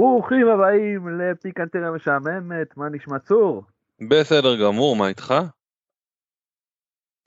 [0.00, 3.64] ברוכים הבאים לפיקנטריה משעממת, מה נשמע צור?
[4.10, 5.34] בסדר גמור, מה איתך?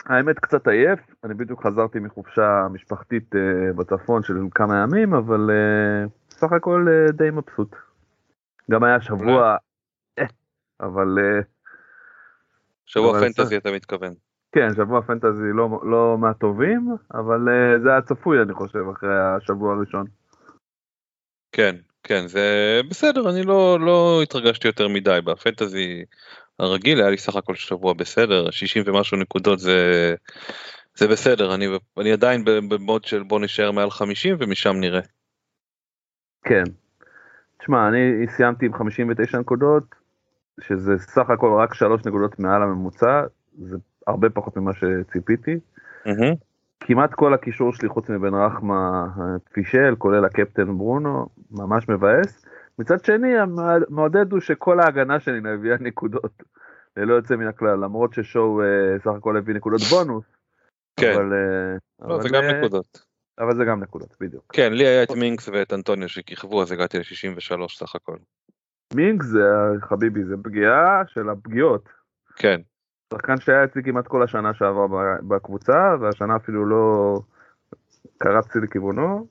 [0.05, 6.09] האמת קצת עייף, אני בדיוק חזרתי מחופשה משפחתית uh, בצפון של כמה ימים, אבל uh,
[6.29, 7.75] סך הכל uh, די מבסוט.
[8.71, 9.55] גם היה שבוע,
[10.79, 11.17] אבל...
[11.17, 11.45] Uh,
[12.85, 13.57] שבוע אבל פנטזי.
[13.57, 14.13] אתה מתכוון.
[14.51, 19.75] כן, שבוע פנטזי לא, לא מהטובים, אבל uh, זה היה צפוי אני חושב אחרי השבוע
[19.75, 20.05] הראשון.
[21.51, 26.05] כן, כן, זה בסדר, אני לא, לא התרגשתי יותר מדי בפנטזי
[26.59, 30.15] הרגיל, היה לי סך הכל שבוע בסדר, 60 ומשהו נקודות זה,
[30.95, 31.67] זה בסדר, אני,
[31.99, 35.01] אני עדיין במוד של בוא נשאר מעל 50 ומשם נראה.
[36.43, 36.63] כן.
[37.59, 39.83] תשמע, אני סיימתי עם 59 נקודות,
[40.61, 43.21] שזה סך הכל רק 3 נקודות מעל הממוצע,
[43.59, 45.55] זה הרבה פחות ממה שציפיתי.
[46.05, 46.35] Mm-hmm.
[46.85, 49.07] כמעט כל הקישור שלי חוץ מבן רחמה
[49.53, 52.45] פישל, כולל הקפטן ברונו, ממש מבאס.
[52.79, 56.43] מצד שני, המעודד הוא שכל ההגנה שלי הביאה נקודות,
[56.97, 60.25] ללא יוצא מן הכלל, למרות ששואו uh, סך הכל הביא נקודות בונוס.
[60.99, 63.05] כן, אבל, uh, לא, אבל זה גם uh, נקודות.
[63.39, 64.43] אבל זה גם נקודות, בדיוק.
[64.53, 68.17] כן, לי היה את מינקס ואת אנטוניו שכיכבו, אז הגעתי ל-63 סך הכל.
[68.93, 69.43] מינקס זה,
[69.81, 71.89] חביבי, זה פגיעה של הפגיעות.
[72.35, 72.61] כן.
[73.13, 77.19] שחקן שהיה אצלי כמעט כל השנה שעברה בקבוצה, והשנה אפילו לא
[78.17, 79.27] קרצתי לכיוונו.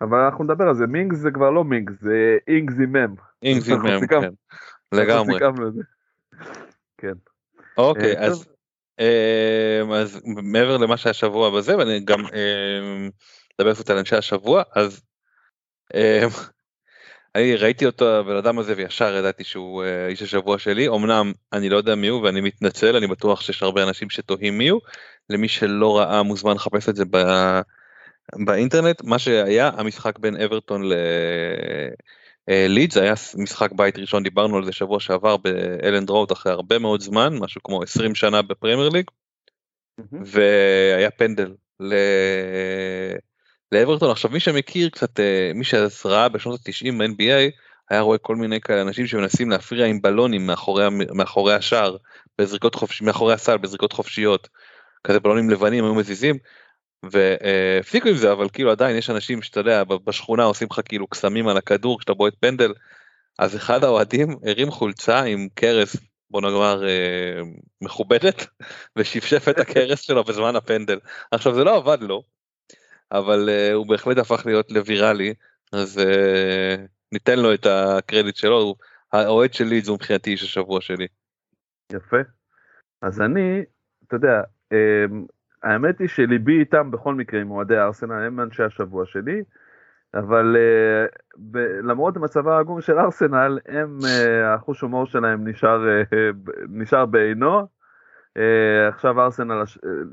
[0.00, 3.14] אבל אנחנו נדבר על זה, מינגס זה כבר לא מינגס, זה אינגס עם מם.
[3.42, 4.30] אינגס עם מם, כן.
[4.92, 5.38] לגמרי.
[6.98, 7.12] כן.
[7.78, 8.48] אוקיי, אה, אז
[9.00, 12.20] אה, אז מעבר למה שהיה שבוע בזה, ואני גם
[13.56, 15.02] אדבר אה, קצת על אנשי השבוע, אז
[17.34, 20.88] אני ראיתי אותו הבן אדם הזה וישר ידעתי שהוא uh, איש השבוע שלי.
[20.88, 24.68] אמנם אני לא יודע מי הוא ואני מתנצל אני בטוח שיש הרבה אנשים שתוהים מי
[24.68, 24.80] הוא.
[25.30, 27.16] למי שלא ראה מוזמן לחפש את זה ב...
[28.46, 29.04] באינטרנט.
[29.04, 30.82] מה שהיה המשחק בין אברטון
[32.48, 34.22] ללידס אה, היה משחק בית ראשון.
[34.22, 38.42] דיברנו על זה שבוע שעבר באלנד רוד אחרי הרבה מאוד זמן משהו כמו 20 שנה
[38.42, 39.04] בפרמייר ליג.
[40.12, 41.54] והיה פנדל.
[43.72, 44.10] לאברטון.
[44.10, 47.50] עכשיו מי שמכיר קצת אה, מי שעזרה בשנות ה-90 ב-NBA
[47.90, 51.96] היה רואה כל מיני כאלה אנשים שמנסים להפריע עם בלונים מאחורי, מאחורי השער
[52.38, 54.48] בזריקות חופש, מאחורי הסל בזריקות חופשיות.
[55.04, 56.38] כזה בלונים לבנים היו מזיזים
[57.02, 61.48] והפסיקו עם זה אבל כאילו עדיין יש אנשים שאתה יודע בשכונה עושים לך כאילו קסמים
[61.48, 62.72] על הכדור כשאתה בועט פנדל.
[63.38, 65.96] אז אחד האוהדים הרים חולצה עם קרס
[66.30, 67.40] בוא נאמר אה,
[67.80, 68.46] מכובדת
[68.96, 70.98] ושפשף את הקרס שלו בזמן הפנדל.
[71.30, 72.22] עכשיו זה לא עבד לו
[73.12, 75.34] אבל uh, הוא בהחלט הפך להיות לוויראלי,
[75.72, 76.80] אז uh,
[77.12, 78.74] ניתן לו את הקרדיט שלו,
[79.12, 81.06] האוהד שלי זו מבחינתי איש השבוע שלי.
[81.92, 82.16] יפה.
[83.02, 83.62] אז אני,
[84.06, 84.42] אתה יודע,
[84.74, 85.14] um,
[85.62, 89.42] האמת היא שליבי איתם בכל מקרה עם אוהדי ארסנל, הם אנשי השבוע שלי,
[90.14, 93.98] אבל uh, ב- למרות מצבה העגום של ארסנל, הם,
[94.44, 95.84] החוש הומור שלהם נשאר,
[96.68, 97.66] נשאר בעינו.
[98.88, 99.62] עכשיו ארסנל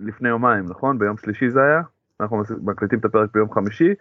[0.05, 0.99] לפני יומיים, נכון?
[0.99, 1.81] ביום שלישי זה היה?
[2.21, 3.93] אנחנו מקליטים את הפרק ביום חמישי.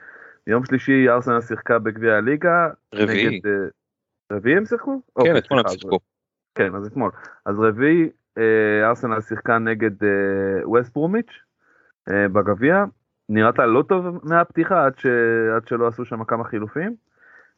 [0.46, 2.68] ביום שלישי ארסנל שיחקה בגביע הליגה.
[2.94, 3.26] רביעי.
[3.26, 5.00] נגד, uh, רביעי הם שיחקו?
[5.02, 5.98] כן, אוקיי, אתמול הם שיחקו.
[6.54, 7.10] כן, אז אתמול.
[7.46, 8.08] אז רביעי
[8.38, 8.40] uh,
[8.84, 9.90] ארסנל שיחקה נגד
[10.64, 11.32] ווסט uh, ברומיץ'
[12.08, 12.84] בגביע.
[13.28, 15.06] נראתה לא טוב מהפתיחה עד, ש...
[15.56, 16.96] עד שלא עשו שם כמה חילופים.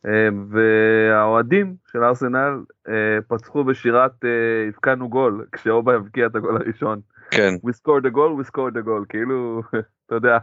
[0.07, 7.01] אה, והאוהדים של ארסנל אה, פצחו בשירת אה, הבקענו גול, כשאובה הבקיע את הגול הראשון.
[7.31, 7.55] כן.
[7.67, 9.61] We scored a goal, we scored a goal, כאילו,
[10.07, 10.39] אתה יודע,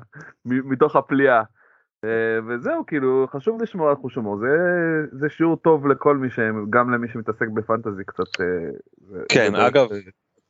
[0.45, 1.41] מתוך הפליאה.
[2.47, 4.47] וזהו, כאילו, חשוב לשמור על חוש הומור, זה,
[5.11, 8.41] זה שיעור טוב לכל מי שהם, גם למי שמתעסק בפנטזי קצת.
[9.29, 9.87] כן, זה אגב,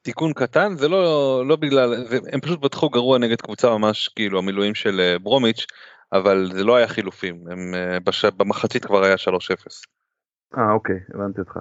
[0.02, 1.94] תיקון קטן, זה לא, לא בגלל,
[2.34, 5.66] הם פשוט פתחו גרוע נגד קבוצה ממש, כאילו, המילואים של ברומיץ',
[6.14, 7.74] אבל זה לא היה חילופים, הם,
[8.04, 8.26] בש...
[8.26, 9.28] במחצית כבר היה 3-0.
[10.58, 11.60] אה, אוקיי, הבנתי אותך.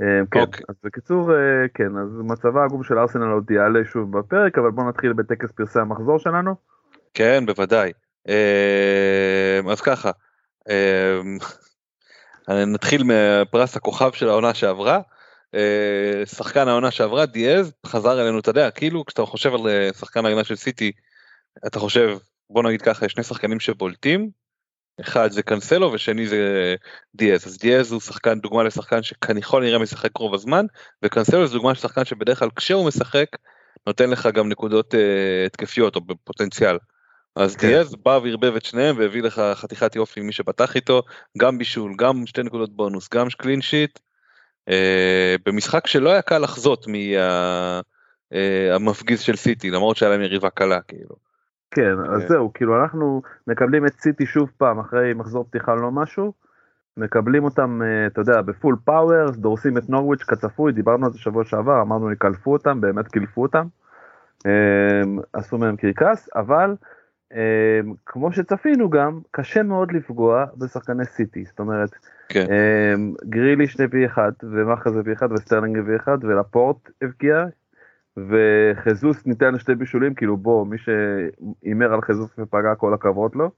[0.00, 0.64] אה, כן, אוקיי.
[0.68, 4.84] אז בקיצור, אה, כן, אז מצבה העגום של ארסנל עוד יעלה שוב בפרק, אבל בוא
[4.84, 6.54] נתחיל בטקס פרסי המחזור שלנו.
[7.14, 7.92] כן, בוודאי.
[8.28, 10.10] אה, אז ככה,
[12.48, 15.00] נתחיל מפרס הכוכב של העונה שעברה.
[16.24, 19.60] שחקן העונה שעברה, דיאז, חזר אלינו, אתה יודע, כאילו כשאתה חושב על
[19.92, 20.92] שחקן ההגנה של סיטי,
[21.66, 22.18] אתה חושב,
[22.50, 24.30] בוא נגיד ככה, יש שני שחקנים שבולטים,
[25.00, 26.74] אחד זה קנסלו ושני זה
[27.14, 30.66] דיאז אז דיאז הוא שחקן דוגמה לשחקן שככל נראה משחק רוב הזמן
[31.02, 33.26] וקנסלו זה דוגמה לשחקן שבדרך כלל כשהוא משחק
[33.86, 34.96] נותן לך גם נקודות uh,
[35.46, 36.78] התקפיות או בפוטנציאל.
[37.36, 37.66] אז כן.
[37.68, 41.02] דיאז בא וערבב את שניהם והביא לך חתיכת יופי מי שפתח איתו
[41.38, 43.98] גם בישול גם שתי נקודות בונוס גם קלין שיט
[44.70, 44.72] uh,
[45.46, 46.86] במשחק שלא היה קל לחזות
[48.30, 51.23] מהמפגיז uh, של סיטי למרות שהיה להם יריבה קלה כאילו.
[51.74, 52.28] כן, אז כן.
[52.28, 56.32] זהו, כאילו אנחנו מקבלים את סיטי שוב פעם אחרי מחזור פתיחה לא משהו,
[56.96, 61.44] מקבלים אותם, אה, אתה יודע, בפול פאוור, דורסים את נורוויץ' כצפוי, דיברנו על זה שבוע
[61.44, 63.66] שעבר, אמרנו יקלפו אותם, באמת קילפו אותם,
[64.46, 66.74] אמ, עשו מהם קרקס, אבל
[67.32, 71.90] אמ, כמו שצפינו גם, קשה מאוד לפגוע בשחקני סיטי, זאת אומרת,
[72.28, 72.46] כן.
[72.50, 77.44] אמ, גריליש הבקיע אחד, ומחרז הבקיע אחד, וסטרלינג הביא אחד, ולפורט הבקיע,
[78.16, 83.50] וחסוס נתן שתי בישולים כאילו בוא מי שהימר על חסוס ופגע כל הכבוד לו.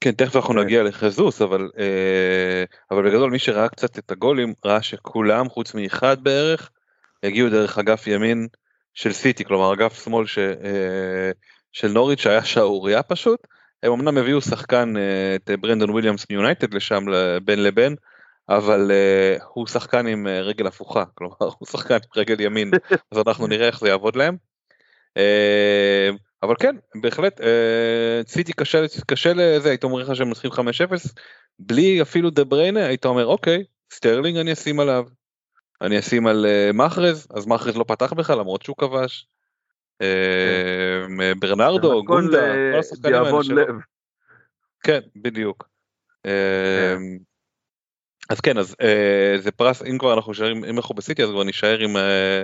[0.00, 0.60] כן תכף אנחנו כן.
[0.60, 6.16] נגיע לחסוס אבל אה, אבל בגדול מי שראה קצת את הגולים ראה שכולם חוץ מאחד
[6.22, 6.70] בערך
[7.22, 8.46] הגיעו דרך אגף ימין
[8.94, 11.30] של סיטי כלומר אגף שמאל ש, אה,
[11.72, 13.46] של נוריץ' שהיה שערוריה פשוט.
[13.82, 17.04] הם אמנם הביאו שחקן אה, את ברנדון וויליאמס מיונייטד לשם
[17.44, 17.96] בין לבין
[18.48, 22.70] אבל uh, הוא שחקן עם uh, רגל הפוכה, כלומר הוא שחקן עם רגל ימין,
[23.12, 24.36] אז אנחנו נראה איך זה יעבוד להם.
[25.18, 27.40] Uh, אבל כן, בהחלט,
[28.26, 30.54] סיטי קשה, קשה לזה, הייתי אומר לך שהם מנצחים 5-0,
[31.58, 35.04] בלי אפילו דה בריינה, הייתי אומר אוקיי, סטרלינג אני אשים עליו,
[35.80, 39.26] אני אשים על uh, מחרז, אז מחרז לא פתח בכלל למרות שהוא כבש.
[40.02, 43.62] Uh, ברנרדו, גונדה, כל השחקנים האלה שלו.
[44.82, 45.68] כן, בדיוק.
[48.28, 51.44] אז כן אז אה, זה פרס אם כבר אנחנו נשארים אם אנחנו בסיטי אז כבר
[51.44, 52.42] נשאר עם, אה,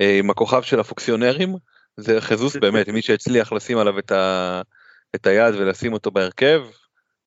[0.00, 1.54] אה, עם הכוכב של הפוקסיונרים.
[1.96, 4.62] זה חזוס באמת מי שהצליח לשים עליו את, ה,
[5.14, 6.62] את היד ולשים אותו בהרכב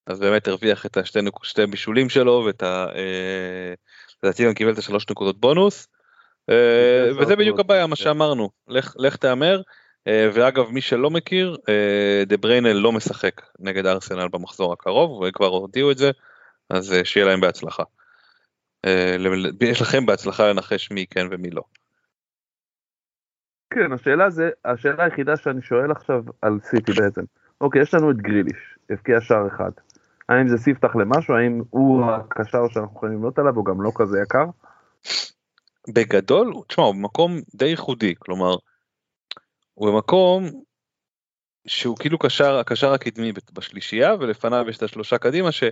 [0.07, 2.85] אז באמת הרוויח את השתי שתי בישולים שלו ואת ה...
[2.95, 3.73] אה,
[4.23, 5.87] לדעתי גם קיבל את השלוש נקודות בונוס.
[6.49, 9.61] אה, וזה בדיוק הבעיה מה שאמרנו לך לך תהמר.
[10.07, 15.47] אה, ואגב מי שלא מכיר אה, דה בריינל לא משחק נגד ארסנל במחזור הקרוב וכבר
[15.47, 16.11] הודיעו את זה
[16.69, 17.83] אז אה, שיהיה להם בהצלחה.
[18.85, 19.15] אה,
[19.61, 21.61] יש לכם בהצלחה לנחש מי כן ומי לא.
[23.73, 27.21] כן, השאלה זה, השאלה היחידה שאני שואל עכשיו על סיטי בעצם.
[27.61, 29.71] אוקיי, יש לנו את גריליש, הבקיע שער אחד.
[30.29, 31.35] האם זה ספתח למשהו?
[31.35, 34.45] האם הוא הקשר שאנחנו יכולים לבנות עליו, הוא גם לא כזה יקר?
[35.93, 38.55] בגדול, תשמע, הוא במקום די ייחודי, כלומר,
[39.73, 40.43] הוא במקום
[41.67, 45.63] שהוא כאילו קשר, הקשר הקדמי בשלישייה, ולפניו יש את השלושה קדימה, ש...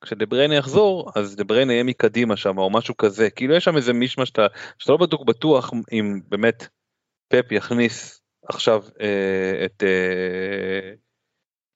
[0.00, 4.26] כשדבריינה יחזור אז דבריינה יהיה מקדימה שם או משהו כזה כאילו יש שם איזה מישמע
[4.26, 4.46] שאתה
[4.78, 6.66] שאתה לא בדיוק בטוח אם באמת
[7.28, 10.92] פפ יכניס עכשיו אה, את אה,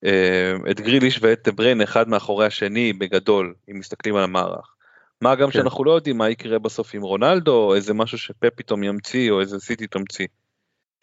[0.04, 4.74] אה, את גריליש ואת דבריינה אחד מאחורי השני בגדול אם מסתכלים על המערך.
[5.22, 5.52] מה גם כן.
[5.52, 9.40] שאנחנו לא יודעים מה יקרה בסוף עם רונלדו או איזה משהו שפפ פתאום ימציא או
[9.40, 10.26] איזה סיטי תמציא.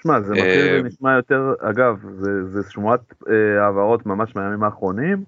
[0.03, 5.23] שמע זה מכיר ונשמע אה, יותר אגב זה, זה שמועת אה, העברות ממש מהימים האחרונים.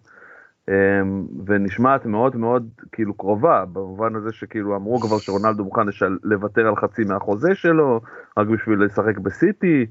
[0.70, 6.18] אמ, ונשמעת מאוד מאוד כאילו קרובה במובן הזה שכאילו אמרו כבר שרונלדו מוכן לשל...
[6.24, 8.02] לוותר על חצי מהחוזה שלו
[8.38, 9.86] רק בשביל לשחק בסיטי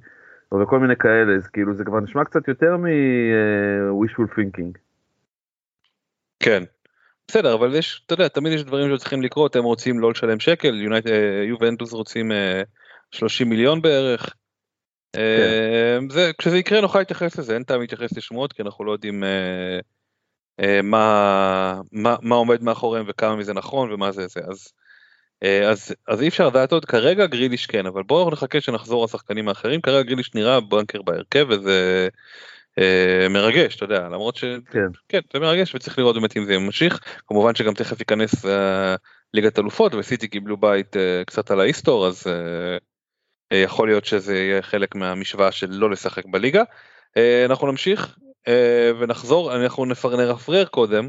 [0.62, 4.78] וכל מיני כאלה אז כאילו זה כבר נשמע קצת יותר מ-wishful uh, thinking.
[6.40, 6.62] כן
[7.28, 10.92] בסדר אבל יש אתה יודע תמיד יש דברים שצריכים לקרות הם רוצים לא לשלם שקל
[11.06, 12.62] אה, יובנטוס רוצים uh, אה,
[13.10, 14.34] 30 מיליון בערך.
[15.16, 16.08] כן.
[16.10, 19.24] זה, כשזה יקרה נוכל להתייחס לזה אין טעם להתייחס לשמועות כי אנחנו לא יודעים.
[20.60, 24.68] אה, מה, מה, מה עומד מאחוריהם וכמה מזה נכון ומה זה זה אז,
[25.42, 29.48] אה, אז, אז אי אפשר לדעת עוד כרגע גריליש כן אבל בואו נחכה שנחזור לשחקנים
[29.48, 32.08] האחרים כרגע גריליש נראה בנקר בהרכב וזה
[32.78, 34.44] אה, מרגש, אתה יודע, למרות ש...
[34.70, 34.86] כן.
[35.08, 37.00] כן, זה מרגש וצריך לראות באמת אם זה ממשיך.
[37.26, 38.94] כמובן שגם תכף ייכנס אה,
[39.34, 42.76] ליגת אלופות וסיטי קיבלו בית אה, קצת על ההיסטור, אז אה,
[43.52, 46.62] אה, יכול להיות שזה יהיה חלק מהמשוואה של לא לשחק בליגה.
[47.16, 48.16] אה, אנחנו נמשיך
[48.98, 49.84] ונחזור, אנחנו
[50.16, 51.08] נרפרר קודם.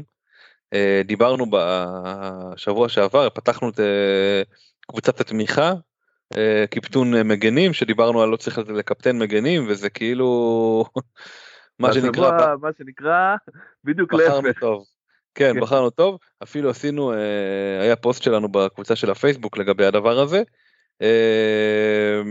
[0.74, 4.42] אה, דיברנו בשבוע שעבר, פתחנו את אה,
[4.88, 5.72] קבוצת התמיכה,
[6.36, 10.84] אה, קיפטון אה, מגנים, שדיברנו על לא צריך לקפטן מגנים, וזה כאילו,
[11.78, 13.36] מה שנקרא, מה שנקרא,
[13.84, 14.60] בדיוק להפך.
[15.34, 15.60] כן, כן.
[15.60, 20.42] בחרנו טוב, אפילו עשינו, אה, היה פוסט שלנו בקבוצה של הפייסבוק לגבי הדבר הזה.
[21.02, 22.22] אה,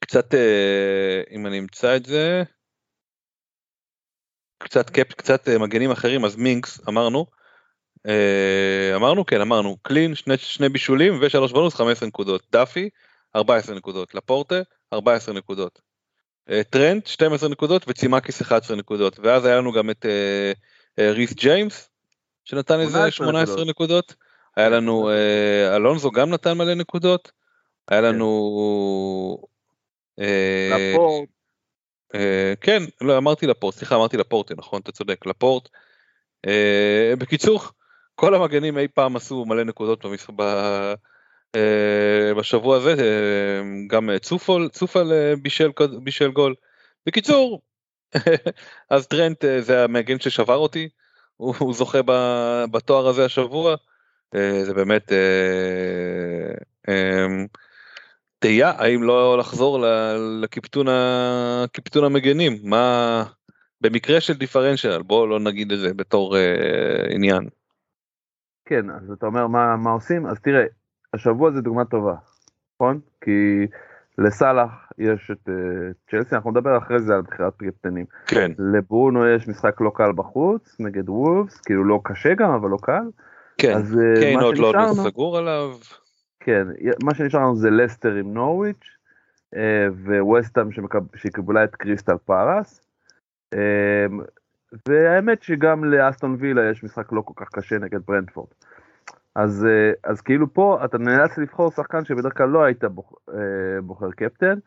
[0.00, 2.42] קצת, אה, אם אני אמצא את זה,
[4.58, 7.26] קצת קפ, קצת אה, מגנים אחרים, אז מינקס אמרנו,
[8.06, 12.88] אה, אמרנו, כן אמרנו, קלין, שני, שני בישולים ושלוש בונוס, 15 נקודות, דאפי,
[13.36, 14.60] 14 נקודות, לפורטה,
[14.92, 15.80] 14 נקודות.
[16.50, 19.18] אה, טרנט 12 נקודות וצימקיס 11 נקודות.
[19.18, 20.06] ואז היה לנו גם את
[20.98, 21.88] ריס ג'יימס
[22.44, 24.14] שנתן איזה 18 18 נקודות,
[24.56, 25.10] היה לנו
[25.76, 27.32] אלונזו גם נתן מלא נקודות,
[27.88, 28.28] היה לנו
[30.20, 31.28] אה, לפורט,
[32.60, 35.68] כן לא אמרתי לפורט סליחה אמרתי לפורט נכון אתה צודק לפורט.
[36.46, 37.60] אה, בקיצור
[38.14, 40.04] כל המגנים אי פעם עשו מלא נקודות
[41.56, 44.18] אה, בשבוע הזה אה, גם אה,
[44.72, 45.70] צופל אה, בישל
[46.02, 46.54] בישל גול.
[47.06, 47.62] בקיצור
[48.90, 50.88] אז טרנט אה, זה המגן ששבר אותי
[51.36, 51.98] הוא, זוכה
[52.70, 53.76] בתואר הזה השבוע
[54.34, 55.18] אה, זה באמת אה,
[56.88, 57.26] אה,
[58.38, 59.84] תהייה האם לא לחזור
[60.42, 63.24] לקיפטון המגנים מה
[63.80, 67.48] במקרה של דיפרנציאל בוא לא נגיד את זה בתור אה, עניין.
[68.64, 70.26] כן, אז אתה אומר מה, מה עושים?
[70.26, 70.64] אז תראה,
[71.14, 72.14] השבוע זה דוגמה טובה,
[72.74, 73.00] נכון?
[73.20, 73.66] כי
[74.18, 75.54] לסאלח יש את אה,
[76.10, 78.04] צ'לסי, אנחנו נדבר אחרי זה על בחירת קפטנים.
[78.26, 78.52] כן.
[78.58, 83.08] לברונו יש משחק לא קל בחוץ, נגד וולפס, כאילו לא קשה גם, אבל לא קל.
[83.58, 83.76] כן.
[83.76, 85.70] אז אה, קיין מה עוד לא לא סגור עליו.
[86.46, 86.66] כן,
[87.04, 88.96] מה שנשאר לנו זה לסטר עם נורוויץ'
[89.56, 89.86] אה,
[90.20, 90.68] וווסטהאם
[91.14, 92.80] שקיבלה את קריסטל פארס.
[93.54, 94.06] אה,
[94.88, 98.48] והאמת שגם לאסטון וילה יש משחק לא כל כך קשה נגד ברנדפורד.
[99.34, 103.80] אז, אה, אז כאילו פה אתה נאלץ לבחור שחקן שבדרך כלל לא היית בוח, אה,
[103.82, 104.58] בוחר קפטן.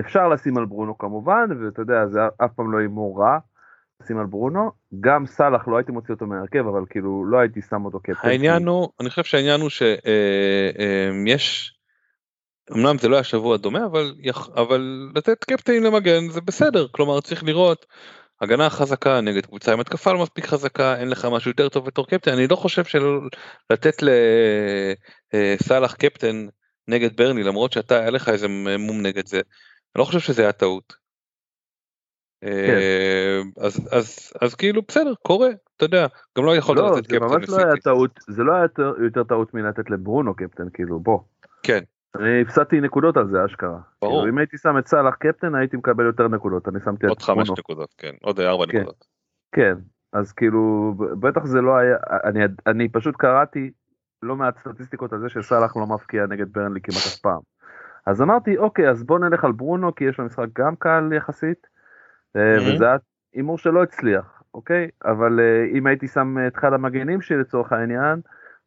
[0.00, 3.38] אפשר לשים על ברונו כמובן, ואתה יודע, זה אף פעם לא הימור רע.
[4.02, 4.70] לשים על ברונו,
[5.00, 8.28] גם סאלח לא הייתי מוציא אותו מהרכב, אבל כאילו לא הייתי שם אותו קפטן.
[8.28, 11.70] העניין הוא, אני חושב שהעניין הוא שיש,
[12.72, 17.20] אמנם זה לא היה שבוע דומה, אבל, יכ- אבל לתת קפטנים למגן זה בסדר, כלומר
[17.20, 17.86] צריך לראות
[18.40, 22.06] הגנה חזקה נגד קבוצה עם התקפה לא מספיק חזקה, אין לך משהו יותר טוב בתור
[22.06, 24.02] קפטן, אני לא חושב שלתת
[25.32, 26.46] לסאלח קפטן
[26.88, 28.48] נגד ברני, למרות שאתה, היה לך איזה
[28.78, 31.03] מום נגד זה, אני לא חושב שזה היה טעות.
[32.44, 36.06] אה, אז, אז, אז כאילו בסדר, קורה, אתה יודע,
[36.38, 37.80] גם לא יכולת לא, לתת זה קפטן ממש לא היה לסיטי.
[37.80, 38.66] טעות, זה לא היה
[39.04, 41.18] יותר- טעות מלתת לברונו קפטן, כאילו, בוא.
[41.62, 41.78] כן.
[42.18, 43.78] אני הפסדתי נקודות על זה, אשכרה.
[44.02, 44.20] ברור.
[44.20, 47.22] כאילו, אם הייתי שם את סאלח קפטן, הייתי מקבל יותר נקודות, אני שמתי עוד את
[47.22, 47.54] חמש ברונו.
[47.58, 48.78] נקודות, כן, עוד ארבע כן.
[48.78, 49.04] נקודות.
[49.52, 49.74] כן,
[50.12, 53.70] אז כאילו, בטח זה לא היה, אני, אני פשוט קראתי
[54.22, 57.40] לא מעט סטטיסטיקות על זה שסאלח לא מפקיע נגד ברנלי כמעט אף פעם.
[58.06, 61.66] אז אמרתי, אוקיי, אז בוא נלך על ברונו, כי יש לו משחק גם קל יחסית.
[62.36, 62.96] וזה היה
[63.34, 64.88] הימור שלא הצליח, אוקיי?
[65.04, 68.20] אבל אה, אם הייתי שם את אחד המגנים שלי לצורך העניין,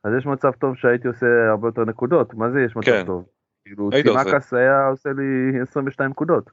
[0.04, 3.04] אז יש מצב טוב שהייתי עושה הרבה יותר נקודות, מה זה יש מצב כן.
[3.06, 3.26] טוב?
[3.66, 3.90] כאילו.
[3.92, 6.52] צימקס היה עושה לי 22 נקודות.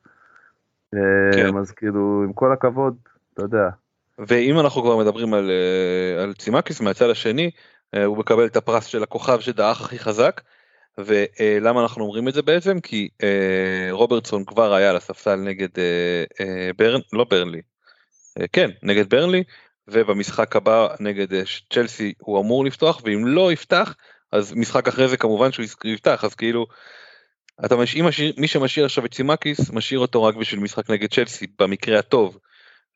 [0.95, 1.01] אה,
[1.33, 1.57] כן.
[1.57, 2.97] אז כאילו, עם כל הכבוד,
[3.35, 3.69] אתה יודע.
[4.19, 7.51] ואם אנחנו כבר מדברים על, אה, על צימקיס מהצד השני,
[7.95, 10.41] אה, הוא מקבל את הפרס של הכוכב שדעך הכי חזק.
[10.99, 12.81] ולמה אנחנו אומרים את זה בעצם?
[12.81, 17.61] כי אה, רוברטסון כבר היה על הספסל נגד אה, אה, ברן, לא ברנלי,
[18.41, 19.43] אה, כן, נגד ברנלי,
[19.89, 23.95] ובמשחק הבא נגד אה, צ'לסי הוא אמור לפתוח, ואם לא יפתח,
[24.33, 26.67] אז משחק אחרי זה כמובן שהוא יפתח, אז כאילו,
[27.65, 27.97] אתה מש...
[27.97, 31.99] אם משאיר, מי שמשאיר עכשיו את צימקיס, משאיר אותו רק בשביל משחק נגד צ'לסי, במקרה
[31.99, 32.39] הטוב.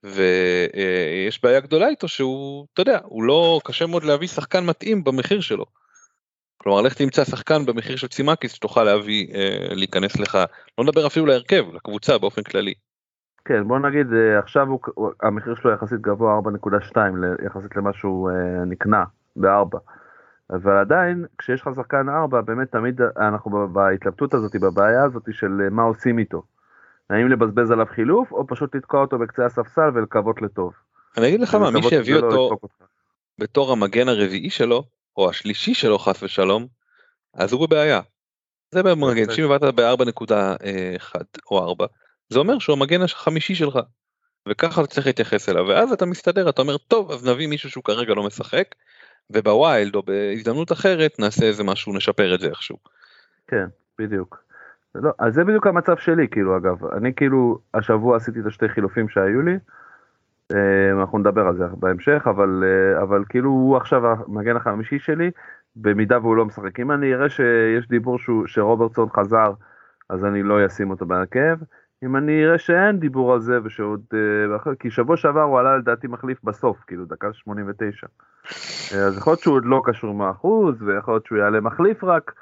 [0.02, 5.40] ויש בעיה גדולה איתו שהוא, אתה יודע, הוא לא, קשה מאוד להביא שחקן מתאים במחיר
[5.40, 5.64] שלו.
[6.68, 10.38] כלומר, לך תמצא שחקן במחיר של צימקיס שתוכל להביא, אה, להיכנס לך,
[10.78, 12.74] לא נדבר אפילו להרכב, לקבוצה באופן כללי.
[13.44, 17.92] כן, בוא נגיד, אה, עכשיו הוא, הוא- המחיר שלו יחסית גבוה 4.2 ל- יחסית למה
[17.92, 19.04] שהוא אה, נקנה
[19.36, 19.78] ב-4.
[20.50, 25.60] אבל עדיין, כשיש לך שחקן 4, באמת תמיד אנחנו ב- בהתלבטות הזאת, בבעיה הזאת של
[25.64, 26.42] אה, מה עושים איתו.
[27.10, 30.72] האם לבזבז עליו חילוף, או פשוט לתקוע אותו בקצה הספסל ולקוות לטוב.
[31.18, 32.56] אני אגיד לך מה, מי שהביא לא אותו.
[33.38, 36.66] בתור המגן הרביעי שלו, או השלישי שלו חס ושלום,
[37.34, 38.00] אז הוא בבעיה.
[38.70, 39.30] זה במגן.
[39.30, 41.14] שאם הבאת ב-4.1
[41.50, 41.86] או 4,
[42.28, 43.78] זה אומר שהוא המגן החמישי שלך.
[44.48, 47.84] וככה אתה צריך להתייחס אליו, ואז אתה מסתדר, אתה אומר, טוב, אז נביא מישהו שהוא
[47.84, 48.74] כרגע לא משחק,
[49.30, 52.76] ובווילד או בהזדמנות אחרת נעשה איזה משהו, נשפר את זה איכשהו.
[53.46, 53.66] כן,
[53.98, 54.42] בדיוק.
[54.94, 56.84] לא, אז זה בדיוק המצב שלי, כאילו, אגב.
[56.84, 59.52] אני כאילו, השבוע עשיתי את השתי חילופים שהיו לי.
[60.52, 65.30] אה, אנחנו נדבר על זה בהמשך, אבל, אה, אבל כאילו הוא עכשיו המגן החמישי שלי,
[65.76, 66.80] במידה והוא לא משחק.
[66.80, 69.52] אם אני אראה שיש דיבור שהוא, שרוברטסון חזר,
[70.10, 71.56] אז אני לא אשים אותו בהרכב.
[72.04, 74.00] אם אני אראה שאין דיבור על זה ושעוד...
[74.14, 78.06] אה, כי שבוע שעבר הוא עלה לדעתי מחליף בסוף, כאילו דקה 89.
[78.96, 82.32] אז יכול להיות שהוא עוד לא קשור 100% ויכול להיות שהוא יעלה מחליף רק.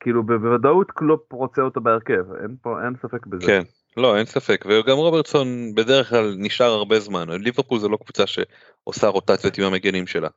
[0.00, 3.46] כאילו בוודאות קלופ רוצה אותו בהרכב, אין פה, אין ספק בזה.
[3.46, 3.62] כן,
[3.96, 9.08] לא, אין ספק, וגם רוברטסון בדרך כלל נשאר הרבה זמן, ליברפול זה לא קבוצה שעושה
[9.08, 10.28] רוטציות עם המגנים שלה.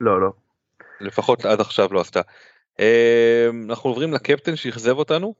[0.00, 0.32] לא, לא.
[1.00, 2.20] לפחות עד עכשיו לא עשתה.
[2.80, 5.34] אה, אנחנו עוברים לקפטן שאכזב אותנו,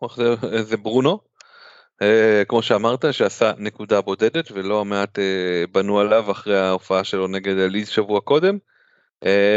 [0.68, 1.18] זה ברונו,
[2.02, 7.54] אה, כמו שאמרת, שעשה נקודה בודדת ולא מעט אה, בנו עליו אחרי ההופעה שלו נגד
[7.56, 8.58] ליז שבוע קודם.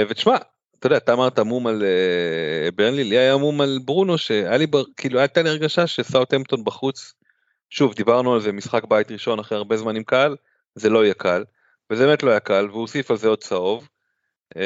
[0.09, 0.35] ותשמע,
[0.79, 1.83] אתה יודע, אתה אמרת מום על
[2.75, 4.67] ברנלי, לי היה מום על ברונו, שהיה לי,
[4.97, 7.13] כאילו הייתה לי הרגשה שסאוטהמפטון בחוץ,
[7.77, 10.35] שוב, דיברנו על זה, משחק בית ראשון אחרי הרבה זמן עם קהל,
[10.75, 11.43] זה לא יהיה קל,
[11.89, 13.89] וזה באמת לא היה קל, והוא הוסיף על זה עוד צהוב.
[14.55, 14.61] אמ,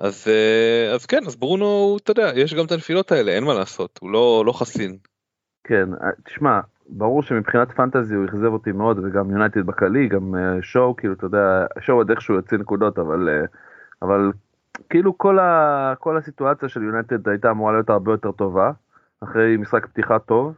[0.00, 3.54] אז, uh, אז כן, אז ברונו, אתה יודע, יש גם את הנפילות האלה, אין מה
[3.54, 4.96] לעשות, הוא לא, לא חסין.
[5.64, 10.96] כן, אה, תשמע, ברור שמבחינת פנטזי הוא אכזב אותי מאוד, וגם יונייטד בכללי, גם שואו,
[10.96, 13.28] כאילו, אתה יודע, שואו עוד איכשהו יוצא נקודות, אבל...
[14.02, 14.32] אבל
[14.90, 18.70] כאילו כל, ה, כל הסיטואציה של יונייטד הייתה אמורה להיות הרבה יותר טובה,
[19.20, 20.54] אחרי משחק פתיחה טוב.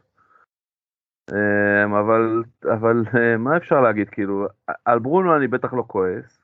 [1.32, 4.46] אמ, אבל, אבל אה, מה אפשר להגיד, כאילו,
[4.84, 6.42] על ברונו אני בטח לא כועס.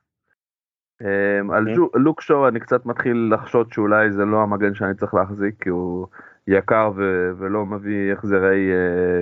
[1.01, 2.03] אמ, על אוקיי.
[2.03, 6.07] לוק שואו אני קצת מתחיל לחשוד שאולי זה לא המגן שאני צריך להחזיק, כי הוא
[6.47, 8.71] יקר ו- ולא מביא החזרי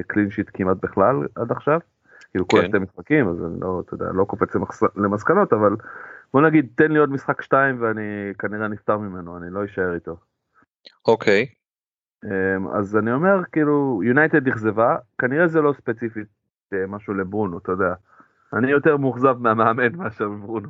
[0.07, 1.81] קלין uh, שיט כמעט בכלל עד עכשיו.
[2.31, 2.69] כאילו כל כן.
[2.69, 4.57] שתי משחקים, אז אני לא, אתה יודע, לא קופץ
[4.97, 5.77] למסקנות, אבל
[6.33, 10.17] בוא נגיד תן לי עוד משחק שתיים ואני כנראה נפטר ממנו אני לא אשאר איתו.
[11.09, 11.47] אוקיי.
[12.25, 16.27] אמ, אז אני אומר כאילו יונייטד אכזבה כנראה זה לא ספציפית
[16.73, 17.95] אה, משהו לברונו אתה יודע.
[18.53, 20.69] אני יותר מאוכזב מהמאמן מאשר ברונו.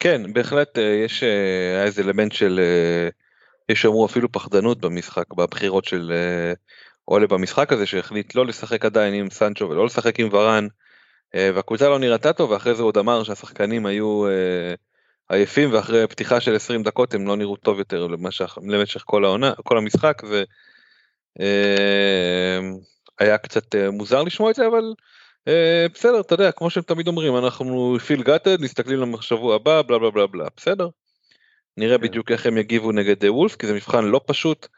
[0.00, 2.60] כן בהחלט אה, יש אה, איזה אלמנט של
[3.68, 6.12] יש שאמרו אפילו פחדנות במשחק בבחירות של
[7.08, 10.66] אולה במשחק הזה שהחליט לא לשחק עדיין עם סנצ'ו ולא לשחק עם ורן.
[11.34, 14.24] והקבוצה לא נראתה טוב ואחרי זה עוד אמר שהשחקנים היו
[15.32, 19.52] עייפים ואחרי פתיחה של 20 דקות הם לא נראו טוב יותר למשך, למשך כל העונה
[19.64, 20.22] כל המשחק
[21.38, 24.94] והיה אה, קצת מוזר לשמוע את זה אבל
[25.94, 30.10] בסדר אתה יודע כמו שהם תמיד אומרים אנחנו פיל גאטד מסתכלים לשבוע הבא בלה בלה
[30.10, 30.88] בלה בלה בסדר.
[31.76, 32.04] נראה כן.
[32.04, 34.68] בדיוק איך הם יגיבו נגד וולף כי זה מבחן לא פשוט.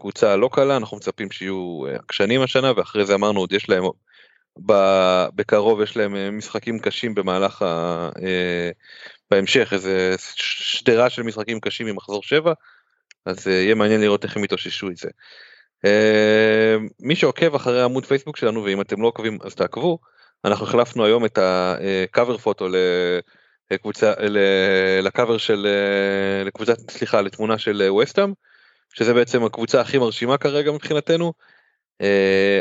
[0.00, 3.84] קבוצה לא קלה אנחנו מצפים שיהיו עקשנים השנה ואחרי זה אמרנו עוד יש להם
[5.34, 8.08] בקרוב יש להם אה, משחקים קשים במהלך ה...
[8.22, 8.70] אה,
[9.30, 12.52] בהמשך איזה שדרה של משחקים קשים ממחזור 7
[13.26, 15.08] אז אה, יהיה מעניין לראות איך הם יתאוששו את זה.
[17.00, 19.98] מי שעוקב אחרי עמוד פייסבוק שלנו ואם אתם לא עוקבים אז תעקבו
[20.44, 22.68] אנחנו החלפנו היום את הקאבר פוטו
[23.70, 24.12] לקבוצה
[25.02, 25.66] לקאבר של
[26.44, 28.32] לקבוצה סליחה לתמונה של ווסטאם
[28.94, 31.32] שזה בעצם הקבוצה הכי מרשימה כרגע מבחינתנו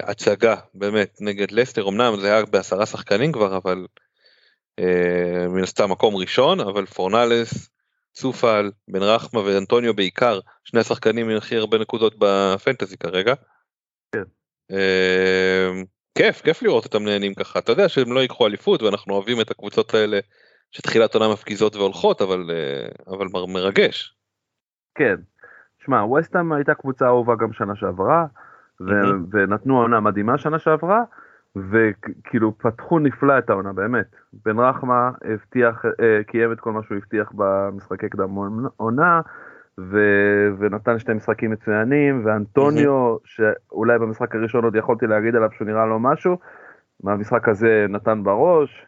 [0.04, 3.86] הצגה באמת נגד לסטר אמנם זה היה בעשרה שחקנים כבר אבל
[5.50, 7.70] מן הסתם מקום ראשון אבל פורנלס,
[8.16, 13.34] סופל, בן רחמה ואנטוניו בעיקר שני השחקנים עם הכי הרבה נקודות בפנטזי כרגע.
[14.12, 14.24] כן.
[14.72, 15.86] Uh,
[16.18, 19.52] כיף כיף לראות אותם נהנים ככה אתה יודע שהם לא ייקחו אליפות ואנחנו אוהבים את
[19.52, 20.20] הקבוצות האלה
[20.72, 22.52] שתחילת עונה מפגיזות והולכות אבל
[23.08, 24.16] אבל מרגש.
[24.96, 25.16] כן.
[25.86, 28.26] שמע ווסטהאם הייתה קבוצה אהובה גם שנה שעברה.
[28.82, 31.04] ו- ונתנו עונה מדהימה שנה שעברה,
[31.70, 34.06] וכאילו פתחו נפלא את העונה באמת.
[34.46, 38.30] בן רחמה הבטיח, אה, קיים את כל מה שהוא הבטיח במשחקי קדם
[38.78, 39.22] עונה,
[39.80, 45.86] ו- ונתן שתי משחקים מצוינים, ואנטוניו, שאולי במשחק הראשון עוד יכולתי להגיד עליו שהוא נראה
[45.86, 46.38] לו משהו,
[47.04, 48.86] מהמשחק הזה נתן בראש,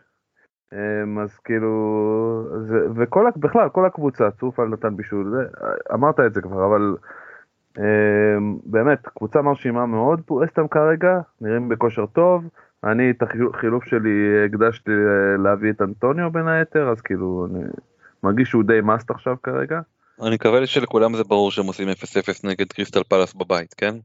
[0.74, 5.44] אמ, אז כאילו, זה, וכל, בכלל, כל הקבוצה, צופל נתן בישול, זה,
[5.94, 6.96] אמרת את זה כבר, אבל
[8.66, 12.44] באמת, קבוצה מרשימה מאוד, פורסטם כרגע, נראים בכושר טוב.
[12.84, 14.92] אני את החילוף שלי הקדשתי
[15.44, 17.64] להביא את אנטוניו בין היתר, אז כאילו, אני
[18.24, 19.80] מרגיש שהוא די מאסט עכשיו כרגע.
[20.22, 21.92] אני מקווה שלכולם זה ברור שהם עושים 0-0
[22.44, 23.96] נגד קריסטל פלאס בבית, כן?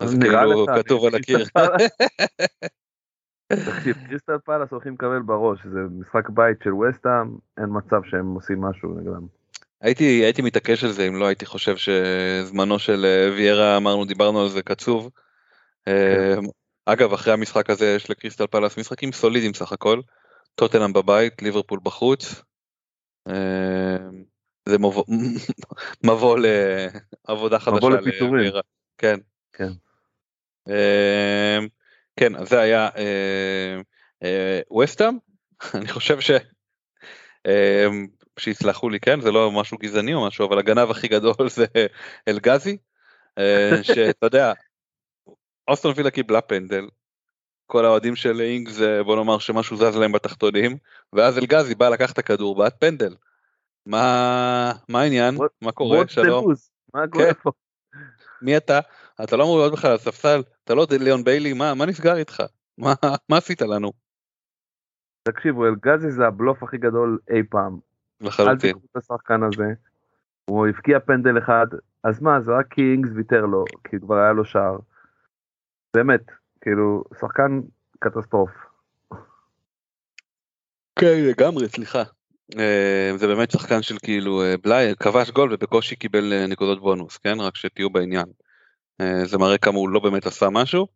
[0.00, 1.44] אז כאילו כתוב על הקיר.
[3.52, 8.60] תקשיב, קריסטל פלאס הולכים לקבל בראש, זה משחק בית של וסטאם, אין מצב שהם עושים
[8.60, 9.26] משהו נגדם.
[9.84, 14.42] הייתי הייתי מתעקש על זה אם לא הייתי חושב שזמנו של אה, ויירה אמרנו דיברנו
[14.42, 15.10] על זה קצוב.
[15.84, 16.40] כן.
[16.86, 20.00] אגב, אחרי המשחק הזה יש לקריסטל פלאס משחקים סולידיים סך הכל.
[20.54, 22.42] טוטנאם בבית, ליברפול בחוץ.
[23.28, 23.96] אה,
[24.68, 24.76] זה
[26.06, 26.38] מבוא-
[27.28, 27.76] לעבודה חדשה.
[27.76, 28.52] מבוא לפיטורים.
[28.98, 29.16] כן.
[29.52, 29.70] כן.
[30.68, 31.58] אה,
[32.16, 32.88] כן, אז זה היה
[34.70, 35.14] ווסטאם.
[35.74, 36.30] אני חושב ש...
[38.38, 41.64] שיסלחו לי, כן, זה לא משהו גזעני או משהו, אבל הגנב הכי גדול זה
[42.28, 42.76] אלגזי,
[43.38, 44.52] אה, שאתה יודע,
[45.68, 46.88] אוסטון וילה קיבלה פנדל,
[47.66, 50.76] כל האוהדים של אינגס, אה, בוא נאמר שמשהו זז להם בתחתונים,
[51.12, 53.14] ואז אלגזי בא לקח את הכדור בעט פנדל.
[53.86, 55.36] מה מה העניין?
[55.36, 56.08] What- מה קורה?
[56.08, 56.54] שלום.
[56.94, 57.50] מה קורה פה?
[58.42, 58.80] מי אתה?
[59.24, 62.42] אתה לא אמור להיות בכלל על הספסל, אתה לא ליאון ביילי, מה מה נסגר איתך?
[62.78, 62.94] מה
[63.28, 63.92] מה עשית לנו?
[65.28, 67.78] תקשיבו, אלגזי זה הבלוף הכי גדול אי פעם.
[68.24, 68.72] אל לחלוטין.
[68.72, 69.66] תקחו את השחקן הזה.
[70.44, 71.66] הוא הבקיע פנדל אחד,
[72.04, 74.78] אז מה, זה רק כי אינגס ויתר לו, כי כבר היה לו שער.
[75.94, 77.60] באמת, כאילו, שחקן
[77.98, 78.50] קטסטרוף.
[80.98, 82.02] כן לגמרי סליחה.
[82.58, 87.16] אה, זה באמת שחקן של כאילו אה, בלאי כבש גול ובקושי קיבל אה, נקודות בונוס
[87.16, 88.26] כן רק שתהיו בעניין.
[89.24, 90.86] זה מראה כמה הוא לא באמת עשה משהו.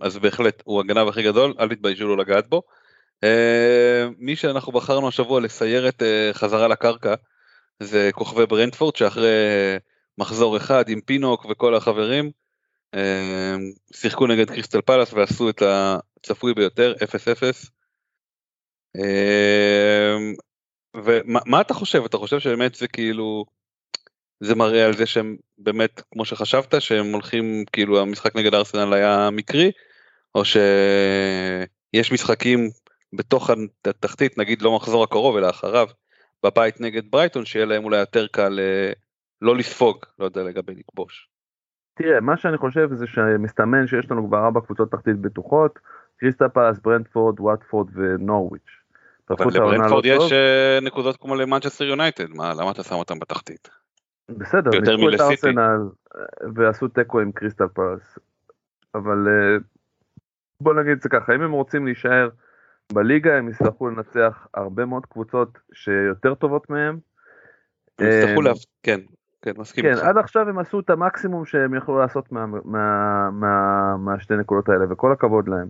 [0.00, 2.62] אז בהחלט הוא הגנב הכי גדול אל תתביישו לו לגעת בו.
[3.24, 7.14] אה, מי שאנחנו בחרנו השבוע לסיירת אה, חזרה לקרקע
[7.80, 9.76] זה כוכבי ברנדפורד שאחרי אה,
[10.18, 12.30] מחזור אחד עם פינוק וכל החברים
[13.92, 17.68] שיחקו נגד קריסטל פלאס ועשו את הצפוי ביותר 0-0.
[18.96, 20.34] אמ,
[20.96, 23.44] ומה מה אתה חושב אתה חושב שבאמת זה כאילו
[24.40, 29.30] זה מראה על זה שהם באמת כמו שחשבת שהם הולכים כאילו המשחק נגד ארסנל היה
[29.32, 29.70] מקרי
[30.34, 32.70] או שיש משחקים
[33.16, 33.50] בתוך
[33.86, 35.86] התחתית נגיד לא מחזור הקרוב אלא אחריו
[36.42, 38.92] בבית נגד ברייטון שיהיה להם אולי יותר קל אה,
[39.42, 41.28] לא לספוג לא יודע לגבי לכבוש.
[41.94, 45.78] תראה, מה שאני חושב זה שמסתמן שיש לנו כבר ארבע קבוצות תחתית בטוחות,
[46.16, 48.62] קריסטל פלס, ברנטפורד, וואטפורד ונורוויץ'.
[49.30, 50.32] אבל העונה לברנטפורד לא יש.
[50.32, 53.68] אה, נקודות כמו למנצ'סטר יונייטד מה למה אתה שם אותם בתחתית.
[54.28, 55.20] בסדר, ניצחו את.
[55.20, 55.80] ארסנל
[56.16, 56.20] אה,
[56.54, 58.18] ועשו תיקו עם קריסטל פלס.
[58.94, 59.18] אבל
[60.60, 62.28] בוא נגיד את זה ככה, אם הם רוצים להישאר
[62.92, 66.98] בליגה הם יצטרכו לנצח הרבה מאוד קבוצות שיותר טובות מהם.
[67.98, 68.58] הם יצטרכו אה, להפ...
[68.82, 69.00] כן
[69.42, 70.06] כן מסכים כן.
[70.06, 74.92] עד עכשיו הם עשו את המקסימום שהם יכלו לעשות מה- מה- מה- מהשתי נקודות האלה,
[74.92, 75.68] וכל הכבוד להם.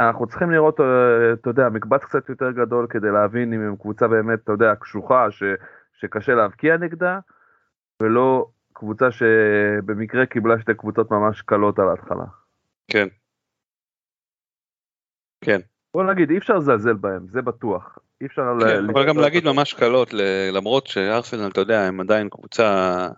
[0.00, 4.08] אנחנו צריכים לראות, אה, אתה יודע, מקבץ קצת יותר גדול כדי להבין אם הם קבוצה
[4.08, 5.42] באמת, אתה יודע, קשוחה, ש,
[5.92, 7.18] שקשה להבקיע נגדה,
[8.02, 12.24] ולא קבוצה שבמקרה קיבלה שתי קבוצות ממש קלות על ההתחלה.
[12.88, 13.08] כן.
[15.44, 15.60] כן.
[15.94, 17.98] בוא נגיד, אי אפשר לזלזל בהם, זה בטוח.
[18.20, 18.42] אי אפשר...
[18.54, 22.28] ל- כן, אבל גם ל- להגיד ממש קלות ל- למרות שארסנל אתה יודע הם עדיין
[22.28, 23.08] קבוצה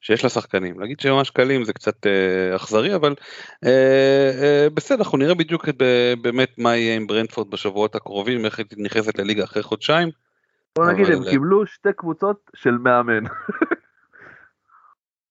[0.00, 3.14] שיש לה שחקנים להגיד שהם ממש קלים זה קצת אה, אכזרי אבל
[3.66, 8.44] אה, אה, בסדר אנחנו נראה בדיוק את, ב- באמת מה יהיה עם ברנדפורד בשבועות הקרובים
[8.44, 10.08] איך היא נכנסת לליגה אחרי חודשיים
[10.76, 13.24] בוא נגיד, הם אבל- קיבלו שתי קבוצות של מאמן.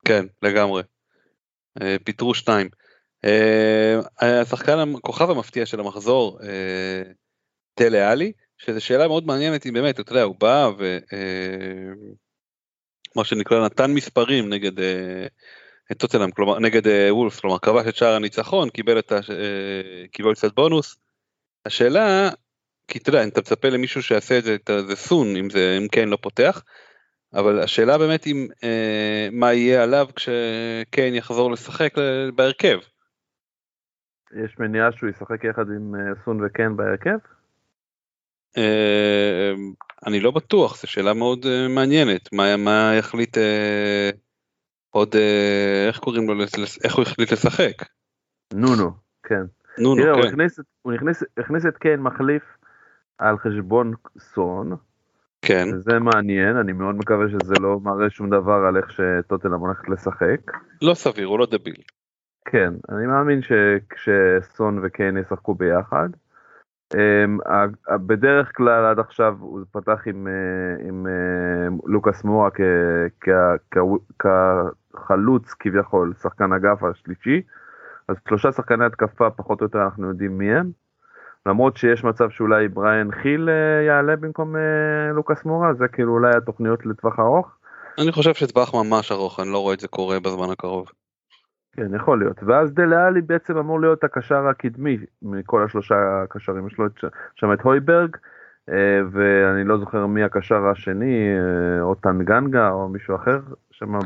[0.06, 0.84] כן לגמרי.
[1.82, 2.70] אה, פיטרו שניים.
[3.26, 4.00] אה,
[4.42, 7.12] השחקן הכוכב המפתיע של המחזור אה,
[7.74, 10.98] טלה עלי שזו שאלה מאוד מעניינת אם באמת אתה יודע הוא בא ו...
[11.14, 11.94] אה,
[13.16, 14.72] מה שנקרא נתן מספרים נגד
[15.92, 19.20] את טוטנאם כלומר נגד וולף כלומר כבש את שער הניצחון קיבל את ה...
[20.12, 20.96] קיבל קצת בונוס.
[21.66, 22.30] השאלה
[22.88, 24.58] כי אתה יודע אם אתה מצפה למישהו שיעשה את זה
[24.88, 26.64] זה סון אם זה אם כן לא פותח.
[27.34, 28.48] אבל השאלה באמת אם
[29.32, 31.94] מה יהיה עליו כשקיין יחזור לשחק
[32.36, 32.80] בהרכב.
[34.32, 37.18] יש מניעה שהוא ישחק יחד עם אה, סון וקן בהרכב?
[38.58, 39.54] אה,
[40.08, 44.10] אני לא בטוח זו שאלה מאוד אה, מעניינת מה מה יחליט אה,
[44.90, 46.44] עוד אה, איך קוראים לו
[46.84, 47.74] איך הוא החליט לשחק.
[48.54, 48.92] נונו,
[49.24, 49.42] כן.
[49.78, 50.28] נו תראה, נו הוא כן.
[50.28, 52.44] הכניס, הוא הכניס, הכניס את קיין מחליף
[53.18, 54.76] על חשבון סון,
[55.42, 59.90] כן וזה מעניין, אני מאוד מקווה שזה לא מראה שום דבר על איך שטוטנאם הולכת
[59.90, 60.52] לשחק.
[60.82, 61.82] לא סביר הוא לא דביל.
[62.46, 66.10] כן, אני מאמין שכשסון וקיין ישחקו ביחד.
[66.94, 67.38] אמ,
[68.08, 72.62] בדרך כלל עד עכשיו הוא פתח עם, אה, עם אה, לוקאס מורה כ-
[73.22, 73.78] כ-
[74.20, 74.26] כ-
[74.94, 77.42] כחלוץ כביכול, שחקן אגף השלישי.
[78.08, 80.72] אז שלושה שחקני התקפה פחות או יותר אנחנו יודעים מי הם.
[81.46, 84.56] למרות שיש מצב שאולי בריאן חיל אה, יעלה במקום
[85.14, 87.48] לוקאס מורה, זה כאילו אולי התוכניות לטווח ארוך.
[88.02, 90.88] אני חושב שטווח ממש ארוך אני לא רואה את זה קורה בזמן הקרוב.
[91.76, 92.44] כן, יכול להיות.
[92.44, 96.68] ואז דלה אלי בעצם אמור להיות הקשר הקדמי מכל השלושה הקשרים.
[96.68, 96.86] יש לו
[97.36, 98.18] שם את הויברג,
[98.70, 103.40] אה, ואני לא זוכר מי הקשר השני, אה, או טנגנגה או מישהו אחר
[103.72, 104.00] שם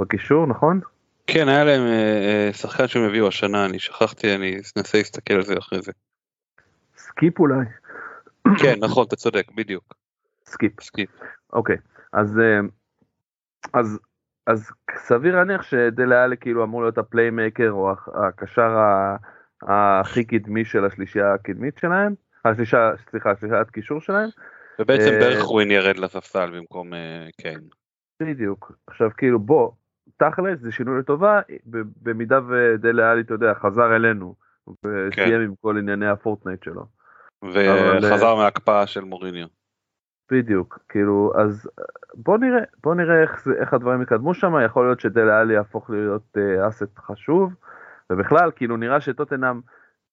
[0.00, 0.80] בקישור, נכון?
[1.26, 5.54] כן, היה להם אה, שחקן שהם הביאו השנה, אני שכחתי, אני אנסה להסתכל על זה
[5.58, 5.92] אחרי זה.
[6.96, 7.64] סקיפ אולי.
[8.58, 9.94] כן, נכון, אתה צודק, בדיוק.
[10.46, 10.80] סקיפ.
[10.80, 11.10] סקיפ.
[11.52, 11.76] אוקיי,
[12.12, 12.40] אז,
[13.72, 13.98] אז,
[14.46, 18.76] אז סביר להניח שדלה כאילו אמור להיות ה playmaker או הקשר
[19.62, 24.28] הכי קדמי של השלישייה הקדמית שלהם, השלישה, סליחה, השלישיית קישור שלהם,
[24.78, 27.60] ובעצם אה, ברכווין ירד לספסל במקום אה, קיין.
[28.22, 28.72] בדיוק.
[28.86, 29.70] עכשיו כאילו בוא,
[30.16, 31.40] תכל'ס זה שינוי לטובה,
[32.02, 34.34] במידה ודלה אלי, אתה יודע, חזר אלינו,
[34.84, 36.86] וסיים עם כל ענייני הפורטנייט שלו.
[37.44, 39.46] וחזר מההקפאה של מוריניו.
[40.30, 41.70] בדיוק, כאילו, אז
[42.14, 45.90] בוא נראה, בוא נראה איך, זה, איך הדברים יקדמו שם, יכול להיות שדלה אלי יהפוך
[45.90, 47.54] להיות אה, אסט חשוב,
[48.10, 49.60] ובכלל, כאילו, נראה שטוטנאם,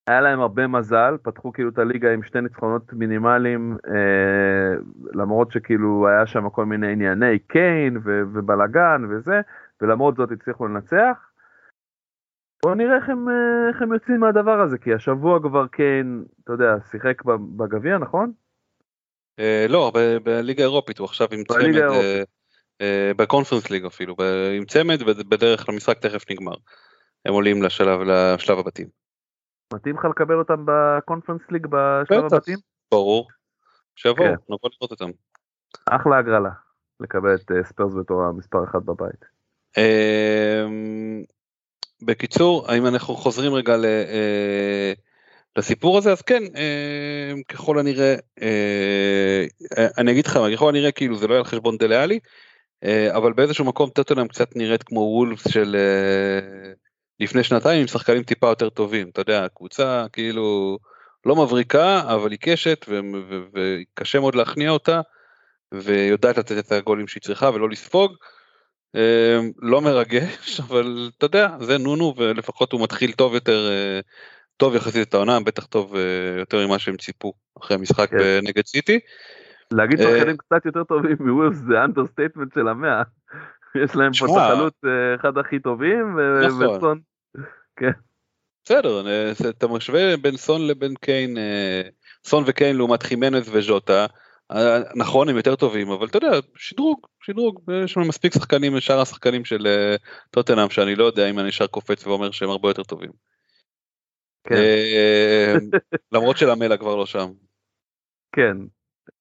[0.08, 4.74] היה להם הרבה מזל, פתחו כאילו את הליגה עם שני ניצחונות מינימליים, אה,
[5.14, 9.42] למרות שכאילו היה שם כל מיני ענייני קיין ו- ובלאגן וזה,
[9.82, 11.32] ולמרות זאת הצליחו לנצח.
[12.64, 16.54] בוא נראה איך הם, אה, איך הם יוצאים מהדבר הזה, כי השבוע כבר קיין, אתה
[16.54, 18.32] יודע, שיחק בגביע, נכון?
[19.42, 19.92] אה, לא,
[20.24, 22.24] בליגה האירופית הוא עכשיו עם צמד, אה.
[22.82, 24.16] אה, בקונפרנס ליג אפילו,
[24.58, 26.56] עם צמד בד- בדרך למשחק תכף נגמר.
[27.26, 28.88] הם עולים לשלב, לשלב הבתים.
[29.74, 32.34] מתאים לך לקבל אותם בקונפרנס ליג בשלב בטח.
[32.34, 32.58] הבתים?
[32.92, 33.28] ברור.
[33.96, 34.34] שיבואו, כן.
[34.34, 35.10] נבוא לראות אותם.
[35.86, 36.50] אחלה הגרלה,
[37.00, 39.26] לקבל את ספיירס בתור המספר אחד בבית.
[39.78, 41.24] אמ,
[42.02, 43.86] בקיצור, האם אנחנו חוזרים רגע ל,
[45.58, 49.46] לסיפור הזה, אז כן, אה, ככל הנראה, אה,
[49.98, 52.20] אני אגיד לך, ככל הנראה כאילו זה לא יהיה על חשבון דליאלי,
[52.84, 56.72] אה, אבל באיזשהו מקום טוטנאם קצת נראית כמו וולפס של אה,
[57.20, 60.78] לפני שנתיים עם שחקנים טיפה יותר טובים, אתה יודע, קבוצה כאילו
[61.26, 62.86] לא מבריקה, אבל עיקשת
[63.54, 65.02] וקשה מאוד להכניע אותה,
[65.74, 68.16] ויודעת לתת את הגולים שהיא צריכה ולא לספוג.
[68.96, 74.00] אה, לא מרגש, אבל אתה יודע, זה נונו ולפחות הוא מתחיל טוב יותר, אה,
[74.62, 78.40] טוב יחסית את העונה, בטח טוב אה, יותר ממה שהם ציפו אחרי המשחק כן.
[78.44, 79.00] נגד סיטי.
[79.72, 83.02] להגיד אה, שחקנים קצת יותר טובים מוולפס זה understatement של המאה.
[83.84, 86.78] יש להם פה את החלוץ אה, אחד הכי טובים, ו- נכון.
[86.78, 87.00] וסון,
[88.64, 89.04] בסדר,
[89.50, 91.38] אתה משווה בין סון לבין קיין,
[92.26, 94.06] סון וקיין לעומת חימנז וז'וטה,
[94.96, 99.46] נכון הם יותר טובים, אבל אתה יודע, שדרוג, שדרוג, יש לנו מספיק שחקנים, שאר השחקנים
[99.46, 99.68] של
[100.32, 103.31] טוטנאם, שאני לא יודע אם אני ישר קופץ ואומר שהם הרבה יותר טובים.
[104.44, 105.56] כן, אה,
[106.12, 107.32] למרות שלמלה כבר לא שם.
[108.32, 108.58] כן.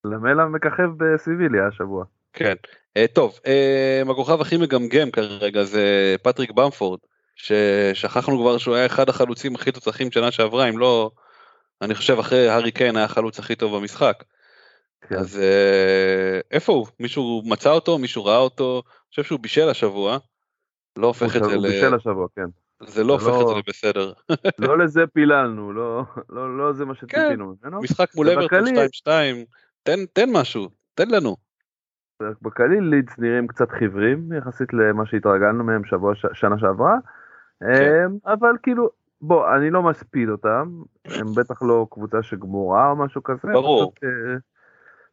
[0.04, 2.04] למלה מככב בסיביליה השבוע.
[2.33, 2.54] כן.
[2.96, 6.98] אה, טוב, אה, הכוכב הכי מגמגם כרגע זה פטריק במפורד,
[7.35, 11.11] ששכחנו כבר שהוא היה אחד החלוצים הכי תוצאים שנה שעברה, אם לא,
[11.83, 14.24] אני חושב אחרי הארי קיין היה החלוץ הכי טוב במשחק.
[15.00, 15.16] כן.
[15.16, 16.87] אז אה, איפה הוא?
[17.00, 17.98] מישהו מצא אותו?
[17.98, 18.83] מישהו ראה אותו?
[18.85, 20.18] אני חושב שהוא בישל השבוע.
[20.96, 21.68] לא הופך את הוא זה הוא ל...
[21.70, 22.46] בישל השבוע, כן.
[22.86, 24.12] זה לא הופך את זה לא- לבסדר.
[24.58, 27.06] לא לזה פיללנו, לא- לא לא זה מה כן.
[27.06, 27.80] שציפינו ממנו.
[27.82, 29.46] משחק מול אברטון ובכללי- 2-2,
[29.82, 31.36] תן תן משהו, תן לנו.
[32.42, 36.94] בקליל לידס נראים קצת חיוורים יחסית למה שהתרגלנו מהם שבוע ש- שנה שעברה.
[37.60, 38.04] כן.
[38.06, 38.90] אמ, אבל כאילו
[39.20, 40.68] בוא אני לא מספיד אותם
[41.04, 43.52] הם בטח לא קבוצה שגמורה או משהו כזה.
[43.52, 43.92] ברור.
[43.94, 44.36] פשוט, אה,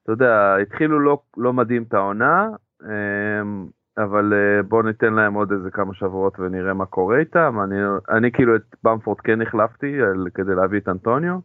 [0.03, 2.47] אתה יודע התחילו לא לא מדהים את העונה
[2.83, 3.67] אמ,
[3.97, 7.75] אבל אה, בוא ניתן להם עוד איזה כמה שבועות ונראה מה קורה איתם אני
[8.09, 11.39] אני כאילו את במפורד כן החלפתי על- כדי להביא את אנטוניו.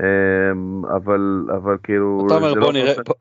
[0.00, 3.16] אמ, אבל אבל כאילו אתה אומר בוא לא נראה, כמו ש- בוא-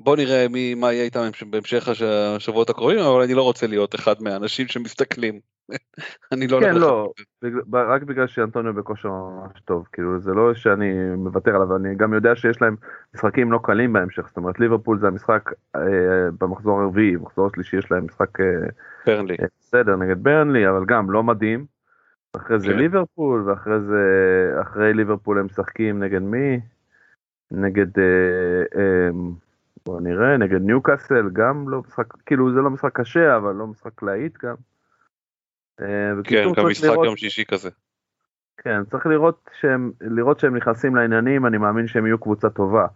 [0.00, 2.02] בוא נראה מי, מה יהיה איתם בהמשך הש-
[2.36, 5.40] השבועות הקרובים, אבל אני לא רוצה להיות אחד מהאנשים שמסתכלים.
[6.32, 6.60] אני לא...
[6.60, 7.12] כן, לא.
[7.42, 12.14] בגלל- רק בגלל שאנטוניו בכושר ממש טוב, כאילו זה לא שאני מוותר עליו, אני גם
[12.14, 12.76] יודע שיש להם
[13.14, 15.80] משחקים לא קלים בהמשך, זאת אומרת ליברפול זה המשחק אה,
[16.40, 18.46] במחזור הרביעי, במחזור השלישי יש להם משחק אה,
[19.06, 19.36] ברנלי.
[19.40, 21.66] אה, בסדר נגד ברנלי, אבל גם לא מדהים.
[22.36, 22.78] אחרי זה כן.
[22.78, 24.02] ליברפול, ואחרי זה,
[24.62, 26.60] אחרי ליברפול הם משחקים נגד מי?
[27.50, 28.04] נגד, אה,
[28.80, 29.10] אה,
[29.90, 34.02] בוא נראה, נגד ניוקאסל, גם לא משחק, כאילו זה לא משחק קשה, אבל לא משחק
[34.02, 34.54] להיט גם.
[35.80, 35.86] אה,
[36.24, 37.70] כן, גם משחק לראות- יום שישי כזה.
[38.56, 42.86] כן, צריך לראות שהם, לראות שהם נכנסים לעניינים, אני מאמין שהם יהיו קבוצה טובה.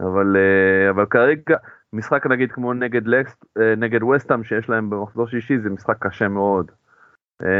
[0.00, 1.56] אבל, אה, אבל כרגע,
[1.92, 6.28] משחק נגיד כמו נגד לקס, אה, נגד וסטאם שיש להם במחזור שישי, זה משחק קשה
[6.28, 6.70] מאוד.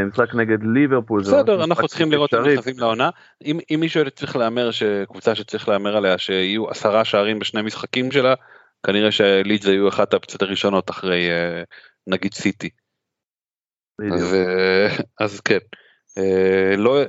[0.07, 2.53] משחק נגד ליברפול, בסדר, משחק אנחנו צריכים לראות אפשרי.
[2.53, 3.11] נכנסים לעונה.
[3.45, 8.35] אם אם מישהו צריך להמר, שקבוצה שצריך להמר עליה, שיהיו עשרה שערים בשני משחקים שלה,
[8.87, 11.63] כנראה שלידס היו אחת האפציות הראשונות אחרי אה,
[12.07, 12.71] נגיד סיטי.
[14.15, 14.37] אז,
[15.21, 15.59] אז כן.
[16.19, 17.03] אה, לא,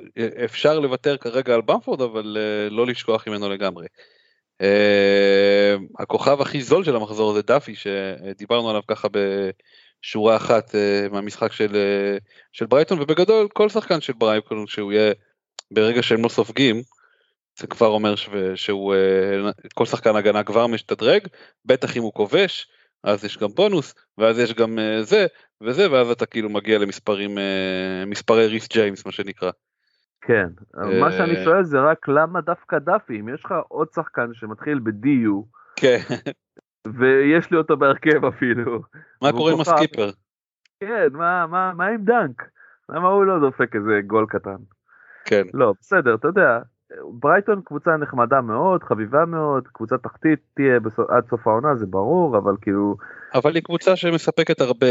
[0.45, 3.87] אפשר לוותר כרגע על במפורד, אבל אה, לא לשכוח ממנו לגמרי.
[5.99, 9.07] הכוכב הכי זול של המחזור זה דאפי, שדיברנו עליו ככה
[10.01, 10.75] שורה אחת
[11.11, 11.75] מהמשחק של,
[12.51, 15.13] של ברייטון, ובגדול כל שחקן של ברייטון שהוא יהיה,
[15.71, 16.81] ברגע שהם לא סופגים,
[17.59, 21.21] זה כבר אומר ש, שהוא, אה, כל שחקן הגנה כבר משתדרג,
[21.65, 22.67] בטח אם הוא כובש,
[23.03, 25.25] אז יש גם בונוס, ואז יש גם אה, זה
[25.61, 29.51] וזה, ואז אתה כאילו מגיע למספרים, אה, מספרי ריס ג'יימס מה שנקרא.
[30.21, 30.47] כן,
[30.99, 35.45] מה שאני שואל זה רק למה דווקא דאפי, אם יש לך עוד שחקן שמתחיל ב-DU,
[35.75, 35.99] כן,
[36.99, 38.81] ויש לי אותו בהרכב אפילו.
[39.21, 39.61] מה קורה עם.
[39.61, 40.11] הסקיפר?
[40.79, 42.43] כן, מה, מה, מה עם דנק?
[42.89, 44.55] למה הוא לא דופק איזה גול קטן?
[45.25, 45.43] כן.
[45.53, 46.59] לא, בסדר, אתה יודע,
[47.01, 52.37] ברייטון קבוצה נחמדה מאוד, חביבה מאוד, קבוצה תחתית תהיה בסוף, עד סוף העונה, זה ברור,
[52.37, 52.95] אבל כאילו,
[53.33, 54.87] אבל היא קבוצה שמספקת הרבה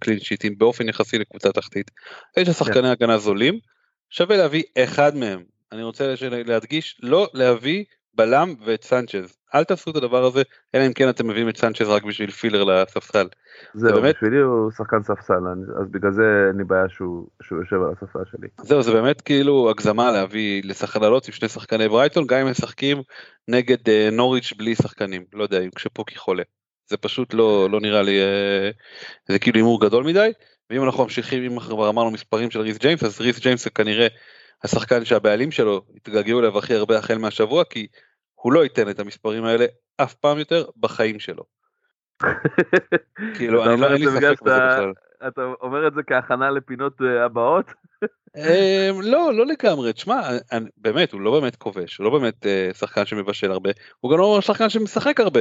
[0.00, 1.90] קלין שיטים באופן יחסי לקבוצה תחתית.
[2.36, 3.54] יש שחקני הגנה זולים,
[4.10, 5.42] שווה להביא אחד מהם.
[5.72, 6.14] אני רוצה
[6.46, 7.84] להדגיש, לא להביא
[8.16, 9.36] בלם ואת סנצ'ז.
[9.54, 10.42] אל תעשו את הדבר הזה,
[10.74, 13.26] אלא אם כן אתם מביאים את סנצ'ז רק בשביל filler לספסל.
[13.74, 14.14] זהו, באמת?
[14.14, 15.34] בשבילי הוא שחקן ספסל,
[15.80, 18.48] אז בגלל זה אין לי בעיה שהוא שהוא יושב על הספסל שלי.
[18.60, 23.02] זהו, זה באמת כאילו הגזמה להביא, לשחק לעלות עם שני שחקני ברייטון, גם אם משחקים
[23.48, 25.24] נגד אה, נוריץ' בלי שחקנים.
[25.32, 26.42] לא יודע, כשפוקי חולה.
[26.86, 28.70] זה פשוט לא, לא נראה לי, אה,
[29.28, 30.32] זה כאילו הימור גדול מדי.
[30.70, 34.06] ואם אנחנו ממשיכים, אם כבר אמרנו מספרים של ריס ג'יימס, אז ריס ג'יימס זה כנראה
[34.62, 37.86] השחקן שהבעלים שלו התגעגעו אליו הכי הרבה החל מהשבוע, כי
[38.34, 41.44] הוא לא ייתן את המספרים האלה אף פעם יותר בחיים שלו.
[43.36, 44.92] כאילו, אני לא, אין לי ספק בזה בכלל.
[45.28, 47.72] אתה אומר את זה כהכנה לפינות אה, הבאות?
[48.36, 50.20] אמ, לא, לא לגמרי, תשמע,
[50.76, 54.38] באמת, הוא לא באמת כובש, הוא לא באמת אה, שחקן שמבשל הרבה, הוא גם לא
[54.40, 55.40] שחקן שמשחק הרבה.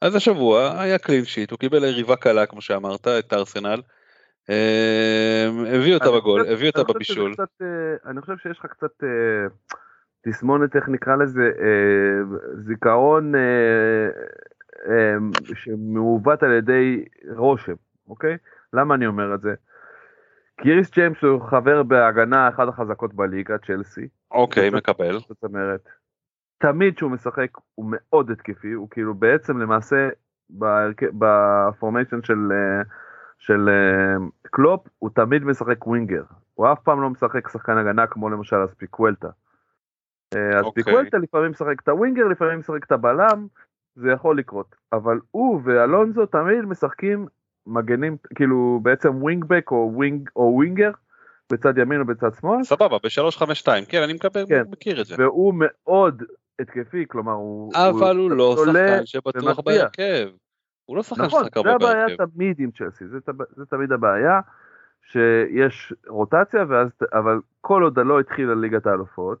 [0.00, 3.80] אז השבוע היה קלין שיט, הוא קיבל יריבה קלה, כמו שאמרת, את ארסנל,
[5.74, 7.34] הביא אותה בגול, הביא אותה בבישול.
[7.62, 7.66] אה,
[8.10, 9.46] אני חושב שיש לך קצת אה,
[10.26, 13.32] תסמונת, איך נקרא לזה, אה, זיכרון
[15.54, 17.04] שמעוות על ידי
[17.36, 17.74] רושם,
[18.08, 18.36] אוקיי?
[18.72, 19.54] למה אני אומר את זה?
[20.60, 25.18] כי איריס ג'יימס הוא חבר בהגנה אחת החזקות בליגה, צ'לסי, אוקיי, מקבל.
[25.18, 25.88] זאת אומרת,
[26.58, 30.08] תמיד כשהוא משחק הוא מאוד התקפי, הוא כאילו בעצם למעשה
[31.18, 32.82] ב formation של, אה,
[33.46, 36.22] של אה, קלופ, הוא תמיד משחק winger,
[36.54, 39.28] הוא אף פעם לא משחק שחקן הגנה כמו למשל אספיקוולטה.
[40.34, 40.84] אה, אז אוקיי.
[40.84, 43.46] פיקוולטה לפעמים משחק את ה winger, לפעמים משחק את הבלם,
[43.94, 47.26] זה יכול לקרות, אבל הוא ואלונזו תמיד משחקים
[47.66, 50.90] מגנים, כאילו בעצם wingback או wing או winger,
[51.52, 54.62] בצד ימין או בצד שמאל, סבבה, ב-352, כן, אני מקבל, כן.
[54.70, 55.14] מכיר את זה.
[55.18, 56.22] והוא מאוד
[56.60, 57.72] התקפי, כלומר הוא...
[57.74, 59.60] אבל הוא לא עולה שחקן שבטוח.
[59.60, 60.28] בהרכב.
[60.92, 62.24] הוא לא שחקן נכון, ששחק זה הרבה הבעיה בהרכב.
[62.34, 63.18] תמיד עם צ'לסי, זה,
[63.56, 64.40] זה תמיד הבעיה,
[65.02, 69.38] שיש רוטציה, ואז, אבל כל עוד לא התחילה ליגת האלופות,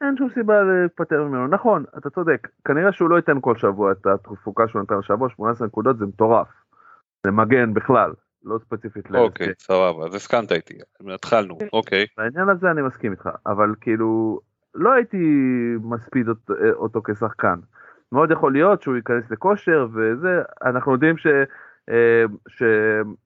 [0.00, 1.46] אין שום סיבה להיפטר ממנו.
[1.46, 5.66] נכון, אתה צודק, כנראה שהוא לא ייתן כל שבוע את התפוקה שהוא נתן לשבוע, 18
[5.66, 6.48] נקודות זה מטורף.
[7.24, 8.12] זה מגן בכלל,
[8.44, 9.52] לא ספציפית אוקיי, ל-SJ.
[9.58, 10.78] סבבה, אז הסכמת איתי,
[11.14, 12.06] התחלנו, אוקיי.
[12.16, 14.40] בעניין הזה אני מסכים איתך, אבל כאילו,
[14.74, 15.16] לא הייתי
[15.82, 17.58] מספיד אותו, אותו כשחקן.
[18.12, 21.26] מאוד יכול להיות שהוא ייכנס לכושר וזה, אנחנו יודעים ש...
[21.90, 22.62] אה, ש...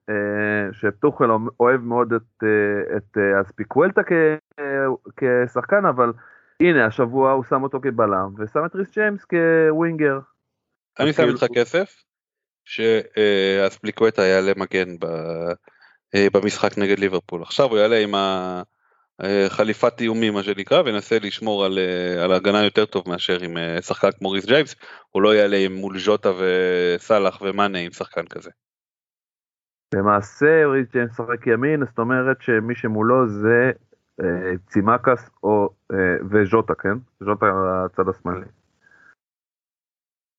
[0.08, 4.12] אה, שפטוחל אוהב מאוד את, אה, את אספיקוולטה כ...
[5.16, 6.12] כשחקן, אבל
[6.60, 10.18] הנה השבוע הוא שם אותו כבלם ושם את ריס ג'יימס כווינגר.
[11.00, 12.02] אני שם כאילו- איתך כסף,
[12.64, 15.52] שאספליקווטה יעלה מגן ב-
[16.32, 17.42] במשחק נגד ליברפול.
[17.42, 18.14] עכשיו הוא יעלה עם
[19.22, 23.82] החליפת איומים מה שנקרא, וינסה לשמור על, אה, על הגנה יותר טוב מאשר עם אה,
[23.82, 24.74] שחקן כמו ריס ג'יימס,
[25.10, 28.50] הוא לא יעלה עם מול ז'וטה וסאלח ומאנה עם שחקן כזה.
[29.94, 33.70] למעשה ריס ג'יימס משחק ימין, זאת אומרת שמי שמולו זה
[34.20, 35.96] אה, צימקס או אה,
[36.30, 36.94] וז'וטה, כן?
[37.20, 37.46] ז'וטה
[37.84, 38.46] הצד השמאלי.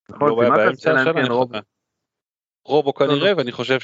[0.10, 1.14] נכון, לא, צימקס, אלא אם
[1.52, 1.60] כן.
[2.66, 3.38] רובו כנראה, לא.
[3.38, 3.80] ואני חושב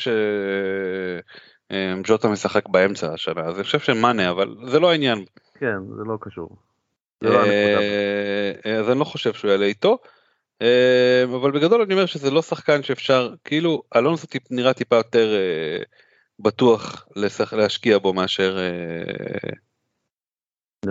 [1.73, 5.25] שג'וטה משחק באמצע השנה, אז אני חושב שמאנה, אבל זה לא העניין.
[5.59, 6.49] כן, זה לא קשור.
[7.23, 7.79] זה לא הנקודה.
[8.65, 9.97] אה, אז אני לא חושב שהוא יעלה איתו.
[10.61, 15.33] אה, אבל בגדול אני אומר שזה לא שחקן שאפשר, כאילו אלונסו טיפ- נראה טיפה יותר
[15.35, 15.83] אה,
[16.39, 18.57] בטוח לשח- להשקיע בו מאשר...
[18.57, 19.49] אה,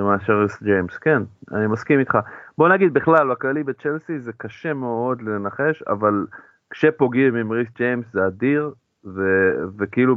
[0.02, 1.22] מאשר ג'יימס, כן,
[1.54, 2.18] אני מסכים איתך.
[2.58, 6.26] בוא נגיד בכלל, בכללי בצ'לסי זה קשה מאוד לנחש, אבל
[6.70, 8.70] כשפוגעים עם ריס ג'יימס זה אדיר,
[9.04, 10.16] ו- וכאילו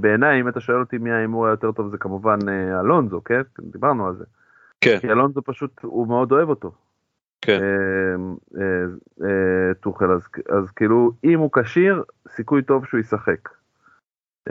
[0.00, 3.40] בעיניי, אם אתה שואל אותי מי ההימור היותר טוב זה כמובן אה, אלונזו, כן?
[3.60, 4.24] דיברנו על זה.
[4.80, 6.72] כן, כי אלונזו פשוט, הוא מאוד אוהב אותו.
[7.40, 7.60] כן.
[7.62, 8.84] אה, אה,
[9.22, 13.48] אה, טוחל, אז, אז כאילו, אם הוא כשיר, סיכוי טוב שהוא ישחק.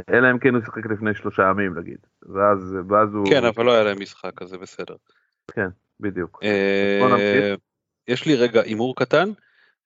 [0.09, 3.29] אלא אם כן הוא ישחק לפני שלושה ימים נגיד, ואז, ואז הוא...
[3.29, 4.95] כן, אבל לא היה להם משחק, אז זה בסדר.
[5.99, 6.39] בדיוק.
[6.43, 7.55] אה.
[8.07, 9.29] יש לי רגע הימור קטן.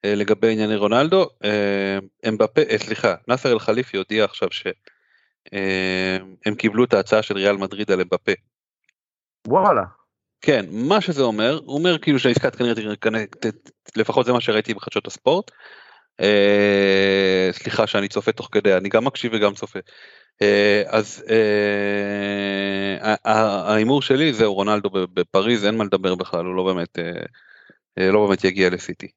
[0.05, 1.97] אה, לגבי ענייני רונלדו, אה,
[2.27, 4.75] אמבפה, אה, סליחה, נאסר אל חליפי הודיע עכשיו שהם
[6.57, 8.31] קיבלו את ההצעה של ריאל מדריד על אמבפה.
[9.47, 9.81] וואלה.
[10.41, 12.73] כן, מה שזה אומר, הוא אומר כאילו שהעסקה כנראה,
[13.95, 15.51] לפחות זה מה שראיתי בחדשות הספורט.
[17.51, 19.79] סליחה שאני צופה תוך כדי, אני גם מקשיב וגם צופה.
[20.87, 21.23] אז
[23.25, 26.99] ההימור שלי זהו רונלדו בפריז, אין מה לדבר בכלל, הוא לא באמת,
[27.97, 29.07] לא באמת יגיע לסיטי.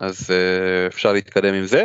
[0.00, 1.84] אז אה, אפשר להתקדם עם זה.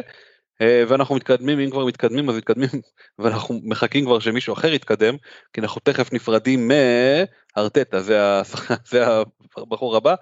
[0.61, 2.69] אה, ואנחנו מתקדמים, אם כבר מתקדמים אז מתקדמים,
[3.19, 5.15] ואנחנו מחכים כבר שמישהו אחר יתקדם,
[5.53, 8.19] כי אנחנו תכף נפרדים מארטטה, זה,
[8.91, 9.05] זה
[9.57, 10.15] הבחור הבא.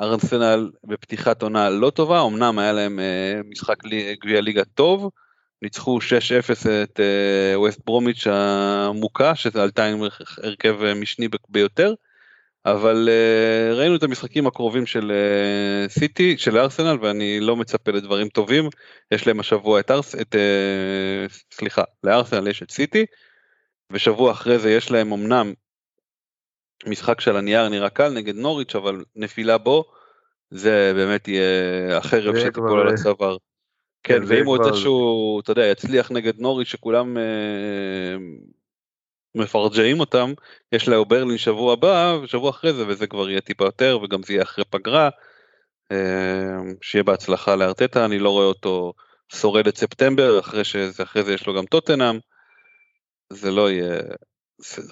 [0.00, 3.76] ארסנל בפתיחת עונה לא טובה, אמנם היה להם אה, משחק
[4.24, 5.10] גביע ליגה טוב,
[5.62, 7.00] ניצחו 6-0 את
[7.54, 10.02] ווסט ברומיץ' המוכה, שעלתה עם
[10.42, 11.94] הרכב משני ביותר,
[12.72, 18.28] אבל אה, ראינו את המשחקים הקרובים של אה, סיטי, של ארסנל, ואני לא מצפה לדברים
[18.28, 18.68] טובים.
[19.10, 20.14] יש להם השבוע את ארס...
[20.14, 20.34] את...
[20.34, 23.06] אה, סליחה, לארסנל יש את סיטי,
[23.92, 25.52] ושבוע אחרי זה יש להם אמנם
[26.86, 29.84] משחק של הנייר נראה קל נגד נוריץ', אבל נפילה בו,
[30.50, 33.36] זה באמת יהיה החרב שתיפול כבר, על הצוואר.
[34.02, 37.16] כן, כן, ואם הוא רוצה שהוא, אתה יודע, יצליח נגד נוריץ' שכולם
[39.38, 40.32] מפרג'עים אותם,
[40.72, 44.32] יש לו ברלין שבוע הבא, ושבוע אחרי זה, וזה כבר יהיה טיפה יותר, וגם זה
[44.32, 45.08] יהיה אחרי פגרה.
[45.92, 48.92] אה, שיהיה בהצלחה לארטטה, אני לא רואה אותו
[49.34, 52.18] שורד את ספטמבר, אחרי שזה, אחרי זה יש לו גם טוטנאם.
[53.32, 54.00] זה לא יהיה...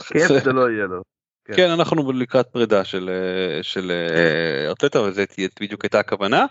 [0.09, 1.03] כיף זה- זה לא יהיה לו.
[1.45, 1.57] כן.
[1.57, 6.47] כן, אנחנו לקראת פרידה של, אה, של אה, ארטטה, וזה תהיה- בדיוק הייתה הכוונה.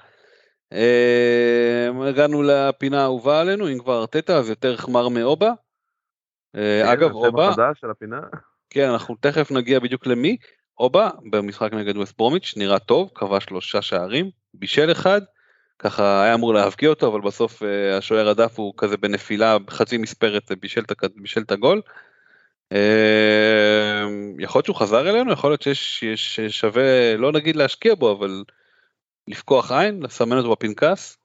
[2.07, 5.51] הגענו לפינה האהובה עלינו, אם כבר ארטטה, אז יותר חמר מאובה.
[6.55, 8.19] אה, אגב, אובה, החדש של הפינה.
[8.69, 10.37] כן, אנחנו תכף נגיע בדיוק למי.
[10.79, 15.21] אובה, במשחק נגד ווסט ברומיץ', נראה טוב, כבש שלושה שערים, בישל אחד,
[15.79, 20.51] ככה היה אמור להבקיע אותו, אבל בסוף אה, השוער הדף הוא כזה בנפילה חצי מספרת,
[20.51, 20.55] אה,
[21.15, 21.81] בישל את הגול.
[24.39, 28.43] יכול להיות שהוא חזר אלינו, יכול להיות שיש ששווה, לא נגיד להשקיע בו, אבל
[29.27, 31.17] לפקוח עין, לסמן אותו בפנקס.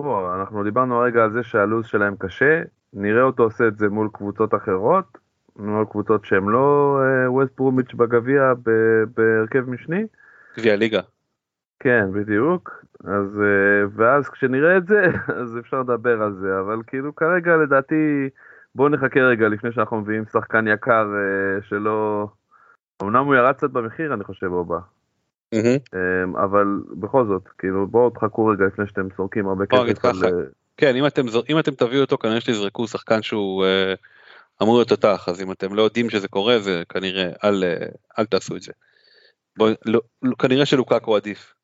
[0.00, 2.62] אנחנו דיברנו הרגע על זה שהלו"ז שלהם קשה,
[2.94, 5.18] נראה אותו עושה את זה מול קבוצות אחרות,
[5.56, 8.52] מול קבוצות שהן לא ווסט ברומיץ' בגביע
[9.14, 10.06] בהרכב משני.
[10.58, 11.00] גביע ליגה.
[11.80, 12.84] כן, בדיוק.
[13.04, 15.06] אז, אה, ואז כשנראה את זה,
[15.40, 18.28] אז אפשר לדבר על זה, אבל כאילו כרגע לדעתי,
[18.74, 22.28] בואו נחכה רגע לפני שאנחנו מביאים שחקן יקר אה, שלא...
[23.02, 24.78] אמנם הוא ירד קצת במחיר, אני חושב, אובה.
[25.94, 26.66] אה, אבל
[27.00, 30.46] בכל זאת, כאילו, בואו תחכו רגע לפני שאתם סורקים הרבה כסף על...
[30.74, 33.94] אה, כן, אם אתם, אם אתם תביאו אותו, כנראה שתזרקו שחקן שהוא אה,
[34.62, 37.86] אמור להיות תותח, אז אם אתם לא יודעים שזה קורה, זה כנראה, אל, אה,
[38.18, 38.72] אל תעשו את זה.
[39.56, 41.54] בוא, לא, לא, כנראה שלוקקו עדיף.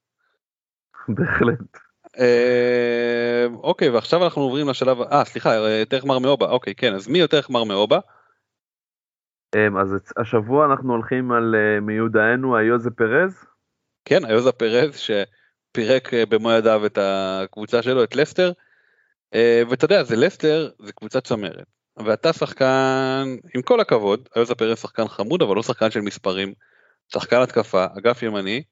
[1.09, 1.79] בהחלט.
[2.19, 7.09] אה, אוקיי, ועכשיו אנחנו עוברים לשלב, אה, סליחה, אה, יותר חמר מאובה, אוקיי, כן, אז
[7.09, 7.99] מי יותר חמר מאובה?
[9.57, 13.45] אמ, אז השבוע אנחנו הולכים על אה, מיודענו היוזה פרז.
[14.05, 18.53] כן, היוזה פרז שפירק אה, במו ידיו את הקבוצה שלו, את לסטר.
[19.35, 21.65] אה, ואתה יודע, זה לסטר, זה קבוצת צמרת.
[21.97, 26.55] ואתה שחקן, עם כל הכבוד, היוזה פרז שחקן חמוד, אבל לא שחקן של מספרים.
[27.13, 28.63] שחקן התקפה, אגף ימני.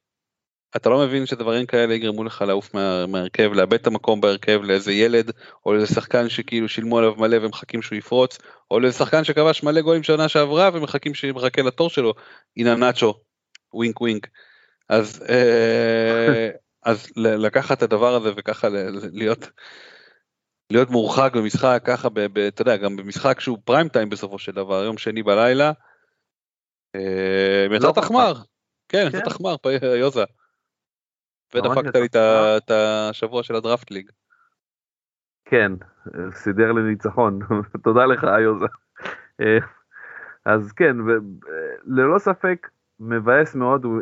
[0.77, 4.93] אתה לא מבין שדברים כאלה יגרמו לך לעוף מה, מהרכב, לאבד את המקום בהרכב לאיזה
[4.93, 5.33] ילד,
[5.67, 8.39] או לאיזה שחקן שכאילו שילמו עליו מלא ומחכים שהוא יפרוץ,
[8.71, 12.15] או לאיזה שחקן שכבש מלא גולים שנה שעברה ומחכים שמחכה לתור שלו,
[12.57, 13.15] הנה נאצ'ו,
[13.73, 14.27] ווינק ווינק.
[14.89, 16.51] אז, אה,
[16.85, 18.69] אז לקחת את הדבר הזה וככה
[19.13, 19.49] להיות,
[20.73, 24.53] להיות מורחק במשחק ככה, ב, ב, אתה יודע, גם במשחק שהוא פריים טיים בסופו של
[24.53, 25.73] דבר, יום שני בלילה,
[26.95, 28.07] אה, לא יצאת חכם.
[28.07, 28.33] חמר,
[28.89, 29.19] כן, כן.
[29.19, 29.67] יצאת חמר, פ-
[30.01, 30.25] יוזה.
[31.55, 32.07] ממש ודפקת יצא לי
[32.57, 34.11] את השבוע של הדראפט ליג.
[35.45, 35.73] כן,
[36.33, 37.39] סידר לי ניצחון,
[37.85, 38.67] תודה לך היוזה.
[39.41, 39.59] אה,
[40.45, 41.15] אז כן, אה,
[41.85, 42.69] ללא ספק
[43.01, 44.01] מבאס מאוד, הוא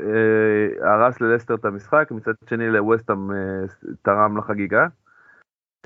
[0.83, 3.37] הרס ללסטר את המשחק, מצד שני לווסטהאם אה,
[4.03, 4.87] תרם לחגיגה.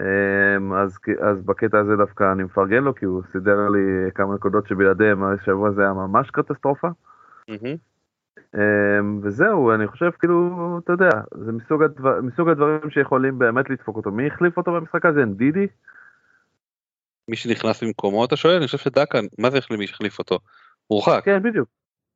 [0.01, 4.69] אה, אז, אז בקטע הזה דווקא אני מפרגן לו, כי הוא סידר לי כמה נקודות
[4.69, 6.89] שבלעדיהם השבוע הזה היה ממש קטסטרופה.
[8.55, 11.11] אמ, וזהו, אני חושב כאילו, אתה יודע,
[11.45, 14.11] זה מסוג, הדבר, מסוג הדברים שיכולים באמת לדפוק אותו.
[14.11, 15.25] מי החליף אותו במשחק הזה?
[15.25, 15.67] דידי?
[17.29, 18.57] מי שנכנס במקומו אתה שואל?
[18.57, 20.39] אני חושב שדקה, מה זה מי שהחליף אותו?
[20.87, 21.23] הורחק.
[21.25, 21.69] כן, בדיוק.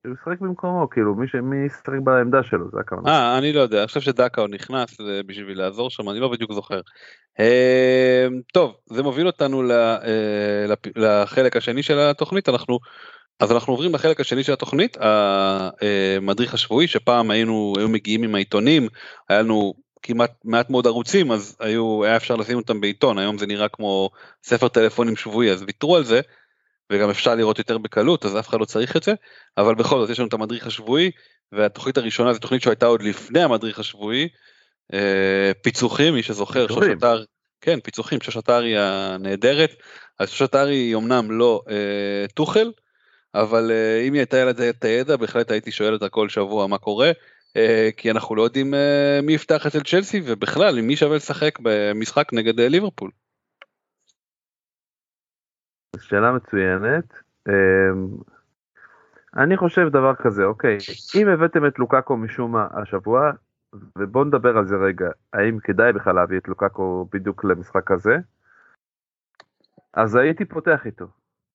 [0.05, 3.11] הוא משחק במקומו, כאילו, מי, ישחק בעמדה שלו, זה הכוונה.
[3.11, 6.29] אה, אני לא יודע, אני חושב שדקה הוא נכנס אה, בשביל לעזור שם, אני לא
[6.29, 6.81] בדיוק זוכר.
[7.41, 12.79] אה, טוב, זה מוביל אותנו אה, לחלק השני של התוכנית, אנחנו,
[13.41, 18.89] אז אנחנו עוברים לחלק השני של התוכנית, המדריך השבועי, שפעם היינו, היו מגיעים עם העיתונים,
[19.29, 23.47] היה לנו כמעט מעט מאוד ערוצים אז היו היה אפשר לשים אותם בעיתון היום זה
[23.47, 24.11] נראה כמו
[24.43, 26.21] ספר טלפונים שבועי אז ויתרו על זה.
[26.93, 29.15] וגם אפשר לראות יותר בקלות אז אף אחד לא צריך את זה
[29.59, 31.11] אבל בכל זאת יש לנו את המדריך השבועי
[31.53, 34.29] והתוכנית הראשונה זו תוכנית שהייתה עוד לפני המדריך השבועי.
[34.95, 36.67] אה, פיצוחים מי שזוכר.
[36.69, 37.25] שוש אתר
[37.61, 39.71] כן פיצוחים שוש אתר היא הנהדרת
[40.19, 42.73] אז שוש אתר היא אמנם לא אה, טוחל
[43.35, 46.79] אבל אה, אם היא הייתה ילד את הידע בהחלט הייתי שואל אותה כל שבוע מה
[46.79, 47.13] קורה
[47.57, 51.59] אה, כי אנחנו לא יודעים אה, מי יפתח אצל צ'לסי ובכלל עם מי שווה לשחק
[51.63, 53.11] במשחק נגד אה, ליברפול.
[55.99, 57.05] שאלה מצוינת.
[57.49, 58.09] אמ,
[59.37, 60.79] אני חושב דבר כזה, אוקיי,
[61.15, 63.31] אם הבאתם את לוקאקו משום מה השבוע,
[63.99, 68.17] ובואו נדבר על זה רגע, האם כדאי בכלל להביא את לוקאקו בדיוק למשחק הזה?
[69.95, 71.07] אז הייתי פותח איתו,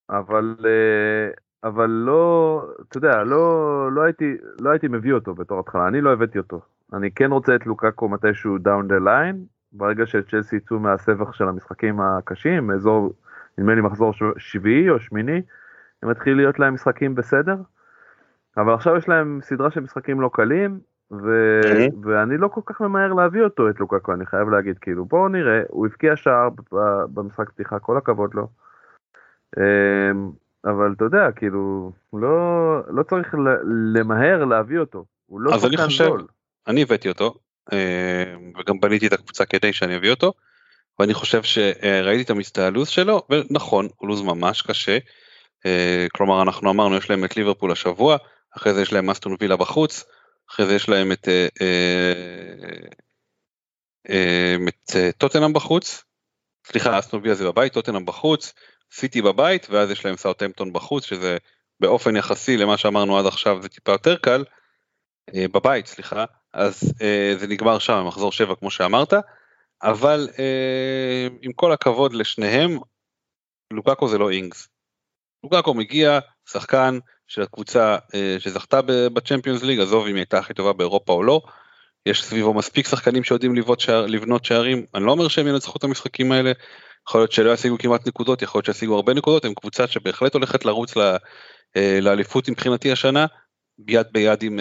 [0.09, 1.31] אבל, אה,
[1.69, 6.13] אבל לא, אתה יודע, לא, לא, הייתי, לא הייתי מביא אותו בתור התחלה, אני לא
[6.13, 6.61] הבאתי אותו.
[6.93, 9.35] אני כן רוצה את לוקאקו מתישהו down the line,
[9.71, 13.13] ברגע שצ'לסי יצאו מהסבך של המשחקים הקשים, אזור
[13.59, 15.41] נדמה לי מחזור שביעי או שמיני,
[16.03, 17.55] הם מתחיל להיות להם משחקים בסדר,
[18.57, 20.79] אבל עכשיו יש להם סדרה של משחקים לא קלים,
[21.11, 21.59] ו...
[21.63, 22.07] Mhm.
[22.07, 25.61] ואני לא כל כך ממהר להביא אותו את לוקקו, אני חייב להגיד, כאילו, בואו נראה,
[25.69, 26.49] הוא הבקיע שער
[27.13, 28.47] במשחק פתיחה, כל הכבוד לו.
[29.57, 30.31] אמ,
[30.65, 33.35] אבל אתה יודע, כאילו, לא, לא צריך
[33.93, 36.27] למהר להביא אותו, הוא לא שחקן זול.
[36.67, 37.35] אני הבאתי אותו
[37.73, 40.33] אה, וגם בניתי את הקבוצה כדי שאני אביא אותו
[40.99, 44.97] ואני חושב שראיתי את המסתעלוס שלו ונכון הוא לוז ממש קשה.
[45.65, 48.17] אה, כלומר אנחנו אמרנו יש להם את ליברפול השבוע
[48.57, 50.03] אחרי זה יש להם אסטון וילה בחוץ
[50.49, 51.47] אחרי זה יש להם את אה,
[54.09, 56.03] אה, את טוטנאם בחוץ.
[56.67, 58.53] סליחה אסטון וילה זה בבית טוטנאם בחוץ
[58.91, 61.37] סיטי בבית ואז יש להם סאוטהמפטון בחוץ שזה
[61.79, 64.43] באופן יחסי למה שאמרנו עד עכשיו זה טיפה יותר קל.
[65.35, 66.25] בבית סליחה.
[66.53, 66.93] אז
[67.39, 69.13] זה נגמר שם מחזור 7 כמו שאמרת
[69.83, 72.79] אבל אה, עם כל הכבוד לשניהם
[73.73, 74.67] לוקאקו זה לא אינגס.
[75.43, 76.19] לוקאקו מגיע
[76.49, 78.81] שחקן של הקבוצה אה, שזכתה
[79.13, 81.41] בצ'מפיונס ליג עזוב אם היא הייתה הכי טובה באירופה או לא.
[82.05, 86.31] יש סביבו מספיק שחקנים שיודעים שער, לבנות שערים אני לא אומר שהם ינצחו את המשחקים
[86.31, 86.51] האלה.
[87.07, 90.65] יכול להיות שלא ישיגו כמעט נקודות יכול להיות שישיגו הרבה נקודות הם קבוצה שבהחלט הולכת
[90.65, 91.17] לרוץ ל,
[91.77, 93.25] אה, לאליפות מבחינתי השנה
[93.87, 94.59] יד ביד עם,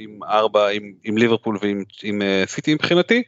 [0.00, 3.22] עם ארבע, עם, עם ליברפול ועם עם, סיטי מבחינתי,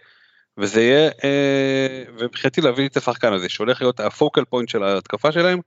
[0.61, 5.61] וזה יהיה, אה, ומבחינתי להביא את השחקן הזה שהולך להיות הפוקל פוינט של ההתקפה שלהם,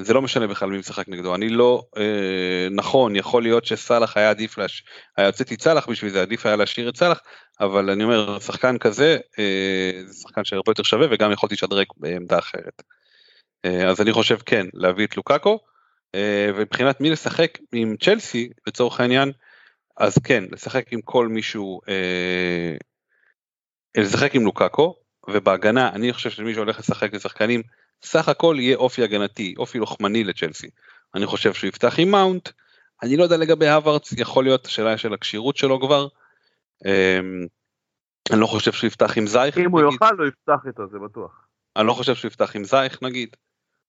[0.00, 4.30] זה לא משנה בכלל מי משחק נגדו, אני לא, אה, נכון, יכול להיות שסאלח היה
[4.30, 4.84] עדיף, להש...
[5.16, 7.20] היה יוצאתי סאלח בשביל זה, עדיף היה להשאיר את סאלח,
[7.60, 12.38] אבל אני אומר, שחקן כזה, אה, זה שחקן שהרבה יותר שווה וגם יכולתי לשדרג בעמדה
[12.38, 12.82] אחרת.
[13.88, 15.58] אז אני חושב כן, להביא את לוקאקו,
[16.56, 19.32] ומבחינת מי לשחק עם צ'לסי לצורך העניין
[19.96, 21.80] אז כן לשחק עם כל מישהו
[24.02, 24.94] לשחק עם לוקאקו
[25.28, 27.62] ובהגנה אני חושב שמי שהולך לשחק לשחקנים
[28.02, 30.68] סך הכל יהיה אופי הגנתי אופי לוחמני לצ'לסי
[31.14, 32.48] אני חושב שהוא יפתח עם מאונט
[33.02, 36.08] אני לא יודע לגבי הווארדס יכול להיות השאלה של הכשירות שלו כבר.
[36.86, 37.20] אה,
[38.32, 39.80] אני לא חושב שהוא יפתח עם זייך אם הוא.
[39.80, 41.46] יוכל, הוא יפתח איתו, זה בטוח.
[41.76, 43.36] אני לא חושב שהוא יפתח עם זייך נגיד,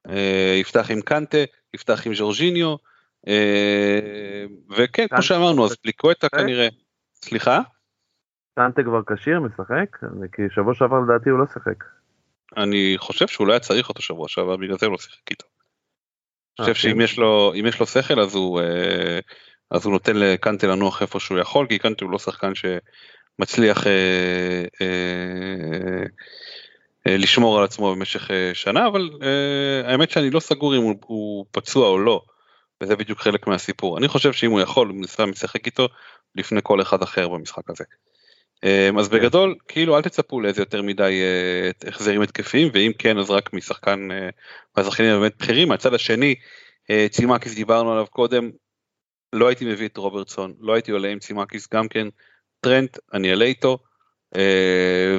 [0.10, 1.38] אה, יפתח עם קנטה,
[1.74, 2.76] יפתח עם ז'ורג'יניו,
[3.28, 4.46] אה,
[4.78, 6.40] וכן כמו שאמרנו אז פליקווטה משחק?
[6.40, 6.68] כנראה,
[7.16, 7.60] סליחה?
[8.60, 9.98] קנטה כבר כשיר, משחק?
[10.32, 11.84] כי שבוע שעבר לדעתי הוא לא שיחק.
[12.58, 15.46] אני חושב שהוא לא היה צריך אותו שבוע שעבר בגלל זה הוא לא שיחק איתו.
[16.60, 17.02] אני אה, חושב שאם כן?
[17.02, 19.20] יש לו אם יש לו שכל אז הוא אה,
[19.72, 24.66] אז הוא נותן לקנטה לנוח איפה שהוא יכול כי קנטה הוא לא שחקן שמצליח אה,
[24.82, 26.04] אה,
[27.08, 30.96] אה, לשמור על עצמו במשך אה, שנה אבל אה, האמת שאני לא סגור אם הוא,
[31.06, 32.22] הוא פצוע או לא.
[32.84, 35.88] וזה בדיוק חלק מהסיפור אני חושב שאם הוא יכול הוא ניסה משחק איתו
[36.36, 37.84] לפני כל אחד אחר במשחק הזה.
[38.64, 39.18] אה, אז כן.
[39.18, 44.12] בגדול כאילו אל תצפו לאיזה יותר מדי אה, החזרים התקפיים ואם כן אז רק משחקן
[44.12, 44.30] אה,
[44.78, 46.36] מהשחקנים הבאמת בכירים מהצד השני
[46.90, 48.52] אה, צימקיס דיברנו עליו קודם
[49.34, 52.08] לא הייתי מביא את רוברטסון לא הייתי עולה עם צימקיס גם כן
[52.62, 53.78] טרנט אני אעלה איתו.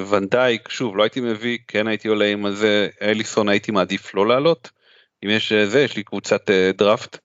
[0.09, 4.69] ונדייק שוב לא הייתי מביא כן הייתי עולה עם זה אליסון הייתי מעדיף לא לעלות.
[5.25, 6.41] אם יש זה יש לי קבוצת
[6.77, 7.17] דראפט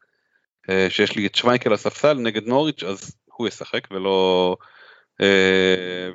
[0.89, 4.57] שיש לי את שמייקל הספסל נגד נוריץ' אז הוא ישחק ולא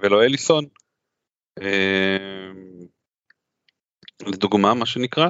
[0.02, 0.66] ולא אליסון.
[1.62, 2.52] אה,
[4.28, 5.30] לדוגמה מה שנקרא.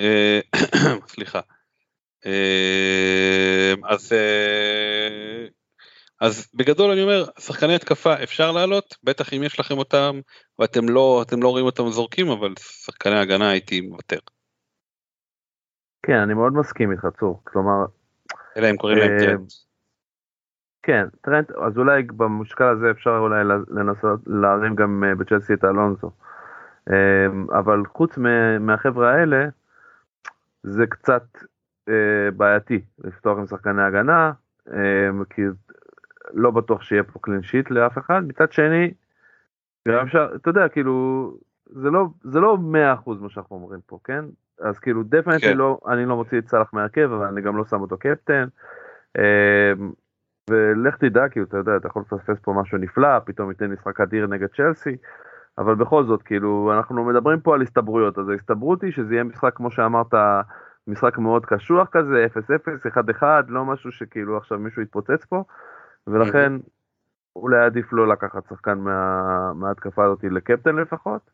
[0.00, 0.40] אה,
[1.12, 1.40] סליחה.
[2.26, 5.46] אה, אז אה,
[6.20, 10.20] אז בגדול אני אומר שחקני התקפה אפשר לעלות בטח אם יש לכם אותם
[10.58, 14.18] ואתם לא אתם לא רואים אותם זורקים אבל שחקני הגנה הייתי מוותר
[16.06, 17.40] כן, אני מאוד מסכים איתך, צור.
[17.44, 17.86] כלומר,
[18.56, 19.48] אלא אם קוראים להם אה, טרנט.
[20.82, 26.10] כן, טרנט, אז אולי במשקל הזה אפשר אולי לנסות להרים גם אה, בצ'לסי את אלונזו.
[26.90, 28.18] אמ, אבל חוץ
[28.60, 29.46] מהחבר'ה האלה,
[30.62, 31.24] זה קצת
[31.88, 34.32] אה, בעייתי לפתוח עם שחקני הגנה,
[34.72, 35.42] אמ, כי
[36.32, 38.22] לא בטוח שיהיה פה clean sheet לאף אחד.
[38.26, 38.92] מצד שני,
[39.88, 42.58] גם אפשר, אתה יודע, כאילו, זה לא, זה לא
[43.04, 44.24] 100% מה שאנחנו אומרים פה, כן?
[44.60, 45.56] אז כאילו, דפנטי כן.
[45.56, 48.48] לא, אני לא מוציא את סאלח מהרכב, אבל אני גם לא שם אותו קפטן.
[50.48, 54.26] ולך תדע, כאילו, אתה יודע, אתה יכול לפספס פה משהו נפלא, פתאום ייתן משחק אדיר
[54.26, 54.96] נגד צ'לסי,
[55.58, 59.52] אבל בכל זאת, כאילו, אנחנו מדברים פה על הסתברויות, אז ההסתברות היא שזה יהיה משחק,
[59.54, 60.14] כמו שאמרת,
[60.86, 62.26] משחק מאוד קשוח כזה,
[63.16, 65.44] 0-0, 1-1, לא משהו שכאילו עכשיו מישהו יתפוצץ פה,
[66.06, 66.52] ולכן
[67.36, 71.30] אולי עדיף לא לקחת שחקן מה, מההתקפה הזאת לקפטן לפחות.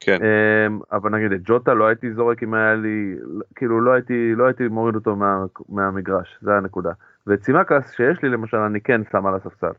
[0.00, 0.18] כן.
[0.22, 3.16] אמ, אבל נגיד את ג'וטה לא הייתי זורק אם היה לי,
[3.54, 6.92] כאילו לא הייתי, לא הייתי מוריד אותו מה, מהמגרש, זה הנקודה.
[7.26, 9.72] ואת סימקס שיש לי למשל אני כן שם על הספסל.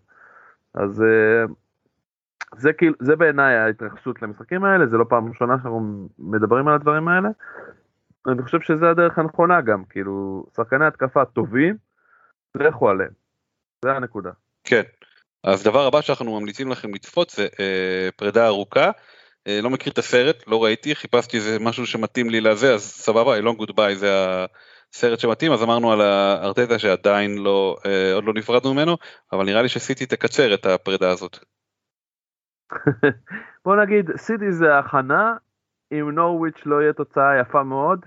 [0.73, 1.45] אז אה,
[2.57, 7.07] זה כאילו, זה בעיניי ההתרחשות למשחקים האלה, זה לא פעם ראשונה שאנחנו מדברים על הדברים
[7.07, 7.29] האלה.
[8.27, 11.77] אני חושב שזה הדרך הנכונה גם, כאילו, שחקני התקפה טובים,
[12.55, 13.11] לכו עליהם.
[13.85, 14.31] זה הנקודה.
[14.63, 14.81] כן.
[15.43, 18.91] אז דבר הבא שאנחנו ממליצים לכם לצפות זה אה, פרידה ארוכה.
[19.47, 23.37] אה, לא מכיר את הסרט, לא ראיתי, חיפשתי איזה משהו שמתאים לי לזה, אז סבבה,
[23.37, 24.09] אלון גודביי זה
[24.93, 28.97] הסרט שמתאים, אז אמרנו על הארטטה שעדיין לא, אה, עוד לא נפרדנו ממנו,
[29.31, 31.37] אבל נראה לי שסיטי תקצר את הפרידה הזאת.
[33.65, 35.35] בוא נגיד, סיטי זה הכנה,
[35.91, 38.05] אם נורוויץ' לא יהיה תוצאה יפה מאוד,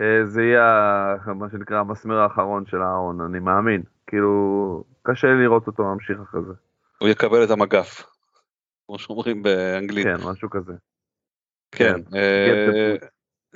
[0.00, 3.82] אה, זה יהיה מה שנקרא המסמר האחרון של ההון, אני מאמין.
[4.06, 6.52] כאילו, קשה לראות אותו ממשיך אחרי זה.
[6.98, 8.06] הוא יקבל את המגף,
[8.86, 10.06] כמו שאומרים באנגלית.
[10.06, 10.72] כן, משהו כזה.
[11.72, 11.94] כן.
[12.10, 12.16] כן.
[12.16, 12.96] אה,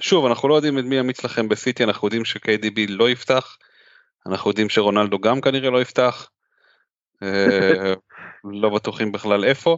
[0.00, 3.56] שוב, אנחנו לא יודעים את מי ימיץ לכם בסיטי, אנחנו יודעים ש-KDB לא יפתח,
[4.26, 6.30] אנחנו יודעים שרונלדו גם כנראה לא יפתח,
[7.22, 7.94] אה,
[8.62, 9.76] לא בטוחים בכלל איפה,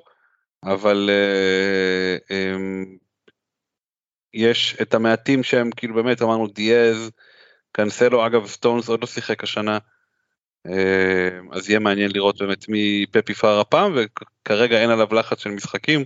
[0.65, 1.11] אבל
[4.35, 7.11] יש את המעטים שהם כאילו באמת אמרנו דיאז,
[7.73, 9.79] קאנסלו, אגב סטונס עוד לא שיחק השנה,
[10.67, 15.51] אה, אז יהיה מעניין לראות באמת מי פפי פאר הפעם, וכרגע אין עליו לחץ של
[15.51, 16.05] משחקים,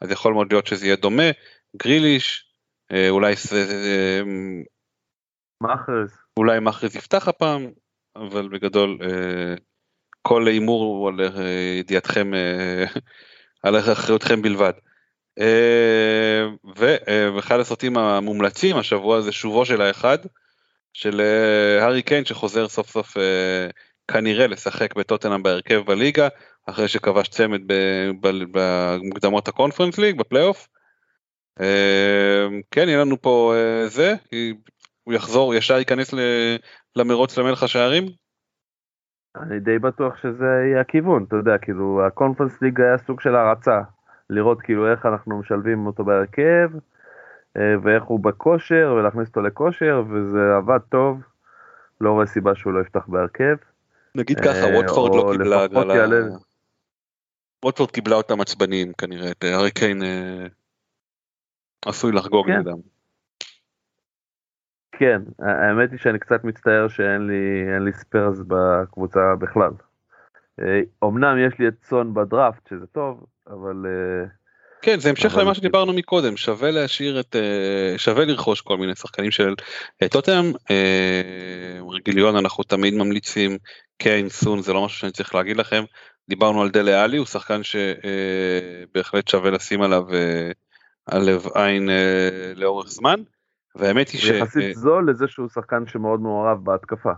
[0.00, 1.30] אז יכול מאוד להיות שזה יהיה דומה,
[1.76, 2.49] גריליש, אה,
[3.10, 4.20] אולי אה,
[5.60, 7.70] מאחרז, אולי מאחרז יפתח הפעם,
[8.16, 8.98] אבל בגדול
[10.22, 11.20] כל הימור הוא על
[11.78, 12.30] ידיעתכם,
[13.62, 14.72] על אחריותכם בלבד.
[15.38, 20.18] אה, ואחד הסרטים המומלצים השבוע זה שובו של האחד
[20.92, 23.68] של אה, הארי קיין שחוזר סוף סוף אה,
[24.08, 26.28] כנראה לשחק בטוטנאם בהרכב בליגה
[26.66, 27.60] אחרי שכבש צמד
[28.50, 30.68] במוקדמות הקונפרנס ליג בפלייאוף.
[32.70, 33.54] כן יהיה לנו פה
[33.86, 34.14] זה
[35.04, 36.14] הוא יחזור ישר ייכנס
[36.96, 38.04] למרוץ למלך השערים.
[39.36, 43.80] אני די בטוח שזה יהיה הכיוון אתה יודע כאילו הקונפרנס ליג היה סוג של הרצה
[44.30, 46.70] לראות כאילו איך אנחנו משלבים אותו בהרכב,
[47.56, 51.20] אה, ואיך הוא בכושר, ולהכניס אותו לכושר, וזה עבד טוב,
[52.00, 53.56] לא רואה סיבה שהוא לא יפתח בהרכב.
[54.14, 56.26] נגיד ככה, אה, ווטפורד לא קיבלה הגרלה,
[57.64, 60.46] ווטפורד קיבלה אותם עצבניים כנראה, את הארי קיין אה,
[61.86, 62.58] עשוי לחגוג כן.
[62.58, 62.78] נגדם.
[64.92, 69.70] כן, האמת היא שאני קצת מצטער שאין לי, לי ספיירס בקבוצה בכלל.
[71.04, 73.86] אמנם יש לי את סון בדראפט שזה טוב, אבל...
[73.86, 74.26] אה,
[74.82, 79.30] כן, זה המשך למה שדיברנו מקודם, שווה להשאיר את, אה, שווה לרכוש כל מיני שחקנים
[79.30, 79.54] של
[80.02, 80.52] אה, טוטם,
[81.90, 83.58] רגיליון אנחנו תמיד ממליצים,
[83.98, 85.84] קיין, סון, זה לא משהו שאני צריך להגיד לכם,
[86.28, 90.02] דיברנו על דלה עלי, הוא שחקן שבהחלט שווה לשים עליו
[91.06, 91.88] הלב עין
[92.56, 93.22] לאורך זמן,
[93.74, 94.24] והאמת היא ש...
[94.24, 97.12] יחסית זול לזה שהוא שחקן שמאוד מעורב בהתקפה.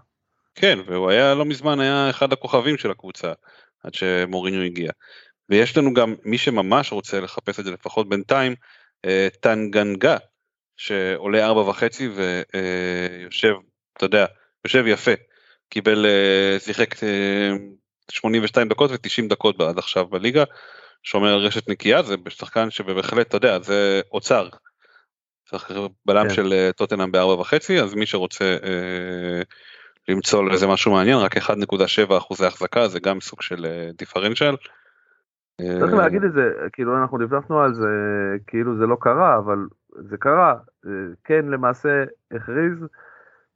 [0.55, 3.33] כן, והוא היה לא מזמן היה אחד הכוכבים של הקבוצה,
[3.85, 4.91] עד שמוריניו הגיע.
[5.49, 8.55] ויש לנו גם מי שממש רוצה לחפש את זה לפחות בינתיים,
[9.05, 10.16] אה, טנגנגה,
[10.76, 13.55] שעולה ארבע וחצי ויושב,
[13.97, 14.26] אתה יודע,
[14.64, 15.11] יושב יפה,
[15.68, 16.95] קיבל, אה, שיחק
[18.11, 20.45] 82 אה, דקות ו-90 דקות עד עכשיו בליגה,
[21.03, 24.48] שומר על רשת נקייה, זה שחקן שבהחלט, אתה יודע, זה אוצר.
[26.07, 26.34] בלם כן.
[26.34, 29.42] של טוטנאם בארבע וחצי, אז מי שרוצה אה,
[30.09, 33.66] למצוא לזה משהו מעניין, רק 1.7 אחוזי החזקה, זה גם סוג של
[33.98, 34.55] דיפרנציאל.
[35.61, 37.88] אה, צריך להגיד את זה, כאילו אנחנו דיווחנו על זה,
[38.46, 40.55] כאילו זה לא קרה, אבל זה קרה.
[41.24, 42.78] כן למעשה הכריז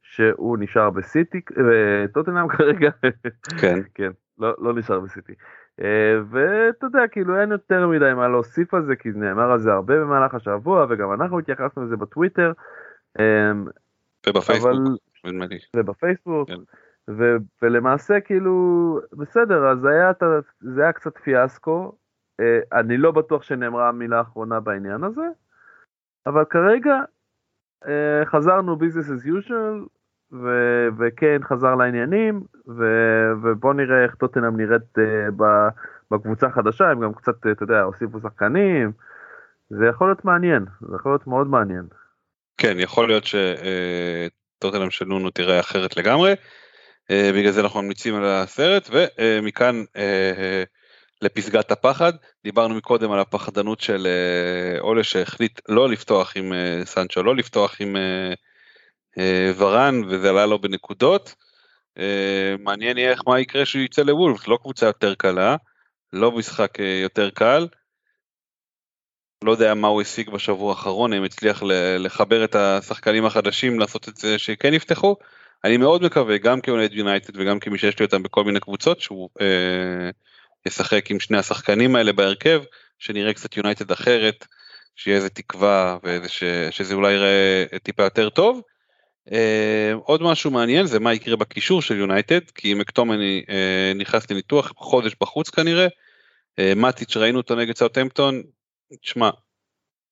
[0.01, 2.89] שהוא נשאר בסיטי, בטוטנאם כרגע.
[3.61, 3.79] כן.
[3.95, 5.33] כן, לא, לא נשאר בסיטי.
[6.29, 9.99] ואתה יודע, כאילו אין יותר מדי מה להוסיף על זה, כי נאמר על זה הרבה
[9.99, 12.51] במהלך השבוע, וגם אנחנו התייחסנו לזה בטוויטר.
[14.27, 14.71] ובפייסבוק,
[15.23, 15.37] אבל...
[15.75, 16.49] ובפייסבוק.
[16.49, 16.57] כן.
[17.09, 20.11] ו, ולמעשה כאילו, בסדר, אז היה,
[20.59, 21.97] זה היה קצת פיאסקו,
[22.39, 25.27] אה, אני לא בטוח שנאמרה המילה האחרונה בעניין הזה,
[26.25, 26.95] אבל כרגע
[27.87, 29.96] אה, חזרנו business as usual,
[30.31, 35.43] ו- וכן חזר לעניינים, ו- ובוא נראה איך טוטנאם נראית uh,
[36.11, 38.91] בקבוצה החדשה, הם גם קצת, אתה יודע, הוסיפו שחקנים,
[39.69, 41.83] זה יכול להיות מעניין, זה יכול להיות מאוד מעניין.
[42.57, 48.25] כן, יכול להיות שטוטנאם של נונו תראה אחרת לגמרי, uh, בגלל זה אנחנו ממליצים על
[48.25, 49.99] הסרט, ומכאן uh,
[51.21, 52.13] לפסגת הפחד,
[52.43, 54.07] דיברנו מקודם על הפחדנות של
[54.79, 56.53] אולה שהחליט לא לפתוח עם
[56.83, 58.33] סנצ'ו, לא לפתוח עם אה,
[59.57, 61.35] ורן וזה עלה לו בנקודות.
[61.99, 65.55] אה, מעניין יהיה איך מה יקרה שהוא יצא לוולף, לא קבוצה יותר קלה,
[66.13, 67.67] לא משחק אה, יותר קל.
[69.43, 71.63] לא יודע מה הוא השיג בשבוע האחרון, אם הצליח
[71.99, 75.15] לחבר את השחקנים החדשים לעשות את זה שכן יפתחו.
[75.63, 79.29] אני מאוד מקווה, גם כאוהד יונייטד וגם כמי שיש לי אותם בכל מיני קבוצות, שהוא
[79.41, 80.09] אה,
[80.65, 82.63] ישחק עם שני השחקנים האלה בהרכב,
[82.99, 84.45] שנראה קצת יונייטד אחרת,
[84.95, 88.61] שיהיה איזה תקווה ושזה אולי יראה טיפה יותר טוב.
[89.27, 94.73] Uh, עוד משהו מעניין זה מה יקרה בקישור של יונייטד כי מקטומני uh, נכנס לניתוח
[94.77, 95.87] חודש בחוץ כנראה.
[95.87, 98.43] uh, מטיץ' ראינו אותו נגד סאוטהמפטון.
[99.01, 99.29] תשמע,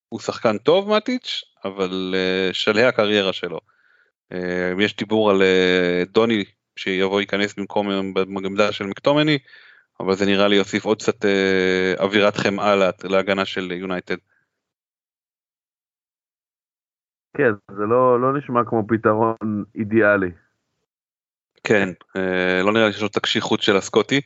[0.10, 2.16] הוא שחקן טוב מטיץ' אבל
[2.54, 3.60] שלהי הקריירה שלו.
[4.80, 5.42] יש דיבור על
[6.12, 6.44] דוני
[6.76, 9.38] שיבוא ייכנס במקום במגמדה של מקטומני
[10.00, 11.26] אבל זה נראה לי יוסיף עוד קצת
[12.00, 14.16] אווירת חמאה להגנה של יונייטד.
[17.38, 20.32] כן, זה לא, לא נשמע כמו פתרון אידיאלי.
[21.64, 24.22] כן, אה, לא נראה לי שיש לו את הקשיחות של הסקוטי.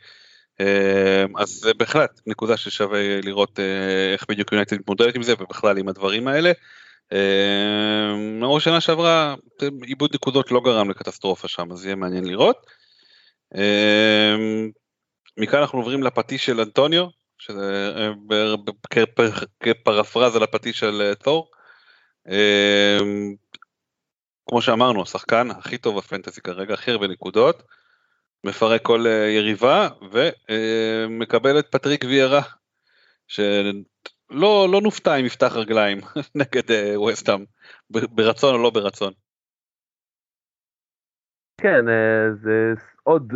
[0.61, 5.77] אה, אז זה בהחלט נקודה ששווה לראות אה, איך בדיוק יונייטד מתמודדת עם זה ובכלל
[5.77, 6.51] עם הדברים האלה.
[8.39, 9.35] למרות שנה שעברה
[9.81, 12.65] עיבוד נקודות לא גרם לקטסטרופה שם אז יהיה מעניין לראות.
[15.37, 17.05] מכאן אנחנו עוברים לפטיש של אנטוניו
[17.37, 17.91] שזה
[19.59, 21.51] כפרפרזה לפטיש של תור.
[22.29, 23.35] אמ,
[24.49, 27.63] כמו שאמרנו, השחקן הכי טוב בפנטזי כרגע, הכי הרבה נקודות,
[28.43, 32.41] מפרק כל אה, יריבה ומקבל את פטריק ויירה,
[33.27, 35.97] שלא לא נופתע אם יפתח רגליים
[36.35, 37.45] נגד אה, ווסטאם,
[37.89, 39.13] ברצון או לא ברצון.
[41.61, 42.73] כן, אה, זה
[43.03, 43.33] עוד,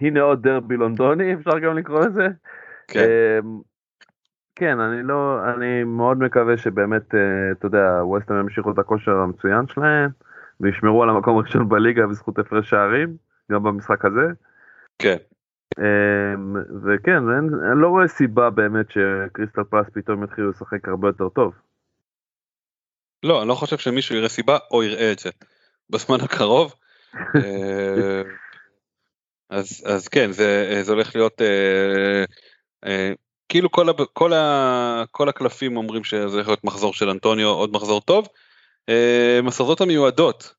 [0.00, 2.26] הנה עוד דרבי לונדוני, אפשר גם לקרוא לזה.
[2.88, 3.08] כן.
[4.56, 9.66] כן, אני לא, אני מאוד מקווה שבאמת, אה, אתה יודע, ווסטהאם ימשיכו את הכושר המצוין
[9.68, 10.10] שלהם,
[10.60, 13.16] וישמרו על המקום הראשון בליגה בזכות הפרש שערים,
[13.52, 14.26] גם במשחק הזה.
[14.98, 15.16] כן.
[15.78, 21.54] אמ, וכן, אני לא רואה סיבה באמת שקריסטל פלאס פתאום יתחילו לשחק הרבה יותר טוב.
[23.22, 25.30] לא, אני לא חושב שמישהו יראה סיבה או יראה את זה
[25.90, 26.74] בזמן הקרוב.
[27.36, 28.22] אה,
[29.50, 32.24] אז, אז כן, זה, זה הולך להיות אה,
[32.84, 33.12] אה,
[33.54, 37.72] כאילו כל, הב, כל, ה, כל הקלפים אומרים שזה יכול להיות מחזור של אנטוניו, עוד
[37.72, 38.28] מחזור טוב.
[38.88, 40.54] אה, מסרזות המיועדות,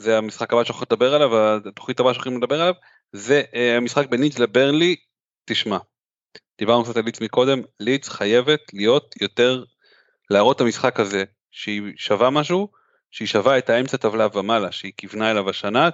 [0.00, 2.74] זה המשחק הבא שאנחנו לדבר עליו, התוכנית הבאה שאנחנו לדבר עליו,
[3.12, 4.96] זה אה, המשחק בין לידס לברנלי,
[5.44, 5.78] תשמע,
[6.58, 9.64] דיברנו קצת על לידס מקודם, לידס חייבת להיות יותר,
[10.30, 12.68] להראות את המשחק הזה, שהיא שווה משהו,
[13.10, 15.88] שהיא שווה את האמצע טבלה ומעלה, שהיא כיוונה אליו השנה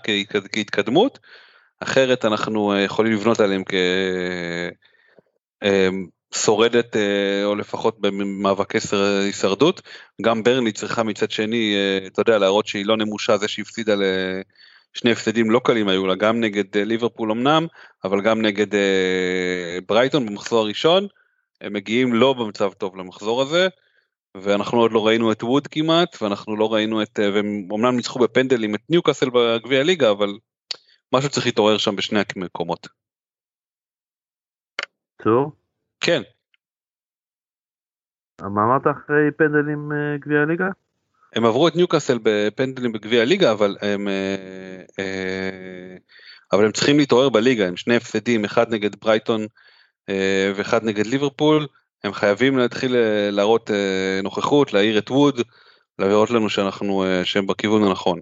[0.53, 1.19] כהתקדמות,
[1.81, 3.75] אחרת אנחנו אה, יכולים לבנות עליהם כ...
[6.35, 9.83] שורדת אה, או לפחות במאבק עשר הישרדות.
[10.23, 15.13] גם ברנלי צריכה מצד שני, אה, אתה יודע, להראות שהיא לא נמושה, זה שהפסידה לשני
[15.13, 17.67] הפסדים לא קלים היו לה, גם נגד אה, ליברפול אמנם,
[18.05, 18.67] אבל גם נגד
[19.87, 21.07] ברייטון במחזור הראשון.
[21.61, 23.69] הם מגיעים לא במצב טוב למחזור הזה,
[24.35, 28.75] ואנחנו עוד לא ראינו את ווד כמעט, ואנחנו לא ראינו את, והם אמנם ניצחו בפנדלים
[28.75, 30.39] את ניוקאסל בגביע הליגה, אבל
[31.13, 32.87] משהו צריך להתעורר שם בשני המקומות.
[35.23, 35.66] טוב.
[36.07, 36.23] כן.
[38.41, 40.69] מה אמרת אחרי פנדלים אה, גביע הליגה?
[41.37, 45.97] הם עברו את ניוקאסל בפנדלים בגביע הליגה אבל הם אה, אה,
[46.53, 49.47] אבל הם צריכים להתעורר בליגה הם שני הפסדים אחד נגד ברייטון
[50.57, 51.67] ואחד נגד ליברפול
[52.05, 52.97] הם חייבים להתחיל
[53.31, 53.71] להראות
[54.23, 55.41] נוכחות להעיר את ווד
[55.99, 58.21] להראות לנו שאנחנו שהם בכיוון הנכון.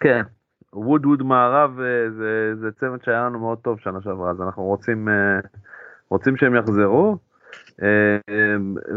[0.00, 0.35] כן
[0.76, 4.62] ווד ווד מערב אה, זה, זה צוות שהיה לנו מאוד טוב שנה שעברה אז אנחנו
[4.62, 5.38] רוצים אה,
[6.10, 7.16] רוצים שהם יחזרו
[7.82, 8.16] אה,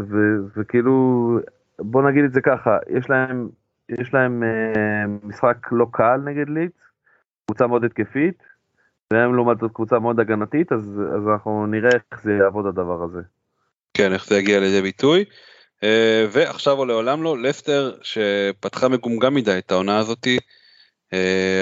[0.08, 0.16] ו,
[0.56, 1.38] וכאילו
[1.78, 3.48] בוא נגיד את זה ככה יש להם
[3.88, 4.42] יש להם
[5.22, 6.72] משחק לא קל נגד ליץ
[7.46, 8.42] קבוצה מאוד התקפית
[9.12, 13.20] והם לעומת זאת קבוצה מאוד הגנתית אז, אז אנחנו נראה איך זה יעבוד הדבר הזה.
[13.94, 15.24] כן איך זה יגיע לידי ביטוי.
[16.32, 20.38] ועכשיו או לעולם לא לסטר שפתחה מגומגם מדי את העונה הזאתי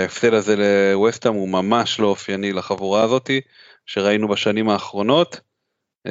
[0.03, 3.41] ההפסד הזה לווסטהאם הוא ממש לא אופייני לחבורה הזאתי
[3.87, 5.41] שראינו בשנים האחרונות.
[6.07, 6.09] 4-1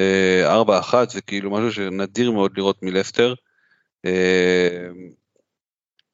[1.09, 3.33] זה כאילו משהו שנדיר מאוד לראות מלסטר.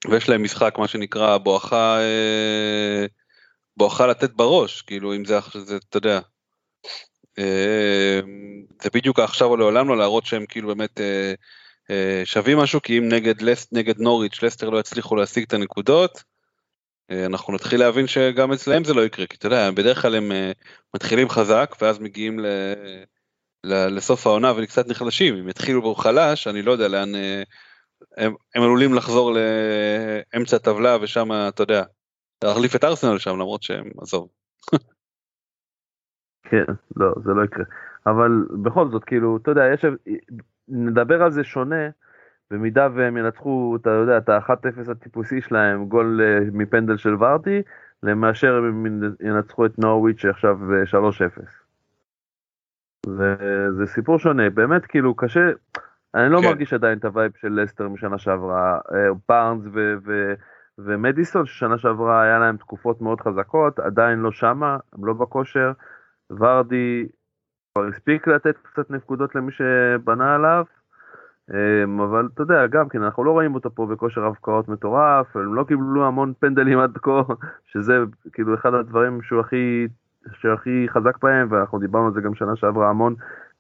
[0.09, 1.99] ויש להם משחק מה שנקרא בואכה
[3.78, 6.19] בואכה לתת בראש כאילו אם זה, זה אתה יודע.
[8.82, 10.99] זה בדיוק עכשיו או לעולם לא להראות שהם כאילו באמת
[12.26, 16.24] שווים משהו כי אם נגד לסט נגד נוריץ' לסטר לא יצליחו להשיג את הנקודות.
[17.12, 20.32] אנחנו נתחיל להבין שגם אצלהם זה לא יקרה כי אתה יודע בדרך כלל הם
[20.95, 22.45] מתחילים חזק ואז מגיעים ל...
[23.66, 27.10] לסוף העונה וקצת נחלשים אם יתחילו בו חלש אני לא יודע לאן
[28.18, 31.84] הם, הם עלולים לחזור לאמצע הטבלה ושם אתה יודע
[32.43, 34.30] להחליף את ארסנל שם למרות שהם עזוב.
[36.49, 36.64] כן
[36.95, 37.66] לא זה לא יקרה
[38.06, 38.32] אבל
[38.64, 39.86] בכל זאת כאילו אתה יודע יש
[40.68, 41.89] נדבר על זה שונה
[42.52, 47.62] במידה והם ינצחו אתה יודע את ה-1-0 הטיפוסי שלהם גול uh, מפנדל של ורטי
[48.04, 48.86] למאשר הם
[49.22, 50.60] ינצחו את נורוויץ' שעכשיו
[50.91, 51.44] 3-0.
[53.78, 55.52] זה סיפור שונה באמת כאילו קשה
[56.16, 56.48] אני לא כן.
[56.48, 58.80] מרגיש עדיין את ה vibe של לסטר משנה שעברה
[59.26, 60.34] בארנס ו- ו-
[60.78, 65.72] ומדיסון ששנה שעברה היה להם תקופות מאוד חזקות עדיין לא שמה הם לא בכושר
[66.32, 67.08] ורדי
[67.74, 70.66] כבר הספיק לתת קצת נקודות למי שבנה עליו
[72.04, 75.64] אבל אתה יודע גם כן אנחנו לא רואים אותו פה בכושר הבקעות מטורף הם לא
[75.64, 77.22] קיבלו המון פנדלים עד כה
[77.72, 77.94] שזה
[78.34, 79.88] כאילו אחד הדברים שהוא הכי
[80.32, 83.16] שהכי חזק בהם ואנחנו דיברנו על זה גם שנה שעברה המון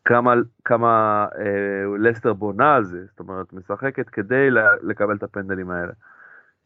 [0.05, 0.33] כמה
[0.65, 4.47] כמה אה, לסטר בונה על זה זאת אומרת משחקת כדי
[4.83, 5.91] לקבל את הפנדלים האלה.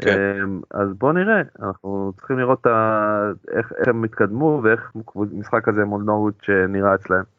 [0.01, 0.41] כן.
[0.43, 3.31] אמ, אז בוא נראה אנחנו צריכים לראות ה...
[3.51, 7.36] איך, איך הם התקדמו ואיך משחק הזה מול נורוץ' נראה אצלהם.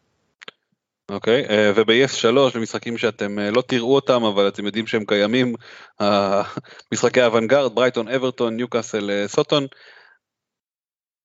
[1.10, 5.54] אוקיי okay, וב-ES 3 במשחקים שאתם אה, לא תראו אותם אבל אתם יודעים שהם קיימים
[6.92, 9.66] משחקי אוונגרד ברייטון אברטון ניוקאסל אה, סוטון.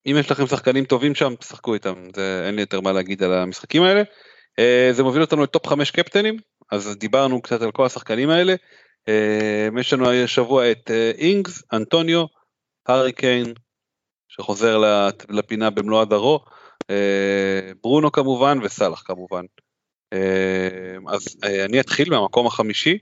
[0.05, 3.33] אם יש לכם שחקנים טובים שם תשחקו איתם זה אין לי יותר מה להגיד על
[3.33, 4.01] המשחקים האלה.
[4.59, 6.37] אה, זה מוביל אותנו ל top 5 קפטנים
[6.71, 8.55] אז דיברנו קצת על כל השחקנים האלה.
[9.79, 12.25] יש לנו השבוע את אינגס אנטוניו
[12.87, 13.53] הארי קיין
[14.27, 14.81] שחוזר
[15.29, 16.39] לפינה במלוא הדרו.
[17.81, 19.45] ברונו כמובן וסאלח כמובן.
[20.13, 22.97] אמ, אז אה, אני אתחיל מהמקום החמישי.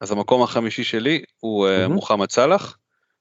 [0.00, 1.88] אז המקום החמישי שלי הוא mm-hmm.
[1.88, 2.78] מוחמד סאלח,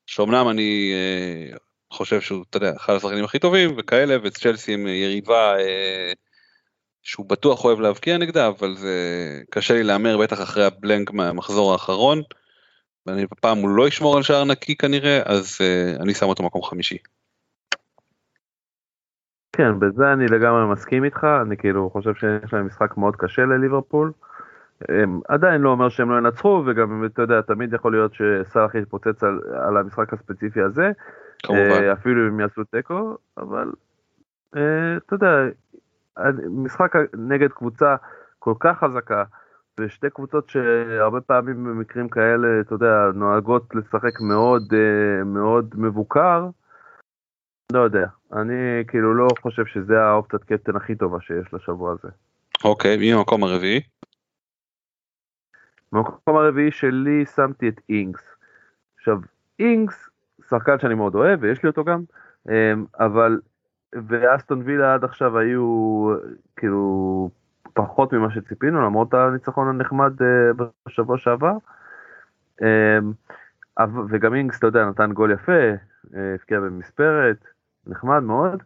[0.08, 1.58] שאומנם אני אה,
[1.91, 5.56] חושב שהוא, אתה יודע, אחד השחקנים הכי טובים וכאלה, וצ'לסי עם יריבה
[7.01, 12.22] שהוא בטוח אוהב להבקיע נגדה, אבל זה קשה לי להמר בטח אחרי הבלנק מהמחזור האחרון.
[13.06, 15.58] ואני פעם הוא לא ישמור על שער נקי כנראה, אז
[15.99, 16.97] אני שם אותו מקום חמישי.
[19.54, 24.12] כן, בזה אני לגמרי מסכים איתך, אני כאילו חושב שיש להם משחק מאוד קשה לליברפול.
[24.89, 29.24] הם, עדיין לא אומר שהם לא ינצחו, וגם אתה יודע, תמיד יכול להיות שסאלח יתפוצץ
[29.24, 30.91] על, על המשחק הספציפי הזה.
[31.43, 31.62] כמובן.
[31.62, 33.72] אה, אפילו אם יעשו תיקו, אבל
[34.56, 35.36] אה, אתה יודע,
[36.49, 37.95] משחק נגד קבוצה
[38.39, 39.24] כל כך חזקה,
[39.80, 46.47] ושתי קבוצות שהרבה פעמים במקרים כאלה, אתה יודע, נוהגות לשחק מאוד אה, מאוד מבוקר,
[47.74, 52.13] לא יודע, אני כאילו לא חושב שזה האופציית קפטן הכי טובה שיש לשבוע הזה.
[52.63, 53.82] אוקיי, מי המקום הרביעי?
[55.91, 58.21] במקום הרביעי שלי שמתי את אינגס.
[58.97, 59.17] עכשיו,
[59.59, 60.09] אינגס,
[60.49, 62.01] שחקן שאני מאוד אוהב ויש לי אותו גם,
[62.49, 63.39] אמ, אבל,
[64.07, 66.07] ואסטון וילה עד עכשיו היו
[66.55, 67.30] כאילו
[67.74, 71.57] פחות ממה שציפינו למרות הניצחון הנחמד אה, בשבוע שעבר.
[72.61, 73.11] אמ,
[74.09, 75.51] וגם אינגס, אתה יודע, נתן גול יפה,
[76.15, 77.53] אה, הבקיע במספרת,
[77.88, 78.63] נחמד מאוד.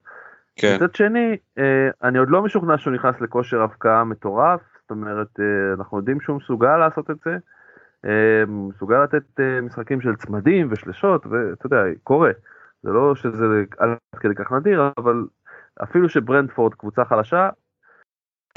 [0.56, 0.76] כן.
[0.76, 5.74] מצד שני, אה, אני עוד לא משוכנע שהוא נכנס לכושר הבקעה מטורף, זאת אומרת, אה,
[5.74, 7.38] אנחנו יודעים שהוא מסוגל לעשות את זה,
[8.06, 12.32] אה, מסוגל לתת משחקים של צמדים ושלשות, ואתה יודע, קורה.
[12.84, 13.90] זה לא שזה עד
[14.20, 15.26] כדי כך נדיר, אבל
[15.84, 17.50] אפילו שברנדפורד קבוצה חלשה,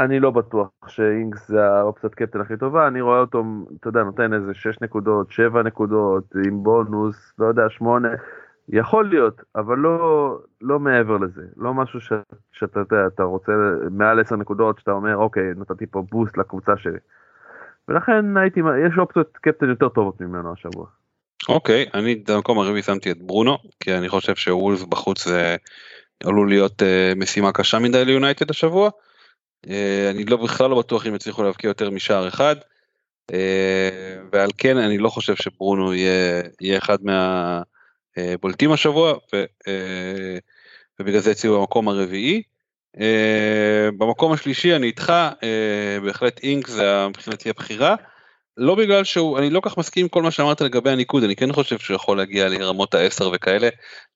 [0.01, 3.45] אני לא בטוח שאינגס זה האופציית קפטן הכי טובה, אני רואה אותו,
[3.81, 8.09] אתה יודע, נותן איזה 6 נקודות, 7 נקודות, עם בונוס, לא יודע, 8,
[8.73, 12.13] יכול להיות, אבל לא, לא מעבר לזה, לא משהו ש,
[12.53, 13.53] שאתה יודע, אתה רוצה
[13.91, 16.99] מעל 10 נקודות שאתה אומר אוקיי נתתי פה בוסט לקבוצה שלי.
[17.89, 20.87] ולכן הייתי, יש אופציות קפטן יותר טובות ממנו השבוע.
[21.49, 25.57] אוקיי, אני במקום הרביעי שמתי את ברונו, כי אני חושב שוולס בחוץ זה
[26.25, 28.91] עלול להיות uh, משימה קשה מדי ליונייטד השבוע.
[29.67, 29.71] Uh,
[30.11, 32.57] אני לא בכלל לא בטוח אם יצליחו להבקיע יותר משער אחד.
[33.33, 33.35] Uh,
[34.33, 37.63] ועל כן אני לא חושב שברונו יהיה, יהיה אחד מה...
[38.19, 40.39] אה, בולטים השבוע ו, אה,
[41.01, 42.43] ובגלל זה הציעו במקום הרביעי.
[43.01, 45.13] אה, במקום השלישי אני איתך
[46.03, 47.97] בהחלט אינק זה מבחינתי הבחירה
[48.57, 51.53] לא בגלל שהוא, אני לא כך מסכים עם כל מה שאמרת לגבי הניקוד, אני כן
[51.53, 53.69] חושב שהוא יכול להגיע לרמות ה-10 וכאלה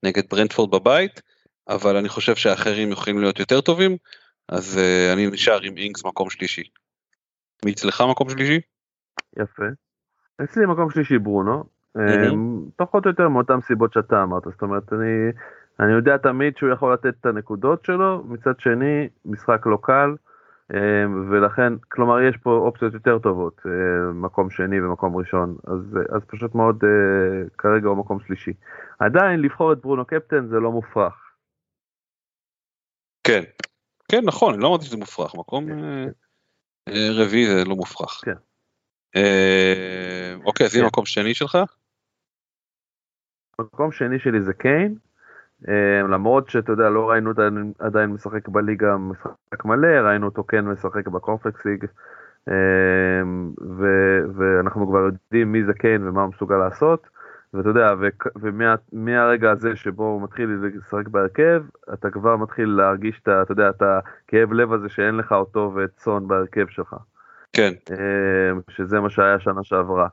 [0.03, 1.23] נגד ברנדפורד בבית,
[1.69, 3.97] אבל אני חושב שהאחרים יכולים להיות יותר טובים,
[4.49, 6.63] אז uh, אני נשאר עם אינגס מקום שלישי.
[7.65, 8.61] מי אצלך מקום שלישי?
[9.37, 9.65] יפה.
[10.45, 11.65] אצלי מקום שלישי ברונו,
[11.97, 12.37] Mhm.
[12.77, 15.33] פחות או יותר מאותן סיבות שאתה אמרת, זאת אומרת, אני,
[15.81, 20.15] אני יודע תמיד שהוא יכול לתת את הנקודות שלו, מצד שני, משחק לא קל,
[20.75, 26.23] אה, ולכן, כלומר, יש פה אופציות יותר טובות, אה, מקום שני ומקום ראשון, אז, אז
[26.27, 28.53] פשוט מאוד, אה, כרגע הוא מקום שלישי.
[28.99, 31.15] עדיין, לבחור את ברונו קפטן זה לא מופרך.
[33.27, 33.43] כן,
[34.09, 36.05] כן נכון, אני לא אמרתי שזה מופרך, מקום אה,
[36.89, 38.21] אה, רביעי זה לא מופרך.
[38.25, 38.37] כן.
[40.45, 40.87] אוקיי, אז הנה כן.
[40.87, 41.59] מקום שני שלך?
[43.61, 44.95] מקום שני שלי זה קיין,
[45.69, 47.43] אה, למרות שאתה יודע, לא ראינו אותו
[47.79, 51.85] עדיין- משחק בליגה משחק מלא, ראינו אותו כן משחק בקורפלקס ליג,
[52.49, 53.23] אה,
[54.35, 57.09] ואנחנו כבר יודעים מי זה קיין ומה הוא מסוגל לעשות,
[57.55, 57.95] ואתה יודע,
[58.93, 63.83] ומהרגע הזה שבו הוא מתחיל לשחק בהרכב, אתה כבר מתחיל להרגיש את אתה יודע, את
[63.83, 66.97] הכאב לב הזה שאין לך אותו ואת סון בהרכב שלך.
[67.53, 70.09] כן, אה, שזה מה שהיה שנה שעברה.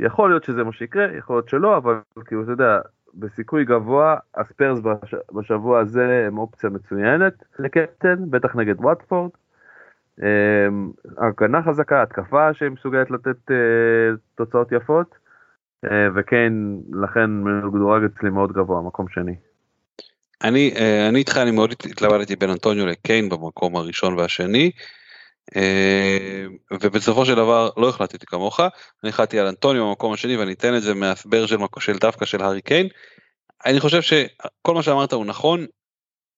[0.00, 2.78] יכול להיות שזה מה שיקרה, יכול להיות שלא, אבל כאילו, אתה יודע,
[3.14, 5.14] בסיכוי גבוה, הספיירס בש...
[5.32, 9.30] בשבוע הזה הם אופציה מצוינת לקפטן, בטח נגד וואטפורד.
[10.22, 10.68] אה,
[11.18, 13.56] הגנה חזקה, התקפה שהיא מסוגלת לתת אה,
[14.34, 15.14] תוצאות יפות,
[15.84, 16.52] אה, וכן,
[16.92, 19.34] לכן מדורג אצלי מאוד גבוה, מקום שני.
[20.44, 24.70] אני, אה, אני איתך, אני מאוד התלבטתי בין אנטוניו לקיין במקום הראשון והשני,
[26.70, 30.82] ובסופו של דבר לא החלטתי כמוך, אני החלטתי על אנטוניו במקום השני ואני אתן את
[30.82, 32.88] זה מהסבר של, של דווקא של הארי קיין.
[33.66, 35.66] אני חושב שכל מה שאמרת הוא נכון,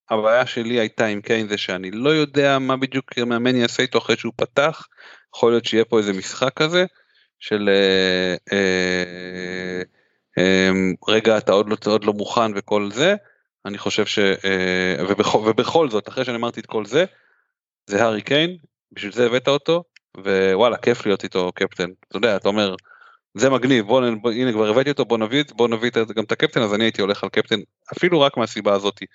[0.09, 4.17] הבעיה שלי הייתה עם קיין זה שאני לא יודע מה בדיוק המאמן יעשה איתו אחרי
[4.17, 4.87] שהוא פתח,
[5.35, 6.85] יכול להיות שיהיה פה איזה משחק כזה
[7.39, 9.81] של אה, אה,
[10.37, 10.69] אה,
[11.07, 13.15] רגע אתה עוד לא, עוד לא מוכן וכל זה,
[13.65, 14.19] אני חושב ש...
[14.19, 17.05] אה, ובכל, ובכל זאת אחרי שאני אמרתי את כל זה,
[17.87, 18.57] זה הארי קיין,
[18.91, 19.83] בשביל זה הבאת אותו,
[20.17, 22.75] ווואלה כיף להיות איתו קפטן, אתה יודע, אתה אומר,
[23.33, 26.73] זה מגניב, בוא, הנה כבר הבאתי אותו, בוא נביא, בוא נביא גם את הקפטן, אז
[26.73, 27.59] אני הייתי הולך על קפטן,
[27.97, 29.05] אפילו רק מהסיבה הזאתי,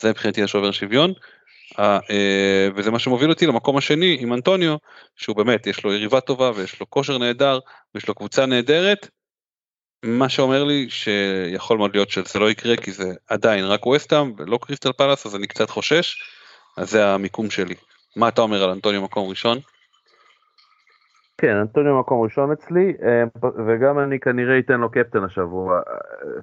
[0.00, 1.12] זה מבחינתי השובר שוויון,
[1.78, 1.98] אה,
[2.76, 4.76] וזה מה שמוביל אותי למקום השני עם אנטוניו,
[5.16, 7.58] שהוא באמת, יש לו יריבה טובה ויש לו כושר נהדר,
[7.94, 9.08] ויש לו קבוצה נהדרת,
[10.04, 14.58] מה שאומר לי שיכול מאוד להיות שזה לא יקרה כי זה עדיין רק ווסטהאם ולא
[14.62, 16.22] קריסטל פלאס אז אני קצת חושש
[16.76, 17.74] אז זה המיקום שלי.
[18.16, 19.58] מה אתה אומר על אנטוניו מקום ראשון?
[21.38, 23.24] כן, אנטוניו מקום ראשון אצלי, אה,
[23.66, 25.76] וגם אני כנראה אתן לו קפטן השבוע.
[25.76, 25.82] אה,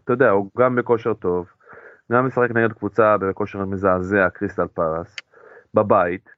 [0.03, 1.45] אתה יודע, הוא גם בכושר טוב,
[2.11, 5.15] גם משחק נגד קבוצה בכושר מזעזע, קריסטל פארס,
[5.73, 6.29] בבית.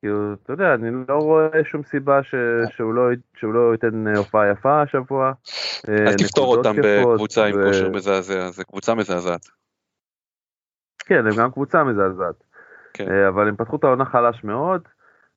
[0.00, 2.34] כאילו, אתה יודע, אני לא רואה שום סיבה ש...
[2.76, 3.02] שהוא, לא...
[3.36, 5.32] שהוא לא ייתן אה, הופעה יפה השבוע.
[5.88, 9.46] אל תפתור אותם בקבוצה עם ו- כושר מזעזע זה קבוצה מזעזעת.
[10.98, 12.53] כן, הם גם קבוצה מזעזעת.
[12.94, 13.10] כן.
[13.10, 14.82] אה, אבל הם פתחו את העונה חלש מאוד,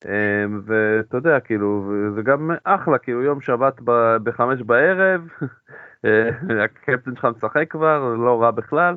[0.05, 5.22] אה, ואתה יודע, כאילו, זה גם אחלה, כאילו יום שבת ב- בחמש בערב,
[6.05, 6.30] אה,
[6.64, 8.95] הקפטן שלך משחק כבר, לא רע בכלל.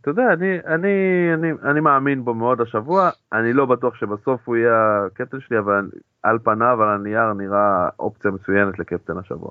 [0.00, 0.94] אתה יודע, אני, אני,
[1.34, 5.90] אני, אני מאמין בו מאוד השבוע, אני לא בטוח שבסוף הוא יהיה הקפטן שלי, אבל
[6.22, 9.50] על פניו, על הנייר, נראה אופציה מצוינת לקפטן השבוע.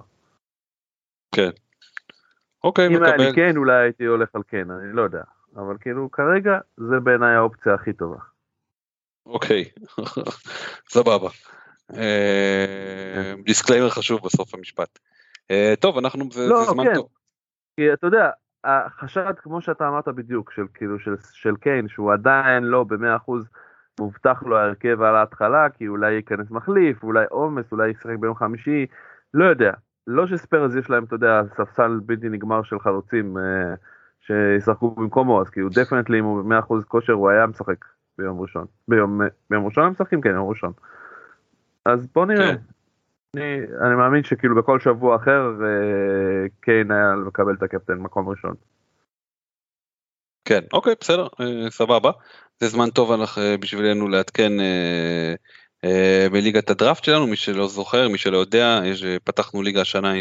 [1.36, 1.50] כן.
[2.64, 3.26] אוקיי אם היה מקבל.
[3.26, 5.22] לי כן, אולי הייתי הולך על כן, אני לא יודע.
[5.56, 8.18] אבל כאילו, כרגע, זה בעיניי האופציה הכי טובה.
[9.26, 9.64] אוקיי.
[10.95, 11.30] סבבה.
[11.93, 14.99] אה, disclaimer חשוב בסוף המשפט.
[15.51, 16.95] אה, טוב אנחנו זה לא, זה זמן כן.
[16.95, 17.08] טוב.
[17.76, 18.30] כי אתה יודע,
[18.64, 23.49] החשד, כמו שאתה אמרת בדיוק, של כאילו של, של קיין, שהוא עדיין לא במאה אחוז
[23.99, 28.86] מובטח לו ההרכב על ההתחלה, כי אולי ייכנס מחליף, אולי עומס, אולי ישחק ביום חמישי,
[29.34, 29.72] לא יודע.
[30.08, 33.74] לא שספרס יש להם, אתה יודע, ספסל בלתי נגמר של חלוצים אה,
[34.28, 37.86] שישחקו במקומו, אז כאילו definitely אם הוא במאה אחוז כושר הוא היה משחק
[38.17, 38.65] ביום ראשון.
[38.88, 40.21] ביום, ביום ראשון הם משחקים?
[40.21, 40.73] כן, יום ראשון.
[41.86, 42.51] אז בוא נראה.
[42.51, 42.55] כן.
[43.36, 48.53] אני, אני מאמין שכאילו בכל שבוע אחר אה, קיין היה מקבל את הקפטן מקום ראשון.
[50.45, 52.11] כן, אוקיי, בסדר, אה, סבבה.
[52.59, 54.51] זה זמן טוב אנחנו, אה, בשבילנו לעדכן
[56.32, 60.14] בליגת הדראפט שלנו, מי שלא זוכר, מי שלא יודע, יש, אה, פתחנו ליגה השנה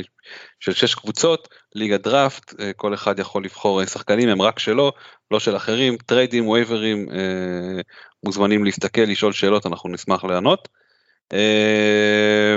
[0.60, 4.92] של שש קבוצות, ליגת דראפט, אה, כל אחד יכול לבחור אה, שחקנים, הם רק שלו,
[5.30, 7.80] לא של אחרים, טריידים, וייברים, אה,
[8.24, 10.68] מוזמנים להסתכל, לשאול שאלות, אנחנו נשמח לענות.
[11.32, 12.56] אה,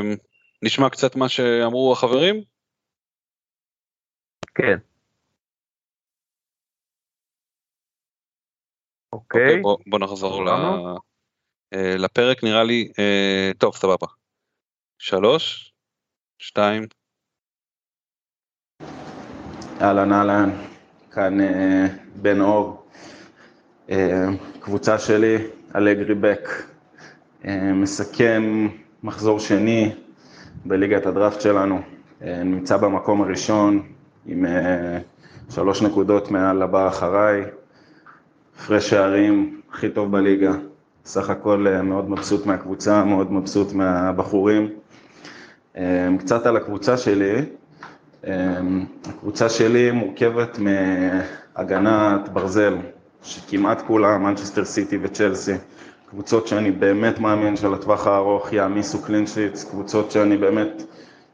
[0.62, 2.42] נשמע קצת מה שאמרו החברים?
[4.56, 4.78] כן.
[9.14, 9.62] אוקיי, אוקיי.
[9.62, 10.50] בוא, בוא נחזור ל...
[11.74, 14.08] אה, לפרק נראה לי, אה, טוב סבבה.
[14.98, 15.74] שלוש,
[16.40, 16.84] שתיים.
[19.82, 20.50] אהלן אהלן,
[21.12, 22.88] כאן אה, בן אור,
[23.90, 24.26] אה,
[24.60, 25.38] קבוצה שלי,
[25.76, 26.50] אלגרי בק,
[27.46, 28.68] אה, מסכם
[29.04, 29.96] מחזור שני
[30.66, 31.82] בליגת הדראפט שלנו,
[32.22, 33.92] אה, נמצא במקום הראשון
[34.26, 35.00] עם אה,
[35.50, 37.44] שלוש נקודות מעל הבא אחריי,
[38.56, 40.52] הפרש שערים הכי טוב בליגה,
[41.08, 44.70] סך הכל אה, מאוד מבסוט מהקבוצה, מאוד מבסוט מהבחורים.
[45.78, 47.42] אה, קצת על הקבוצה שלי,
[48.28, 52.76] אמ, הקבוצה שלי מורכבת מהגנת ברזל,
[53.24, 55.54] שכמעט כולה, מנצ'סטר סיטי וצ'לסי,
[56.10, 60.84] קבוצות שאני באמת מאמין שלטווח הארוך יעמיסו clean sheets, קבוצות שאני באמת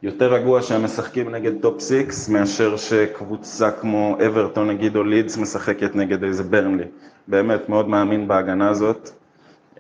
[0.04, 5.96] יותר רגוע שהם משחקים נגד top six, מאשר שקבוצה כמו אברטון נגיד או לידס משחקת
[5.96, 6.86] נגד איזה ברנלי.
[7.28, 9.23] באמת מאוד מאמין בהגנה הזאת.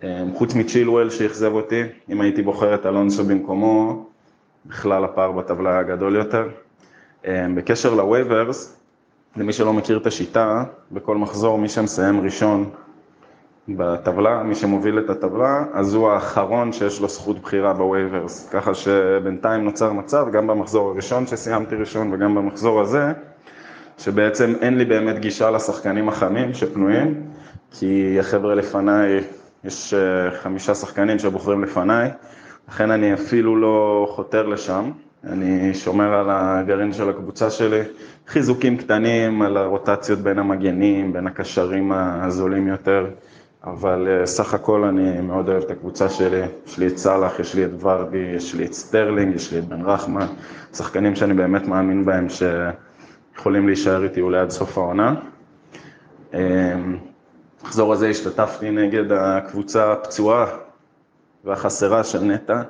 [0.03, 4.05] אמ, חוץ מצ'ילואל שאכזב אותי, אם הייתי בוחר את אלונסו במקומו,
[4.65, 6.49] בכלל הפער בטבלה היה גדול יותר.
[7.27, 8.77] אמ, בקשר ל waivers,
[9.37, 12.69] למי שלא מכיר את השיטה, בכל מחזור מי שמסיים ראשון
[13.69, 18.49] בטבלה, מי שמוביל את הטבלה, אז הוא האחרון שיש לו זכות בחירה ב waivers.
[18.51, 23.11] ככה שבינתיים נוצר מצב, גם במחזור הראשון שסיימתי ראשון וגם במחזור הזה,
[23.97, 27.23] שבעצם אין לי באמת גישה לשחקנים החמים שפנויים,
[27.71, 29.23] כי החבר'ה לפניי,
[29.65, 32.09] יש אה, חמישה שחקנים שבוחרים לפניי,
[32.69, 34.91] לכן אני אפילו לא חותר לשם.
[35.23, 37.81] אני שומר על הגרעין של הקבוצה שלי,
[38.27, 43.07] חיזוקים קטנים על הרוטציות בין המגנים, בין הקשרים הזולים יותר,
[43.63, 47.55] אבל אה, סך הכל אני מאוד אוהב את הקבוצה שלי, יש לי את סאלח, יש
[47.55, 50.27] לי את ורדי, יש לי את סטרלינג, יש לי את בן רחמה,
[50.73, 55.15] שחקנים שאני באמת מאמין בהם שיכולים להישאר איתי אולי עד סוף העונה.
[57.63, 60.45] במחזור הזה השתתפתי נגד הקבוצה הפצועה
[61.43, 62.61] והחסרה של נטע.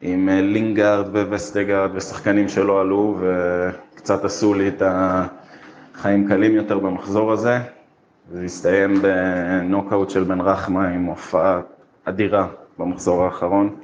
[0.00, 7.32] עם אה, לינגארד ווסטגארד ושחקנים שלא עלו וקצת עשו לי את החיים קלים יותר במחזור
[7.32, 7.58] הזה.
[8.32, 11.60] זה הסתיים בנוקאוט של בן רחמה עם הופעה
[12.04, 12.48] אדירה
[12.78, 13.76] במחזור האחרון.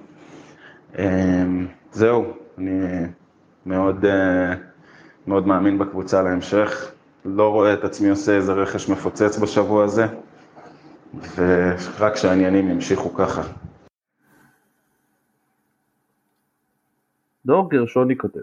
[0.98, 2.24] אמ, זהו,
[2.58, 2.80] אני
[3.66, 4.54] מאוד, אה,
[5.26, 6.93] מאוד מאמין בקבוצה להמשך.
[7.24, 10.04] לא רואה את עצמי עושה איזה רכש מפוצץ בשבוע הזה,
[11.36, 13.42] ורק שהעניינים ימשיכו ככה.
[17.46, 18.40] דור גרשוני כותב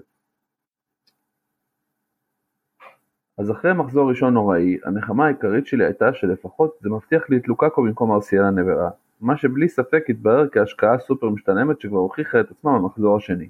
[3.38, 7.84] אז אחרי מחזור ראשון נוראי, הנחמה העיקרית שלי הייתה שלפחות זה מבטיח לי את לוקאקו
[7.84, 8.89] במקום ארסיאל הנברה,
[9.21, 13.49] מה שבלי ספק התברר כהשקעה סופר משתלמת שכבר הוכיחה את עצמה במחזור השני.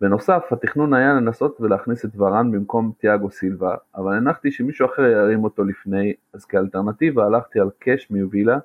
[0.00, 5.44] בנוסף, התכנון היה לנסות ולהכניס את ורן במקום תיאגו סילבה, אבל הנחתי שמישהו אחר ירים
[5.44, 8.58] אותו לפני, אז כאלטרנטיבה הלכתי על קאש מיובילה,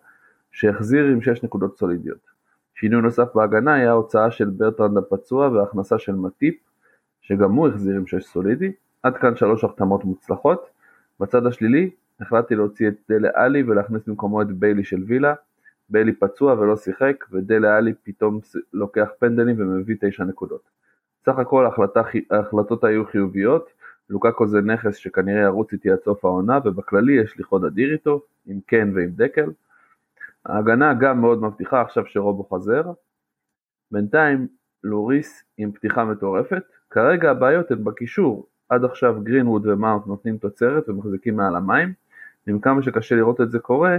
[0.51, 2.31] שהחזיר עם 6 נקודות סולידיות.
[2.75, 6.55] שינוי נוסף בהגנה היה ההוצאה של ברטרנד הפצוע וההכנסה של מטיפ,
[7.21, 8.71] שגם הוא החזיר עם 6 סולידי,
[9.03, 10.69] עד כאן שלוש החתמות מוצלחות.
[11.19, 15.33] בצד השלילי, החלטתי להוציא את דלה עלי ולהכניס במקומו את ביילי של וילה,
[15.89, 18.39] ביילי פצוע ולא שיחק, ודלה עלי פתאום
[18.73, 20.61] לוקח פנדלים ומביא 9 נקודות.
[21.25, 22.01] סך הכל ההחלטה,
[22.31, 23.69] ההחלטות היו חיוביות,
[24.09, 28.21] לוקקו זה נכס שכנראה ירוץ איתי עד סוף העונה, ובכללי יש לי חוד אדיר איתו,
[28.45, 29.49] עם קן ועם דקל.
[30.45, 32.83] ההגנה גם מאוד מבטיחה עכשיו שרובו חזר.
[33.91, 34.47] בינתיים
[34.83, 41.35] לוריס עם פתיחה מטורפת, כרגע הבעיות הן בקישור, עד עכשיו גרינווד ומאונט נותנים תוצרת ומחזיקים
[41.35, 41.93] מעל המים,
[42.47, 43.97] עם כמה שקשה לראות את זה קורה,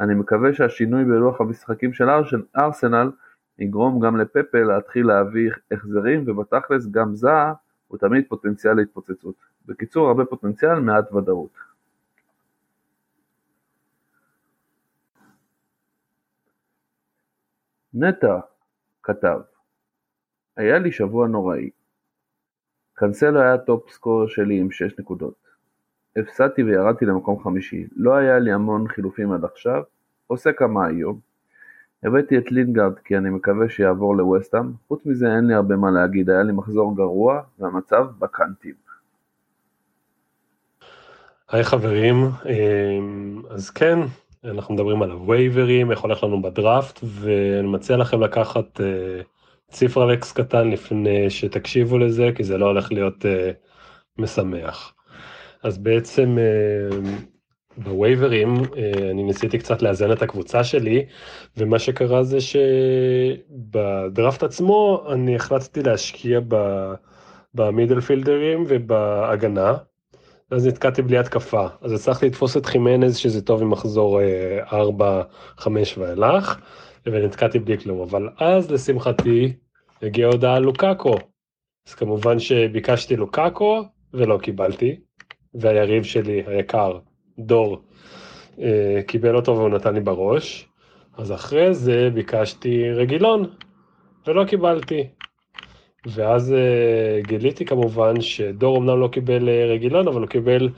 [0.00, 2.08] אני מקווה שהשינוי בלוח המשחקים של
[2.56, 3.10] ארסנל
[3.58, 7.52] יגרום גם לפפה להתחיל להביא החזרים, ובתכלס גם זאהה
[7.88, 9.34] הוא תמיד פוטנציאל להתפוצצות.
[9.66, 11.50] בקיצור, הרבה פוטנציאל, מעט ודאות.
[17.94, 18.40] נטע
[19.02, 19.40] כתב
[20.56, 21.70] היה לי שבוע נוראי.
[22.94, 25.34] קאנסלו היה top scorer שלי עם 6 נקודות.
[26.16, 29.82] הפסדתי וירדתי למקום חמישי, לא היה לי המון חילופים עד עכשיו,
[30.26, 31.20] עושה כמה היום.
[32.04, 36.30] הבאתי את לינגארד כי אני מקווה שיעבור לווסטהאם, חוץ מזה אין לי הרבה מה להגיד,
[36.30, 38.74] היה לי מחזור גרוע והמצב בקאנטים.
[41.50, 42.16] היי חברים,
[42.46, 43.98] אמ, אז כן,
[44.44, 49.20] אנחנו מדברים על הווייברים, איך הולך לנו בדראפט, ואני מציע לכם לקחת אה,
[49.70, 53.50] ציפרלקס קטן לפני שתקשיבו לזה, כי זה לא הולך להיות אה,
[54.18, 54.94] משמח.
[55.62, 56.98] אז בעצם אה,
[57.78, 58.54] בווייברים
[59.10, 61.04] אני ניסיתי קצת לאזן את הקבוצה שלי,
[61.56, 66.40] ומה שקרה זה שבדראפט עצמו אני החלטתי להשקיע
[67.54, 69.74] במידל פילדרים ובהגנה.
[70.50, 74.20] ואז נתקעתי בלי התקפה, אז הצלחתי לתפוס את חימנז שזה טוב עם מחזור
[75.58, 75.68] 4-5
[75.98, 76.60] ואילך,
[77.06, 79.52] ונתקעתי בלי כלום, אבל אז לשמחתי
[80.02, 81.14] הגיעה הודעה על לוקאקו,
[81.88, 83.82] אז כמובן שביקשתי לוקאקו
[84.14, 84.96] ולא קיבלתי,
[85.54, 86.98] והיריב שלי היקר,
[87.38, 87.82] דור,
[88.60, 90.68] אה, קיבל אותו והוא נתן לי בראש,
[91.16, 93.50] אז אחרי זה ביקשתי רגילון
[94.26, 95.06] ולא קיבלתי.
[96.06, 100.68] ואז אה, גיליתי כמובן שדור אמנם לא קיבל אה, רגילון, אבל הוא קיבל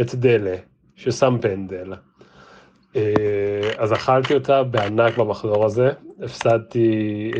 [0.00, 0.56] את דלה,
[0.96, 1.92] ששם פנדל.
[3.78, 5.90] אז אכלתי אותה בענק במחזור הזה,
[6.22, 7.30] הפסדתי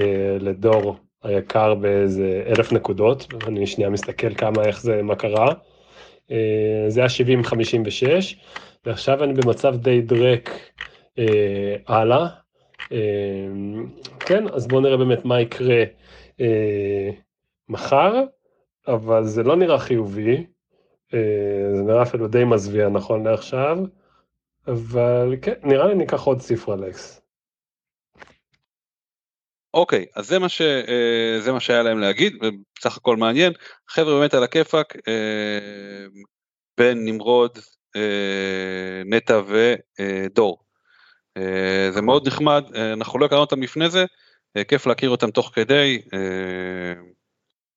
[0.40, 5.54] לדור היקר באיזה אלף נקודות, אני שנייה מסתכל כמה, איך זה, מה קרה.
[6.30, 7.08] אה, זה היה
[7.42, 8.36] 70-56,
[8.86, 10.50] ועכשיו אני במצב די דרק
[11.18, 12.26] אה, הלאה.
[12.92, 13.48] אה,
[14.20, 15.84] כן, אז בואו נראה באמת מה יקרה
[16.40, 17.10] אה,
[17.68, 18.24] מחר,
[18.88, 20.46] אבל זה לא נראה חיובי,
[21.14, 23.78] אה, זה נראה אפילו די מזוויע נכון לעכשיו,
[24.68, 27.19] אבל כן, נראה לי ניקח עוד סיפרלקס.
[29.74, 32.36] אוקיי, אז זה מה, ש, אה, זה מה שהיה להם להגיד,
[32.78, 33.52] בסך הכל מעניין.
[33.88, 36.06] חבר'ה באמת על הכיפאק, אה,
[36.78, 37.58] בן, נמרוד,
[37.96, 40.58] אה, נטע ודור.
[41.90, 44.04] זה מאוד נחמד, אנחנו לא הכרנו אותם לפני זה,
[44.68, 46.02] כיף להכיר אותם תוך כדי,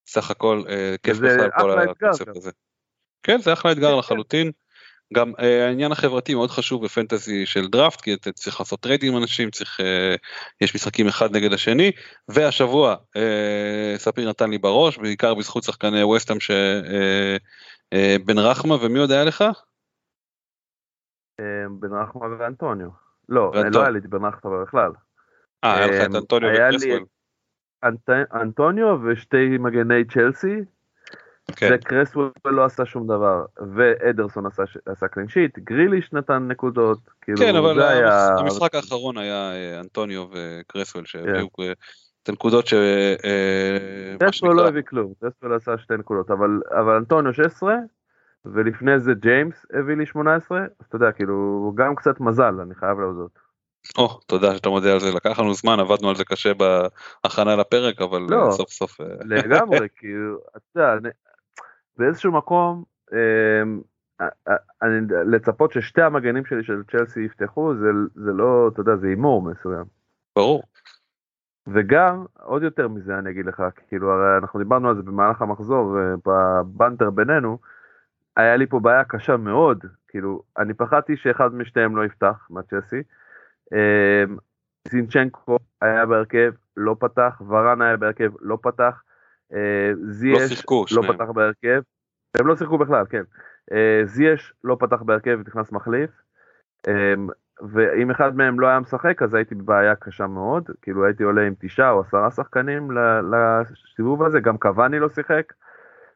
[0.08, 0.64] סך הכל
[1.04, 2.34] כיף בכלל כל הקונספט גם.
[2.38, 2.52] הזה.
[3.24, 4.52] כן, זה אחלה אתגר כן, לחלוטין.
[5.14, 9.14] גם אה, העניין החברתי מאוד חשוב ב fantasy של דראפט, כי אתה צריך לעשות טריידים
[9.16, 10.16] עם אנשים, צריך, אה,
[10.62, 11.92] יש משחקים אחד נגד השני,
[12.28, 16.86] והשבוע אה, ספיר נתן לי בראש, בעיקר בזכות שחקני ווסטהאם שבן
[17.94, 19.42] אה, בן רחמה, ומי עוד היה לך?
[21.40, 21.46] אה,
[21.80, 22.90] בן רחמה ואנטוניו.
[23.30, 23.52] לא.
[23.72, 24.92] לא היה לי בן רחמה בכלל.
[25.64, 27.04] אה, היה לך את אנטוניו וקרסוול.
[27.86, 30.56] אנט- אנטוניו ושתי מגני צ'לסי,
[31.56, 33.46] כן, וקרסוול לא עשה שום דבר,
[33.76, 38.28] ואדרסון עשה, עשה קלין שיט, גריליש נתן נקודות, כאילו כן, אבל זה היה...
[38.38, 41.64] המשחק האחרון היה אה, אנטוניו וקרסוול שהביאו כן.
[41.64, 41.72] אה,
[42.24, 42.74] את הנקודות ש...
[42.74, 47.76] אה, קרסוול לא הביא כלום, קרסוול עשה שתי נקודות, אבל, אבל אנטוניו 16,
[48.46, 53.00] ולפני זה ג'יימס הביא לי 18, אז אתה יודע, כאילו, גם קצת מזל, אני חייב
[53.00, 53.40] להודות.
[53.98, 58.02] או, תודה שאתה מודה על זה, לקח לנו זמן, עבדנו על זה קשה בהכנה לפרק,
[58.02, 58.46] אבל לא.
[58.46, 58.98] אה, סוף סוף...
[59.26, 61.10] לגמרי, כאילו, אתה יודע, אני-
[61.98, 62.84] באיזשהו מקום,
[63.14, 63.82] אמ,
[64.82, 69.42] אני, לצפות ששתי המגנים שלי של צ'לסי יפתחו, זה, זה לא, אתה יודע, זה הימור
[69.42, 69.86] מסוים.
[70.36, 70.64] ברור.
[71.68, 75.98] וגם, עוד יותר מזה אני אגיד לך, כאילו, הרי אנחנו דיברנו על זה במהלך המחזור,
[76.00, 77.58] אה, בבנטר בינינו,
[78.38, 83.04] היה לי פה בעיה קשה מאוד, כאילו, אני פחדתי שאחד משתיהם לא יפתח, מהצ'לסי.
[83.74, 84.38] אמ,
[84.88, 89.04] זינצ'נקו היה בהרכב, לא פתח, ורן היה בהרכב, לא פתח.
[89.54, 91.14] אה, לא זייש שיחקו לא שניהם.
[91.14, 91.82] פתח בהרכב,
[92.38, 93.24] הם לא שיחקו בכלל, כן.
[93.72, 96.10] אה, זייש לא פתח בהרכב ונכנס מחליף,
[96.88, 97.14] אה,
[97.74, 101.54] ואם אחד מהם לא היה משחק אז הייתי בבעיה קשה מאוד, כאילו הייתי עולה עם
[101.60, 102.92] תשעה או עשרה שחקנים
[103.32, 105.54] לסיבוב הזה, גם קוואני לא שיחק.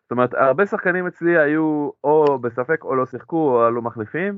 [0.01, 4.38] זאת אומרת, הרבה שחקנים אצלי היו או בספק או לא שיחקו או עלו מחליפים,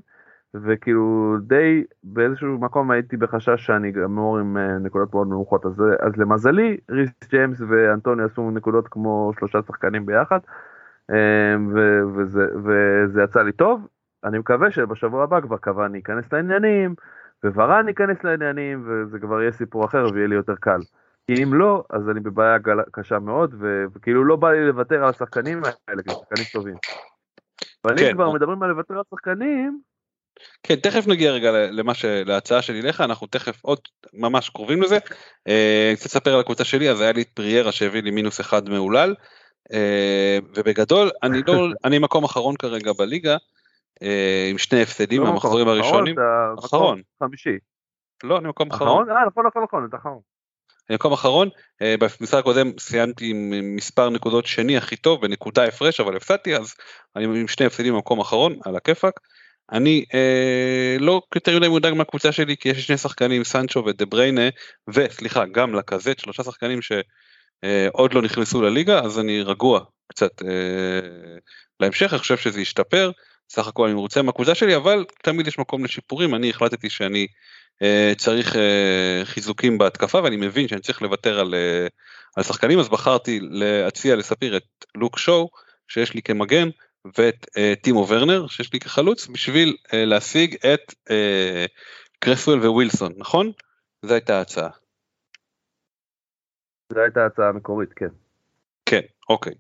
[0.53, 6.17] וכאילו די באיזשהו מקום הייתי בחשש שאני גמור עם אה, נקודות מאוד נמוכות, אז, אז
[6.17, 10.39] למזלי ריס ג'יימס ואנטוני עשו נקודות כמו שלושה שחקנים ביחד,
[11.11, 13.87] אה, ו- וזה, וזה יצא לי טוב,
[14.23, 16.95] אני מקווה שבשבוע הבא כבר קוואני ייכנס לעניינים,
[17.43, 20.79] וורן ייכנס לעניינים, וזה כבר יהיה סיפור אחר ויהיה לי יותר קל.
[21.27, 22.57] כי אם לא, אז אני בבעיה
[22.91, 26.75] קשה מאוד, ו- וכאילו לא בא לי לוותר על השחקנים האלה, כי שחקנים טובים.
[27.85, 29.81] אבל כן, אם כבר או- מדברים על לוותר על שחקנים,
[30.63, 32.05] כן, תכף נגיע רגע למה ש...
[32.05, 33.79] להצעה שלי לך, אנחנו תכף עוד
[34.13, 34.97] ממש קרובים לזה.
[35.47, 38.69] אה, קצת אספר על הקבוצה שלי, אז היה לי את פריירה שהביא לי מינוס אחד
[38.69, 39.15] מהולל,
[39.73, 41.53] אה, ובגדול, אני לא,
[41.85, 43.37] אני מקום אחרון כרגע בליגה,
[44.03, 46.15] אה, עם שני הפסדים לא מהמחזורים הראשונים.
[46.65, 47.01] אחרון.
[47.23, 47.57] חמישי.
[48.23, 48.89] לא, אני מקום אחרון.
[48.89, 49.09] אחרון?
[49.09, 50.19] אה, נכון, נכון, נכון, אתה אחרון.
[50.89, 51.49] אני מקום אחרון,
[51.81, 56.75] אה, במשחק הקודם סיימתי עם מספר נקודות שני הכי טוב בנקודה הפרש אבל הפסדתי אז
[57.15, 59.19] אני עם שני הפסדים במקום אחרון על הכיפאק.
[59.71, 64.49] אני אה, לא יותר מדי מודאג מהקבוצה שלי כי יש שני שחקנים סנצ'ו ודה בריינה
[64.89, 71.37] וסליחה גם לקזט שלושה שחקנים שעוד לא נכנסו לליגה אז אני רגוע קצת אה,
[71.79, 73.11] להמשך אני חושב שזה ישתפר
[73.49, 77.27] סך הכל אני מרוצה מהקבוצה שלי אבל תמיד יש מקום לשיפורים אני החלטתי שאני
[77.81, 81.87] אה, צריך אה, חיזוקים בהתקפה ואני מבין שאני צריך לוותר על, אה,
[82.35, 84.63] על שחקנים אז בחרתי להציע לספיר את
[84.95, 85.49] לוק שואו
[85.87, 86.69] שיש לי כמגן
[87.05, 91.65] ואת אה, טימו ורנר שיש לי כחלוץ בשביל אה, להשיג את אה,
[92.19, 93.51] קרסוול וווילסון נכון?
[94.01, 94.69] זו הייתה ההצעה.
[96.93, 98.09] זו הייתה ההצעה המקורית, כן.
[98.85, 99.53] כן אוקיי.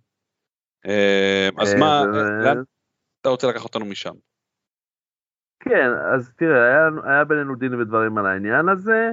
[0.85, 2.63] אה, אז אה, מה ו- לאן
[3.21, 4.13] אתה רוצה לקחת אותנו משם?
[5.59, 9.09] כן, אז תראה, היה, היה בינינו דין ודברים על העניין הזה.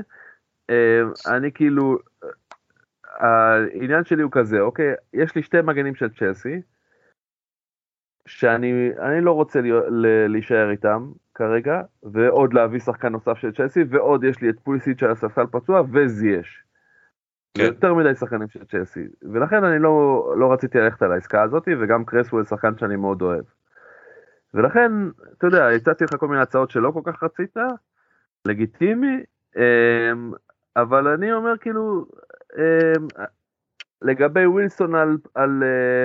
[0.70, 1.98] אה, אני כאילו,
[3.02, 6.60] העניין שלי הוא כזה, אוקיי, יש לי שתי מגנים של צ'לסי,
[8.26, 9.84] שאני אני לא רוצה להיות,
[10.28, 15.10] להישאר איתם כרגע, ועוד להביא שחקן נוסף של צ'לסי, ועוד יש לי את פוליסיט של
[15.10, 16.62] הספסל פצוע וזייש.
[17.54, 17.64] כן.
[17.64, 22.04] יותר מדי שחקנים של צ'לסי, ולכן אני לא, לא רציתי ללכת על העסקה הזאת, וגם
[22.04, 23.44] קרסוול שחקן שאני מאוד אוהב.
[24.54, 24.92] ולכן,
[25.38, 27.56] אתה יודע, הצעתי לך כל מיני הצעות שלא כל כך רצית,
[28.44, 29.22] לגיטימי,
[29.56, 30.32] אמ,
[30.76, 32.06] אבל אני אומר כאילו,
[32.58, 33.06] אמ,
[34.02, 36.04] לגבי ווילסון על, על, אה,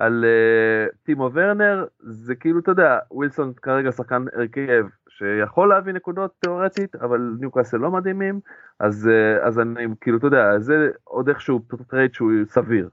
[0.00, 6.30] על אה, טימו ורנר, זה כאילו, אתה יודע, ווילסון כרגע שחקן הרכב שיכול להביא נקודות
[6.40, 8.40] תיאורטית, אבל ניוקאסל לא מדהימים,
[8.80, 11.60] אז, אה, אז אני, כאילו, אתה יודע, זה עוד איכשהו
[11.90, 12.88] trade שהוא סביר.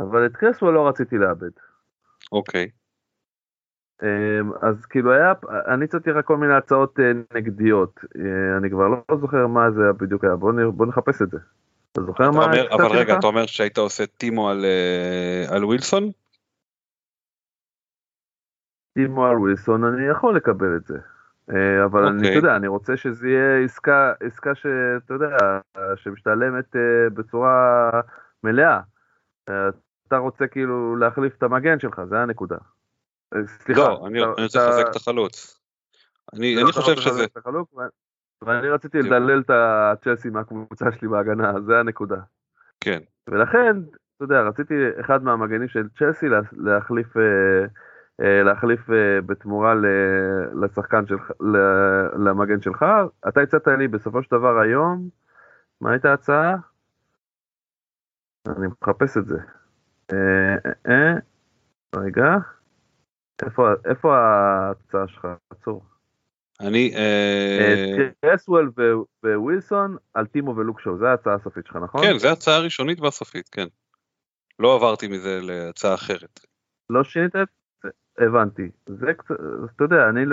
[0.00, 1.50] אבל את קרסוול לא רציתי לאבד.
[2.32, 2.68] אוקיי.
[4.02, 5.32] אמ, אז כאילו היה,
[5.74, 8.00] אני הצעתי לך כל מיני הצעות אה, נגדיות,
[8.58, 11.38] אני כבר לא זוכר מה זה בדיוק היה, בוא, נ, בוא נחפש את זה.
[11.92, 13.18] אתה זוכר אתה מה אומר, אבל רגע, לך?
[13.18, 14.64] אתה אומר שהיית עושה טימו על,
[15.48, 16.21] על ווילסון?
[18.94, 20.98] טימו על ווילסון, אני יכול לקבל את זה.
[21.50, 22.30] אה, אבל אני, אוקיי.
[22.30, 25.36] אתה יודע, אני רוצה שזה יהיה עסקה, עסקה שאתה יודע,
[25.96, 26.80] שמשתלמת אה,
[27.14, 27.90] בצורה
[28.44, 28.80] מלאה.
[29.48, 29.68] אה,
[30.08, 32.56] אתה רוצה כאילו להחליף את המגן שלך, זה הנקודה.
[33.46, 33.80] סליחה.
[33.80, 35.60] לא, אני, אתה- אני רוצה אתה- לחזק את החלוץ.
[36.34, 37.24] אני, לא, אני אתה חושב שזה,
[38.42, 38.98] ואני רציתי.
[38.98, 42.16] לדלל את הצ'לסי מהקבוצה שלי בהגנה, זה הנקודה.
[42.80, 42.98] כן,
[43.30, 43.76] ולכן,
[44.16, 47.06] אתה יודע, רציתי אחד מהמגנים של צ'לסי לה- להחליף,
[48.18, 49.74] להחליף אה, בתמורה
[50.62, 51.30] לשחקן שלך,
[52.24, 52.84] למגן שלך.
[53.28, 55.08] אתה הצעת לי בסופו של דבר היום,
[55.80, 56.56] מה הייתה ההצעה?
[58.48, 59.38] אני מחפש את זה.
[60.12, 61.14] אה, אה, אה,
[61.96, 62.36] רגע,
[63.84, 65.26] איפה, ההצעה שלך?
[65.50, 65.84] עצור.
[66.60, 68.72] אני, אה, קרסוול
[69.24, 72.00] ווילסון על טימו ולוקשו, זו ההצעה הסופית שלך, נכון?
[72.02, 73.66] כן, זו ההצעה הראשונית והסופית, כן.
[74.58, 76.40] לא עברתי מזה להצעה אחרת.
[76.90, 77.48] לא שינית את?
[78.22, 78.70] הבנתי.
[78.86, 79.34] זה קצת,
[79.76, 80.24] אתה יודע, אני,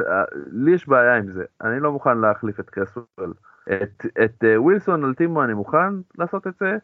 [0.51, 1.43] לי יש בעיה עם זה.
[1.61, 3.33] אני לא מוכן להחליף את קרסוול.
[3.67, 6.77] את, את אה, ווילסון על טימו אני מוכן לעשות את זה,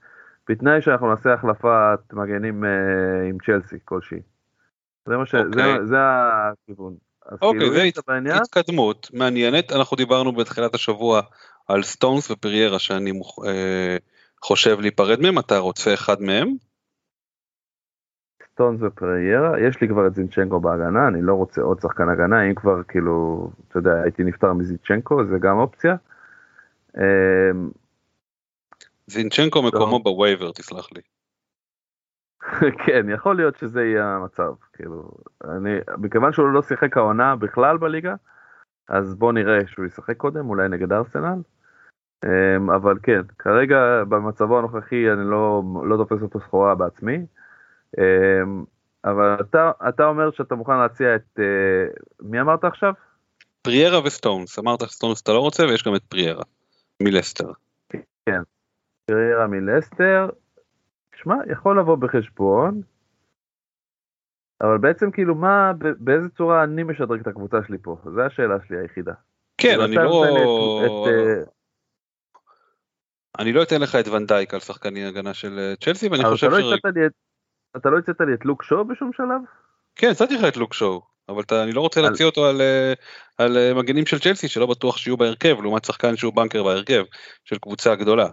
[0.50, 2.70] בתנאי שאנחנו נעשה החלפת מגנים אה,
[3.30, 4.20] עם צ'לסי כלשהי.
[5.06, 5.36] זה מה ש...
[5.36, 5.78] אוקיי.
[5.80, 6.96] זה, זה הכיוון.
[7.42, 11.22] אוקיי, כאילו, זה הת- בעניין, התקדמות מעניינת, אנחנו דיברנו בתחילת השבוע
[11.68, 13.98] על סטונס ופריירה שאני מוכ- אה,
[14.42, 16.54] חושב להיפרד מהם, אתה רוצה אחד מהם?
[18.56, 22.56] סטונס ופריירה, יש לי כבר את זינצ'נקו בהגנה, אני לא רוצה עוד שחקן הגנה, אם
[22.56, 25.96] כבר כאילו, אתה יודע, הייתי נפטר מזינצ'נקו, זה גם אופציה.
[26.98, 27.70] אמ,
[29.08, 31.02] זינצ'נקו מקומו ב waiver, תסלח לי.
[32.86, 35.12] כן, יכול להיות שזה יהיה המצב, כאילו,
[35.44, 38.16] אני, מכיוון שהוא לא שיחק העונה בכלל בליגה,
[38.90, 41.42] אז בוא נראה שהוא ישחק קודם, אולי נגד ארסנל.
[42.26, 47.26] אמ, אבל כן, כרגע במצבו הנוכחי אני לא, לא תופס אותו סחורה בעצמי.
[47.98, 48.64] אמ,
[49.06, 51.86] אבל אתה, אתה אומר שאתה מוכן להציע את, אה,
[52.22, 52.94] מי אמרת עכשיו?
[53.62, 56.44] פריירה וסטונס, אמרת סטונס אתה לא רוצה ויש גם את פריירה,
[57.04, 57.52] מלסטר.
[59.12, 60.30] קריירה מלסטר,
[61.16, 62.82] שמע, יכול לבוא בחשבון,
[64.62, 67.98] אבל בעצם כאילו מה, באיזה צורה אני משדרג את הקבוצה שלי פה?
[68.04, 69.14] זו השאלה שלי היחידה.
[69.58, 70.26] כן, אני לא...
[70.26, 71.44] את- את, אה,
[73.40, 76.48] אני לא אתן לך את ונדייק על שחקני הגנה של אה, צ'לסי ואני אבל חושב
[76.48, 76.80] אתה לא ש...
[76.80, 77.12] הצעת לי את-
[77.78, 79.42] אתה לא הצעת לי את לוק שואו בשום שלב?
[79.96, 82.62] כן, הצעתי לך את לוק שואו, אבל אתה, אני לא רוצה על- להציע אותו על,
[82.62, 82.94] אה,
[83.38, 87.04] על אה, מגנים של צ'לסי שלא בטוח שיהיו בהרכב, לעומת שחקן שהוא בנקר בהרכב
[87.44, 88.28] של קבוצה גדולה.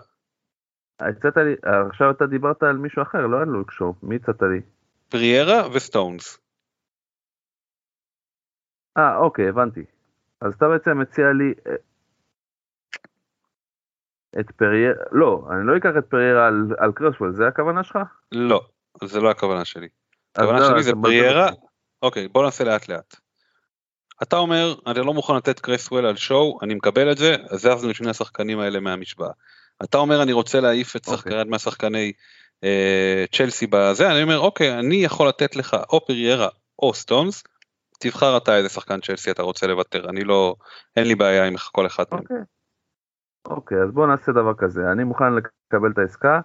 [1.00, 1.54] הצעת לי,
[1.90, 4.60] עכשיו אתה דיברת על מישהו אחר, לא על לוק שואו, מי הצעת לי?
[5.08, 6.38] פריירה וסטונס.
[8.98, 9.84] אה, אוקיי, הבנתי.
[10.40, 11.74] אז אתה בעצם מציע לי אה,
[14.40, 17.98] את פריירה, לא, אני לא אקח את פריירה על, על קרוסוול, זה הכוונה שלך?
[18.32, 18.60] לא,
[19.04, 19.88] זה לא הכוונה שלי.
[20.36, 21.60] הכוונה לא, שלי זה פריירה, אותי.
[22.02, 23.16] אוקיי בוא נעשה לאט לאט.
[24.22, 27.94] אתה אומר אני לא מוכן לתת קרסוול על שואו, אני מקבל את זה, אז זזנו
[27.94, 29.30] שני השחקנים האלה מהמשוואה.
[29.84, 31.16] אתה אומר אני רוצה להעיף את אוקיי.
[31.16, 32.12] שחקן מהשחקני
[32.64, 36.48] אה, צ'לסי בזה, אני אומר אוקיי אני יכול לתת לך או פריירה
[36.78, 37.42] או סטונס,
[38.00, 40.54] תבחר אתה איזה שחקן צ'לסי אתה רוצה לוותר, אני לא,
[40.96, 42.04] אין לי בעיה עם כל אחד.
[42.12, 42.36] אוקיי.
[43.46, 46.40] אוקיי, אז בוא נעשה דבר כזה, אני מוכן לקבל את העסקה,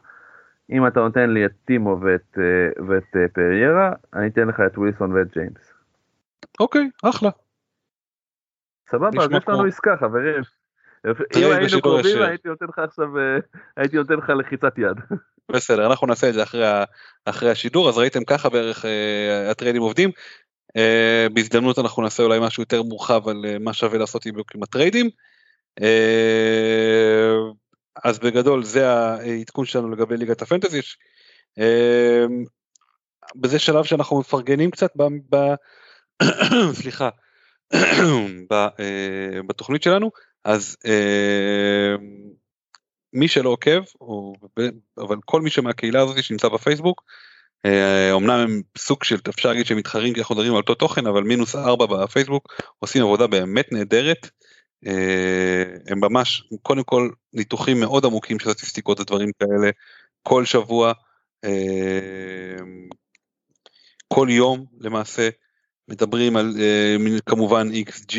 [0.71, 4.77] אם אתה נותן לי את טימו ואת, אה, ואת אה, פריירה, אני אתן לך את
[4.77, 5.73] ווילסון ואת ג'יימס.
[6.59, 7.29] אוקיי, אחלה.
[8.89, 10.41] סבבה, אז יש לנו עסקה, חברים.
[11.05, 12.21] אם היינו קרובים.
[12.21, 13.37] הייתי נותן לך עכשיו, אה,
[13.77, 14.97] הייתי נותן לך לחיצת יד.
[15.51, 16.65] בסדר, אנחנו נעשה את זה אחרי,
[17.25, 20.09] אחרי השידור, אז ראיתם ככה בערך אה, הטריידים עובדים.
[20.77, 25.09] אה, בהזדמנות אנחנו נעשה אולי משהו יותר מורחב על אה, מה שווה לעשות עם הטריידים.
[25.81, 27.35] אה,
[28.03, 30.81] אז בגדול זה העדכון שלנו לגבי ליגת הפנטזי.
[31.57, 32.43] אמ,
[33.35, 35.03] בזה שלב שאנחנו מפרגנים קצת ב...
[35.35, 35.55] ב
[36.81, 37.09] סליחה,
[38.49, 40.11] ב, אה, בתוכנית שלנו,
[40.43, 41.95] אז אה,
[43.13, 44.33] מי שלא עוקב, או,
[44.97, 47.03] אבל כל מי שמהקהילה הזאת שנמצא בפייסבוק,
[47.65, 51.07] אה, אומנם הם סוג של אפשר להגיד שהם מתחרים כי אנחנו מדברים על אותו תוכן
[51.07, 54.29] אבל מינוס ארבע בפייסבוק עושים עבודה באמת נהדרת.
[55.87, 59.69] הם ממש קודם כל ניתוחים מאוד עמוקים של סטטיסטיקות ודברים כאלה.
[60.23, 60.93] כל שבוע
[64.07, 65.29] כל יום למעשה
[65.87, 68.15] מדברים על uh, כמובן XG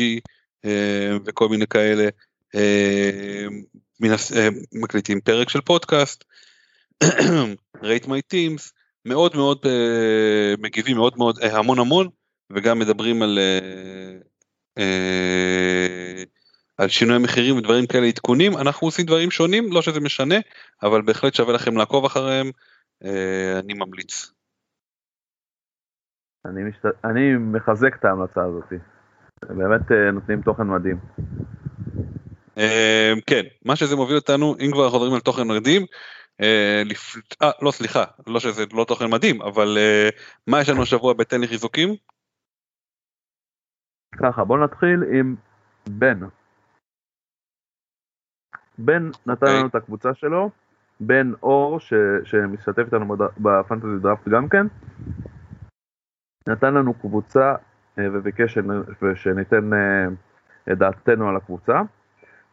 [1.25, 2.09] וכל מיני כאלה,
[4.73, 6.23] מקליטים פרק של פודקאסט,
[7.83, 8.71] rate my teams,
[9.05, 9.65] מאוד מאוד
[10.59, 12.07] מגיבים מאוד מאוד המון המון
[12.53, 13.39] וגם מדברים על,
[16.79, 20.35] על שינוי המחירים ודברים כאלה עדכונים אנחנו עושים דברים שונים לא שזה משנה
[20.83, 22.47] אבל בהחלט שווה לכם לעקוב אחריהם
[23.03, 24.31] uh, אני ממליץ.
[26.45, 26.85] אני, משת...
[27.03, 28.73] אני מחזק את ההמלצה הזאת.
[29.49, 30.99] באמת אה, נותנים תוכן מדהים.
[32.57, 35.85] אה, כן, מה שזה מוביל אותנו, אם כבר מדברים על תוכן מדהים,
[36.41, 36.83] אה,
[37.61, 39.77] לא סליחה, לא שזה לא תוכן מדהים, אבל
[40.47, 41.89] מה יש לנו השבוע בתן לי חיזוקים?
[44.23, 45.35] ככה, בוא נתחיל עם
[45.89, 46.19] בן.
[48.79, 49.33] בן נתן okay.
[49.33, 49.59] אוקיי.
[49.59, 50.49] לנו את הקבוצה שלו,
[50.99, 51.93] בן אור ש...
[52.23, 54.67] שמשתתף איתנו בפנטזי דראפט גם כן,
[56.47, 57.55] נתן לנו קבוצה
[57.99, 58.57] אה, וביקש
[59.15, 60.07] שניתן אה,
[60.71, 61.81] את דעתנו על הקבוצה.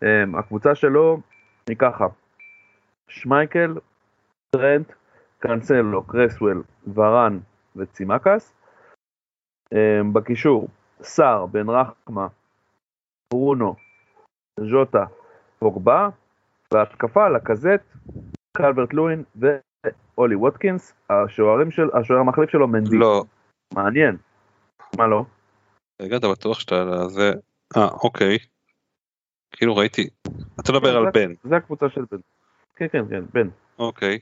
[0.03, 1.20] אה, הקבוצה שלו
[1.69, 2.07] היא ככה,
[3.09, 3.74] שמייקל,
[4.57, 4.93] טרנט,
[5.39, 6.62] קאנסלו, קרסוול,
[6.94, 7.39] ורן
[7.77, 8.53] וצימקס.
[10.12, 10.69] בקישור,
[11.03, 12.27] סער, בן רחמה,
[13.32, 13.74] ברונו,
[14.61, 15.05] ז'וטה,
[15.59, 16.09] פוגבה,
[16.74, 17.97] והתקפה לקזט,
[18.57, 22.97] קלברט לואין ואולי ווטקינס, השוערים של, השוער המחליף שלו מנדי.
[22.97, 23.24] לא,
[23.74, 24.16] מעניין.
[24.99, 25.24] מה לא?
[26.03, 27.33] רגע, אתה בטוח שאתה על זה...
[27.77, 28.39] אה, אוקיי.
[29.53, 30.09] כאילו ראיתי.
[30.61, 31.33] אתה מדבר על בן.
[31.45, 32.19] זה הקבוצה של בן.
[32.77, 33.49] כן, כן, כן, בן.
[33.78, 34.19] אוקיי.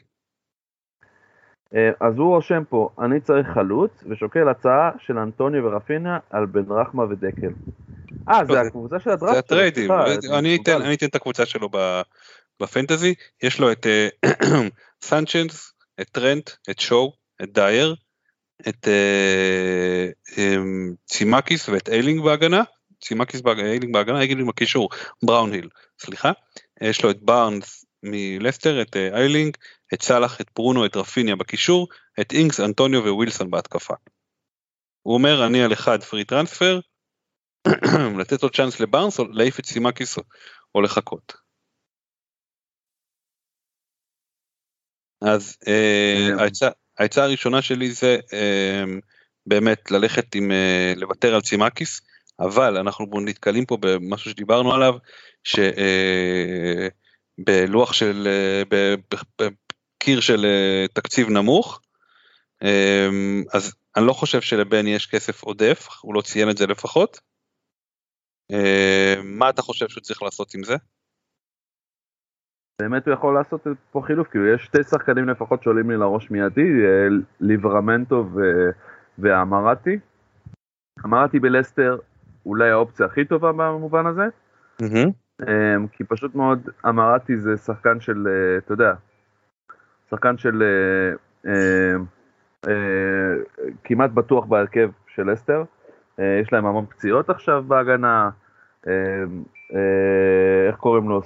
[1.75, 6.65] אה, אז הוא רושם פה, אני צריך חלוץ, ושוקל הצעה של אנטוניו ורפיניה על בן
[6.73, 7.51] רחמה ודקל.
[8.29, 9.33] אה, זה הקבוצה של הדראפט.
[9.33, 9.91] זה הטריידים,
[10.33, 11.69] אני אתן את הקבוצה שלו
[12.63, 14.09] בפנטזי, יש לו את אה,
[15.09, 17.13] סנצ'נס, את טרנט, את שואו,
[17.43, 17.95] את דייר,
[18.69, 20.09] את אה,
[20.39, 20.57] אה,
[21.07, 22.63] צימקיס ואת איילינג בהגנה,
[23.01, 24.89] צימקיס ואיילינג בהגנה, איילינג בקישור,
[25.23, 25.69] בראונהיל,
[25.99, 26.33] סליחה,
[26.81, 29.57] יש לו את בארנס מלסטר, את אה, איילינג,
[29.95, 31.89] את סאלח, את ברונו, את רפיניה בקישור,
[32.21, 33.95] את אינגס, אנטוניו ווילסון בהתקפה.
[35.03, 36.81] הוא אומר אני על אחד free transfer,
[38.21, 40.19] לתת עוד צ'אנס לבארנס או להעיף את סימקיס
[40.75, 41.33] או לחכות.
[45.21, 45.57] אז
[46.39, 46.69] העצה,
[46.99, 49.01] העצה הראשונה שלי זה אמ,
[49.47, 52.01] באמת ללכת עם, אה, לוותר על צימקיס,
[52.41, 54.95] אבל אנחנו נתקלים פה במשהו שדיברנו עליו,
[57.41, 58.95] שבלוח אה, של, אה,
[59.41, 60.47] בקיר של
[60.93, 61.81] תקציב נמוך,
[62.63, 67.21] אמ, אז אני לא חושב שלבן יש כסף עודף, הוא לא ציין את זה לפחות.
[69.25, 70.75] מה אתה חושב שהוא צריך לעשות עם זה?
[72.83, 76.61] באמת הוא יכול לעשות פה חילוף, כאילו יש שתי שחקנים לפחות שעולים לי לראש מיידי,
[76.61, 77.07] אה,
[77.41, 78.41] ליברמנטו ו...
[79.19, 79.99] ואמרתי.
[81.05, 81.99] אמרתי בלסטר
[82.47, 84.23] אולי האופציה הכי טובה במובן הזה,
[84.83, 85.11] mm-hmm.
[85.93, 88.95] כי פשוט מאוד אמרתי זה שחקן של, אה, אתה יודע,
[90.11, 91.13] שחקן של אה,
[91.51, 91.97] אה,
[92.69, 93.35] אה,
[93.85, 95.29] כמעט בטוח בהרכב של
[96.19, 98.31] אה, יש להם המון פציעות עכשיו בהגנה,
[98.87, 99.25] אה,
[100.69, 101.21] איך קוראים לו,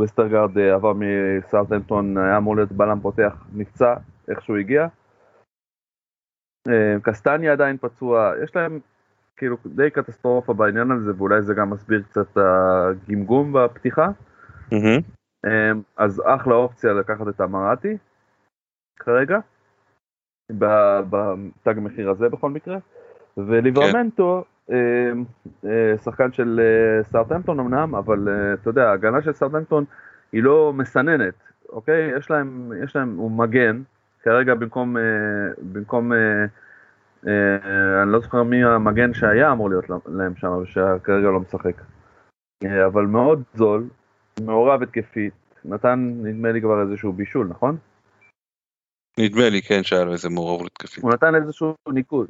[0.00, 3.94] וסטרגרד עבר מסארטנטון, היה אמור להיות בלם פותח, נפצע,
[4.28, 4.86] איך שהוא הגיע.
[7.02, 8.80] קסטניה עדיין פצוע, יש להם
[9.36, 14.08] כאילו די קטסטרופה בעניין הזה, ואולי זה גם מסביר קצת את הגמגום בפתיחה.
[15.96, 17.96] אז אחלה אופציה לקחת את המראטי
[18.96, 19.38] כרגע,
[20.50, 22.78] בתג מחיר הזה בכל מקרה.
[23.36, 24.76] וליברמנטו, אה,
[25.64, 29.84] אה, שחקן של אה, סארטמפטון אמנם, אבל אתה יודע, ההגנה של סארטמפטון
[30.32, 31.34] היא לא מסננת,
[31.68, 32.10] אוקיי?
[32.18, 33.82] יש להם, יש להם, הוא מגן,
[34.22, 34.96] כרגע במקום,
[35.72, 36.12] במקום,
[38.02, 41.82] אני לא זוכר מי המגן שהיה אמור להיות להם שם, ושכרגע לא משחק.
[42.86, 43.88] אבל מאוד זול,
[44.40, 45.34] מעורב התקפית,
[45.64, 47.76] נתן נדמה לי כבר איזשהו בישול, נכון?
[49.18, 51.04] נדמה לי כן שהיה לו איזה מעורבות התקפית.
[51.04, 52.28] הוא נתן איזשהו ניקוד.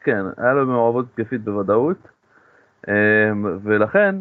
[0.00, 2.08] כן, היה לו מעורבות התקפית בוודאות,
[2.88, 4.16] אמ, ולכן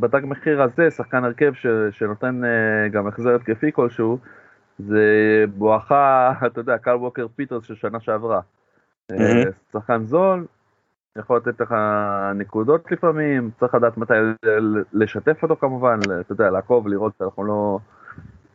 [0.00, 4.18] בתג מחיר הזה, שחקן הרכב ש, שנותן uh, גם החזר התקפי כלשהו,
[4.78, 8.40] זה בואכה, אתה יודע, קל ווקר פיטרס של שנה שעברה.
[9.12, 9.16] Uh,
[9.72, 10.46] שחקן זול,
[11.18, 11.74] יכול לתת לך
[12.34, 14.14] נקודות לפעמים, צריך לדעת מתי
[14.92, 17.78] לשתף אותו כמובן, אתה יודע, לעקוב, לראות שאנחנו לא,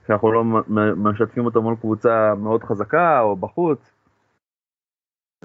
[0.08, 0.44] שאנחנו לא
[0.96, 3.92] משתפים אותו מול קבוצה מאוד חזקה או בחוץ.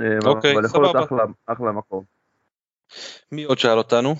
[0.01, 2.05] אה, אוקיי, אבל יכול להיות אחלה, אחלה מקום.
[3.33, 4.15] מי עוד שאל אותנו?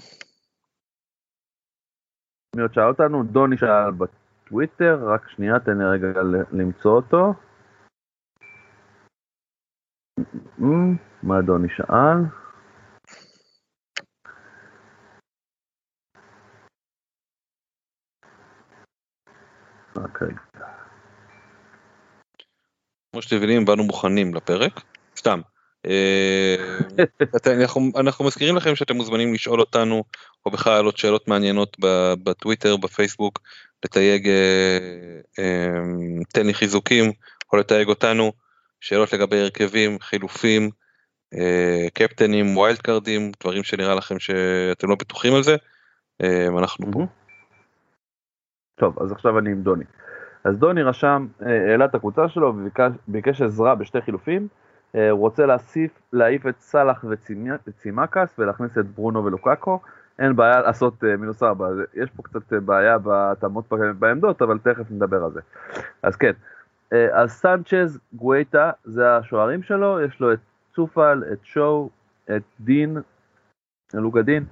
[2.57, 3.23] מי עוד שאל אותנו?
[3.23, 6.09] דוני שאל בטוויטר, רק שנייה, תן לי רגע
[6.53, 7.35] למצוא אותו.
[11.23, 12.19] מה דוני שאל?
[20.21, 20.37] רגע.
[23.13, 24.81] כמו שאתם מבינים, באנו מוכנים לפרק.
[25.17, 25.41] סתם.
[25.87, 26.57] אה,
[27.97, 30.05] אנחנו מזכירים לכם שאתם מוזמנים לשאול אותנו
[30.47, 31.77] או בכלל עוד שאלות מעניינות
[32.23, 33.41] בטוויטר בפייסבוק
[33.85, 34.79] לתייג אה,
[35.39, 35.73] אה,
[36.29, 37.13] תן לי חיזוקים
[37.53, 38.33] או לתייג אותנו
[38.85, 40.71] שאלות לגבי הרכבים חילופים
[41.95, 45.57] קפטנים wild card ים דברים שנראה לכם שאתם לא בטוחים על זה
[46.59, 47.07] אנחנו פה.
[48.81, 49.85] טוב אז עכשיו אני עם דוני.
[50.45, 54.49] אז דוני רשם העלה את הקבוצה שלו וביקש עזרה בשתי חילופים.
[54.95, 57.05] אה, הוא רוצה להוסיף, להעיף את סאלח
[57.67, 59.81] וצימקס ולהכניס את ברונו ולוקאקו.
[60.19, 63.65] אין בעיה לעשות אה, מינוס ארבע, יש פה קצת אה, בעיה בהתאמות
[63.99, 65.41] בעמדות, אבל תכף נדבר על זה.
[66.03, 66.33] אז כן,
[67.13, 70.39] אז סנצ'ז גואטה זה השוערים שלו, יש לו את
[70.75, 71.91] צופל, את שואו,
[72.37, 72.97] את דין,
[73.95, 74.45] לוקה דין,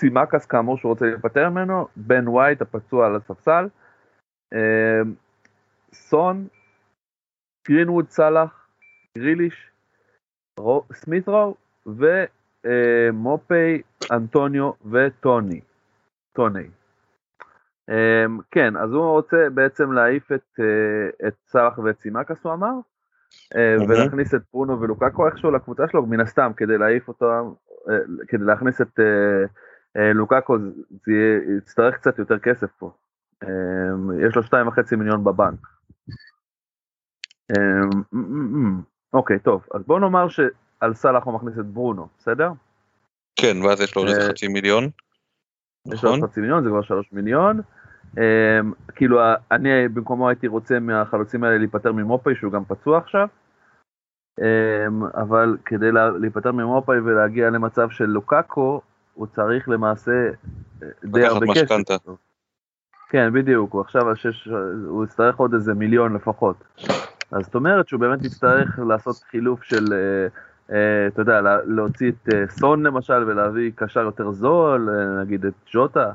[0.00, 3.68] צימקס כאמור שהוא רוצה להיפטר ממנו, בן ווייט הפצוע על הספסל,
[5.92, 6.48] סון,
[7.68, 8.68] גרינווד סאלח,
[9.18, 9.70] גריליש,
[10.92, 11.56] סמית'רו
[11.86, 13.82] ומופי,
[14.12, 15.60] אנטוניו וטוני.
[16.32, 16.68] טוני.
[17.88, 22.72] אמ, כן, אז הוא רוצה בעצם להעיף את, אה, את סאלח ואת סימקס הוא אמר,
[23.56, 27.26] אה, ולהכניס את פרונו ולוקקו איכשהו לקבוצה שלו, מן הסתם, כדי להעיף אותו,
[27.90, 27.98] אה,
[28.28, 29.00] כדי להכניס את
[30.14, 30.56] לוקקו
[31.06, 32.90] זה יצטרך קצת יותר כסף פה.
[33.44, 35.58] אמ, יש לו 2.5 מיליון בבנק.
[37.52, 38.80] אמ,
[39.12, 42.50] אוקיי, טוב, אז בוא נאמר שעל סאלח הוא מכניס את ברונו, בסדר?
[43.36, 44.84] כן, ואז יש לו עוד חצי מיליון.
[45.92, 46.30] יש לו עוד נכון?
[46.30, 47.60] חצי מיליון, זה כבר שלוש מיליון.
[48.16, 49.20] אמ, כאילו,
[49.50, 53.28] אני במקומו הייתי רוצה מהחלוצים האלה להיפטר ממופאי, שהוא גם פצוע עכשיו.
[54.40, 58.80] אמ, אבל כדי להיפטר ממופאי ולהגיע למצב של לוקאקו,
[59.14, 60.30] הוא צריך למעשה
[60.82, 61.62] אה, די הרבה כסף.
[61.62, 61.94] לקחת משכנתה.
[63.08, 64.48] כן, בדיוק, הוא עכשיו על שש,
[64.86, 66.64] הוא יצטרך עוד איזה מיליון לפחות.
[67.30, 70.26] אז זאת אומרת שהוא באמת יצטרך לעשות חילוף של, אה,
[70.76, 74.88] אה, אתה יודע, להוציא את סון למשל ולהביא קשר יותר זול,
[75.20, 76.12] נגיד את ג'וטה,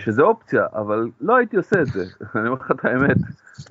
[0.00, 3.16] שזה אופציה, אבל לא הייתי עושה את זה, אני אומר לך את האמת.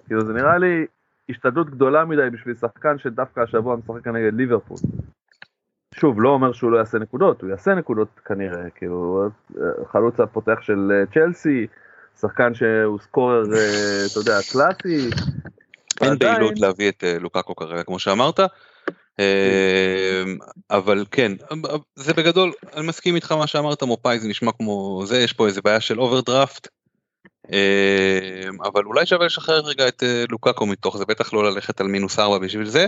[0.06, 0.86] כאילו זה נראה לי
[1.30, 4.78] השתדלות גדולה מדי בשביל שחקן שדווקא השבוע משחק נגד ליברפול.
[5.96, 9.30] שוב, לא אומר שהוא לא יעשה נקודות, הוא יעשה נקודות כנראה, כאילו,
[9.92, 11.68] חלוץ הפותח של צ'לסי,
[12.20, 15.10] שחקן שהוא סקורר, אתה יודע, קלאסי,
[16.02, 18.40] אין פעילות להביא את אה, לוקאקו כרגע כמו שאמרת.
[19.20, 20.38] אמ,
[20.72, 21.32] אבל כן
[21.96, 25.62] זה בגדול אני מסכים איתך מה שאמרת מופאי זה נשמע כמו זה יש פה איזה
[25.62, 26.68] בעיה של אוברדראפט.
[27.52, 31.88] אמ, אבל אולי שווה לשחרר רגע את אה, לוקאקו מתוך זה בטח לא ללכת על
[31.88, 32.88] מינוס ארבע בשביל זה.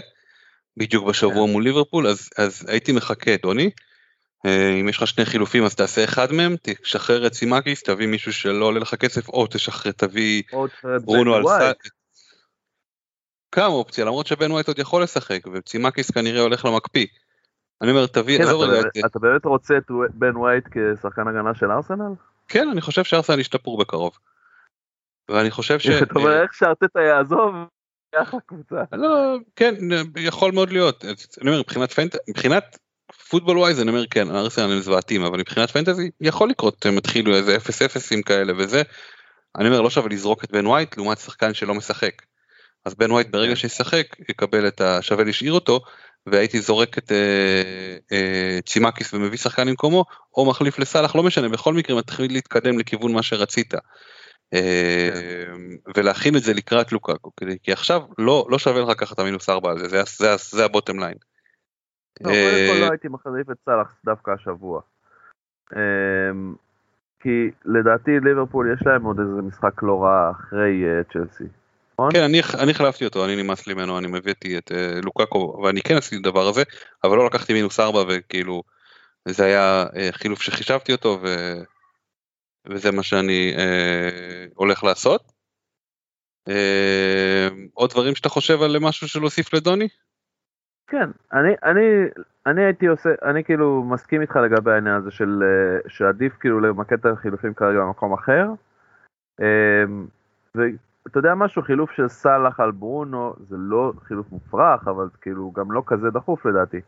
[0.77, 1.51] בדיוק בשבוע כן.
[1.51, 3.69] מול ליברפול אז אז הייתי מחכה טוני.
[4.45, 8.33] אה, אם יש לך שני חילופים אז תעשה אחד מהם תשחרר את סימקיס תביא מישהו
[8.33, 10.43] שלא עולה לך כסף או תשחרר תביא
[11.01, 11.77] ברונו על סאט.
[13.55, 17.05] גם אופציה למרות שבן ווייט עוד יכול לשחק וצימקיס כנראה הולך למקפיא.
[17.81, 19.05] אני אומר תביא, עזוב רגע את...
[19.05, 19.83] אתה באמת רוצה את
[20.13, 22.13] בן ווייט כשחקן הגנה של ארסנל?
[22.47, 24.17] כן אני חושב שארסנל ישתפרו בקרוב.
[25.29, 25.87] ואני חושב ש...
[25.87, 27.55] אתה אומר איך שארטטה יעזוב?
[28.15, 28.75] ככה קבוצה.
[28.91, 29.75] לא, כן,
[30.17, 31.05] יכול מאוד להיות.
[31.41, 32.77] אני אומר, מבחינת fantasy, מבחינת
[33.29, 37.35] football wise, אני אומר, כן, ארסנל הם זוועתים, אבל מבחינת fantasy, יכול לקרות, הם התחילו
[37.35, 38.81] איזה אפס אפסים כאלה וזה.
[39.57, 42.21] אני אומר, לא שווה לזרוק את בן ווייט לעומת שחקן שלא משחק.
[42.85, 43.55] אז בן ווייט ברגע כן.
[43.55, 45.79] שישחק יקבל את השווה להשאיר אותו
[46.25, 50.05] והייתי זורק את אה, אה, צימקיס ומביא שחקן במקומו
[50.37, 53.73] או מחליף לסאלח לא משנה בכל מקרה מתחיל להתקדם לכיוון מה שרצית.
[54.53, 55.09] אה.
[55.97, 57.31] ולהכין את זה לקראת לוקאקו
[57.63, 60.65] כי עכשיו לא לא שווה לך לקחת את המינוס ארבע על זה זה, זה, זה
[60.65, 61.17] ה bottom line.
[62.21, 64.81] לא, קודם כל לא הייתי מחליף את סאלח דווקא השבוע.
[67.19, 70.83] כי לדעתי ליברפול יש להם עוד איזה משחק לא רע אחרי
[71.13, 71.64] צ'לסי.
[71.99, 72.11] נכון?
[72.11, 75.81] כן, אני, אני החלפתי אותו, אני נמאס לי ממנו, אני מבאתי את uh, לוקקו, ואני
[75.81, 76.63] כן עשיתי את הדבר הזה,
[77.03, 78.63] אבל לא לקחתי מינוס ארבע וכאילו,
[79.27, 81.19] זה היה uh, חילוף שחישבתי אותו,
[82.67, 85.31] וזה מה שאני אה, הולך לעשות.
[86.47, 89.87] אה, עוד דברים שאתה חושב על משהו של להוסיף לדוני?
[90.87, 91.81] כן, אני, אני,
[92.45, 95.43] אני הייתי עושה, אני כאילו מסכים איתך לגבי העניין הזה של,
[95.87, 98.47] שעדיף כאילו למקד את החילופים כרגע במקום אחר.
[99.41, 99.83] אה,
[101.05, 105.71] ואתה יודע משהו, חילוף של סאלח על ברונו זה לא חילוף מופרך, אבל כאילו גם
[105.71, 106.79] לא כזה דחוף לדעתי.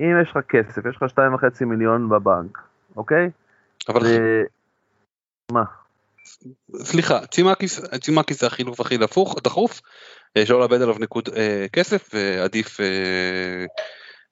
[0.00, 1.18] אם יש לך כסף, יש לך
[1.60, 2.58] 2.5 מיליון בבנק,
[2.96, 3.30] אוקיי?
[3.88, 4.42] אבל ו...
[5.52, 5.64] מה?
[6.76, 9.80] סליחה, צימקיס, זה החילוף הכי דפוך, דחוף,
[10.36, 13.64] אה, שלא לאבד עליו נקוד אה, כסף, ועדיף אה,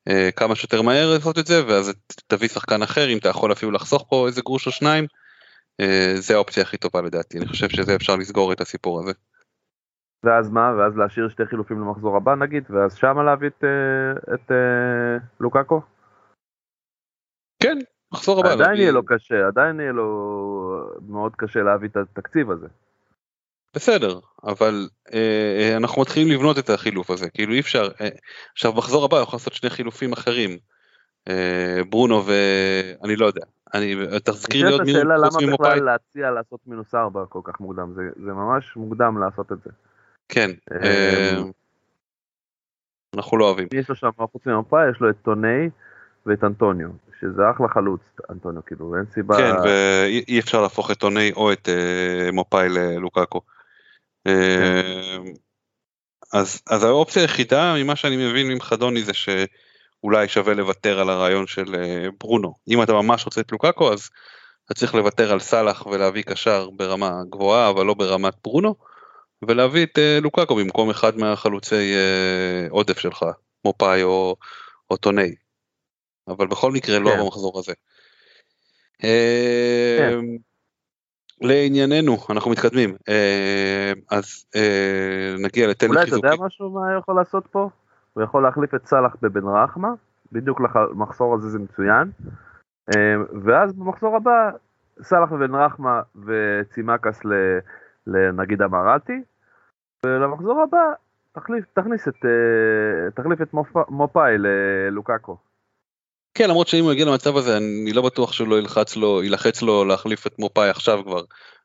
[0.09, 1.93] אה, כמה שיותר מהר לעשות את זה, ואז
[2.27, 5.22] תביא שחקן אחר, אם אתה יכול אפילו לחסוך פה איזה גרוש או שניים, אה,
[6.19, 9.13] זה האופציה הכי טובה לדעתי, אני חושב שזה אפשר לסגור את הסיפור הזה.
[10.25, 10.75] ואז מה?
[10.79, 15.81] ואז להשאיר שתי חילופים למחזור הבא נגיד, ואז שמה להביא את, אה, את אה, לוקאקו?
[17.63, 17.79] כן,
[18.13, 18.53] מחזור הבא.
[18.53, 20.09] עדיין יהיה לו קשה, עדיין יהיה לו
[21.09, 22.67] מאוד קשה להביא את התקציב הזה.
[23.77, 28.09] בסדר, אבל אה, אה, אנחנו מתחילים לבנות את החילוף הזה, כאילו אי אפשר, אה,
[28.53, 30.57] עכשיו מחזור הבא יכול לעשות שני חילופים אחרים, אה,
[31.89, 33.45] ברונו ואני לא יודע,
[33.75, 37.25] אני, תזכיר לי עוד נשאלת מי השאלה חוץ למה ממופאי, בכלל להציע לעשות מינוס ארבע
[37.29, 39.71] כל כך מוקדם, זה, זה ממש מוקדם לעשות את זה.
[40.29, 41.43] כן, אה, אה,
[43.17, 45.69] אנחנו לא אוהבים, יש לו שם, חוץ ממפאי, יש לו את טוני
[46.27, 46.89] ואת אנטוניו,
[47.21, 48.01] שזה אחלה חלוץ,
[48.31, 49.37] אנטוניו, כאילו, אין סיבה...
[49.37, 53.41] כן, ואי אי אפשר להפוך את טוני או את אה, מופאי ללוקאקו.
[54.27, 55.19] אה,
[56.33, 59.13] אז, אז האופציה היחידה ממה שאני מבין ממך דוני זה
[60.03, 62.55] שאולי שווה לוותר על הרעיון של אה, ברונו.
[62.69, 64.11] אם אתה ממש רוצה את לוקאקו אז
[64.65, 68.75] אתה צריך לוותר על סאלח ולהביא קשר ברמה גבוהה אבל לא ברמת ברונו
[69.43, 73.27] ולהביא את אה, לוקאקו במקום אחד מהחלוצי אה, עודף שלך,
[73.65, 74.37] מופאי או,
[74.91, 75.35] או טוני.
[76.29, 77.21] אבל בכל מקרה לא כן.
[77.21, 77.73] במחזור הזה.
[78.99, 80.19] כן.
[81.41, 82.97] לענייננו אנחנו מתקדמים
[84.11, 84.45] אז
[85.39, 86.31] נגיע לתן לי אולי אתה יודע.
[86.39, 87.69] משהו מה יכול לעשות פה?
[88.13, 89.93] הוא יכול להחליף את סאלח בבן רחמה,
[90.33, 92.11] בדיוק למחזור הזה זה מצוין.
[92.97, 93.15] אה,
[93.45, 94.51] ואז במחזור הבא,
[95.03, 97.21] סאלח ובן רחמה וצימקס
[98.07, 99.23] לנגיד אמרתי,
[100.07, 100.93] ולמחזור הבא
[101.33, 105.37] תחליף, תכניס את, אה, תחליף את מופ- מופאי ללוקאקו.
[106.35, 109.63] כן למרות שאם הוא יגיע למצב הזה אני לא בטוח שהוא לא ילחץ לו ילחץ
[109.63, 111.23] לו להחליף את מופאי עכשיו כבר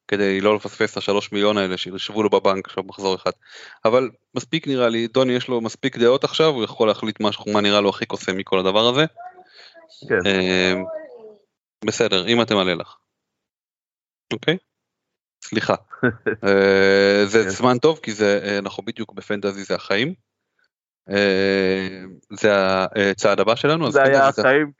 [0.07, 3.31] כדי לא לפספס את השלוש מיליון האלה שישבו לו בבנק עכשיו מחזור אחד.
[3.85, 7.61] אבל מספיק נראה לי דוני יש לו מספיק דעות עכשיו הוא יכול להחליט משהו מה
[7.61, 9.05] נראה לו הכי קוסם מכל הדבר הזה.
[10.09, 10.25] כן.
[10.25, 10.73] אה,
[11.85, 12.95] בסדר אם אתם עלה לך.
[14.33, 14.57] אוקיי?
[15.43, 15.75] סליחה.
[16.47, 17.49] אה, זה כן.
[17.49, 20.13] זמן טוב כי זה אה, אנחנו בדיוק בפנטזי זה החיים.
[22.31, 22.51] זה
[23.11, 23.91] הצעד הבא שלנו.
[23.91, 24.71] זה היה החיים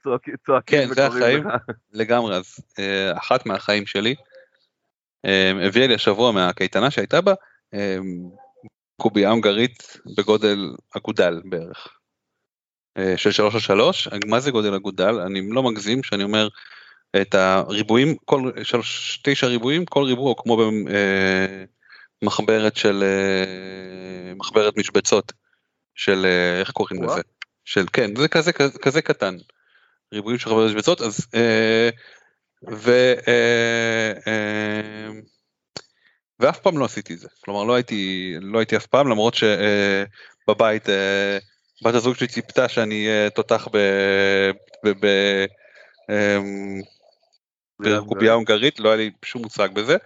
[0.46, 1.44] צועקים כן, זה החיים.
[1.92, 2.56] לגמרי אז
[3.14, 4.14] אחת מהחיים שלי
[5.66, 7.34] הביאה לי השבוע מהקייטנה שהייתה בה
[7.74, 7.96] אה,
[8.96, 11.88] קובייה הונגרית בגודל אגודל בערך.
[12.98, 16.48] אה, של שלוש על שלוש מה זה גודל אגודל אני לא מגזים שאני אומר
[17.16, 20.70] את הריבועים כל שלוש תשע ריבועים כל ריבוע כמו
[22.22, 25.32] במחברת של אה, מחברת משבצות
[25.94, 27.02] של אה, איך קוראים.
[27.02, 27.20] לזה
[27.64, 29.36] של כן זה כזה כזה, כזה קטן
[30.14, 31.90] ריבועים של מחברת משבצות אז אה,
[32.66, 32.90] ו...
[33.28, 35.10] אה, אה,
[36.40, 40.88] ואף פעם לא עשיתי את זה כלומר לא הייתי לא הייתי אף פעם למרות שבבית
[40.88, 41.38] אה,
[41.84, 43.78] בת הזוג שלי ציפתה שאני אהיה תותח ב...
[44.84, 45.06] ב...
[45.06, 45.06] ב...
[46.10, 46.80] אמ,
[47.80, 49.96] בקובייה הונגרית לא היה לי שום מושג בזה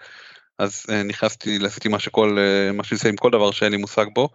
[0.58, 2.38] אז נכנסתי עשיתי מה שכל
[2.72, 4.28] מה שאני עושה עם כל דבר שאין לי מושג בו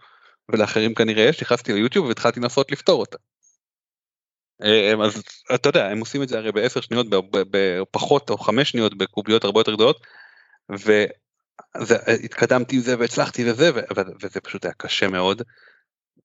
[0.48, 3.16] ולאחרים כנראה יש נכנסתי ליוטיוב והתחלתי לנסות לפתור אותה.
[4.64, 5.22] אה, אז
[5.54, 7.06] אתה יודע הם עושים את זה הרי בעשר שניות
[7.50, 10.06] בפחות או חמש שניות בקוביות הרבה יותר גדולות.
[11.88, 13.70] והתקדמתי עם זה והצלחתי וזה
[14.22, 15.42] וזה פשוט היה קשה מאוד.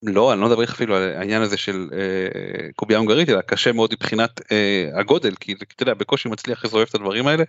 [0.03, 3.93] לא אני לא מדבר אפילו על העניין הזה של אה, קובייה הונגרית אלא קשה מאוד
[3.93, 7.43] מבחינת אה, הגודל כי אתה יודע בקושי מצליח לזרוף את הדברים האלה.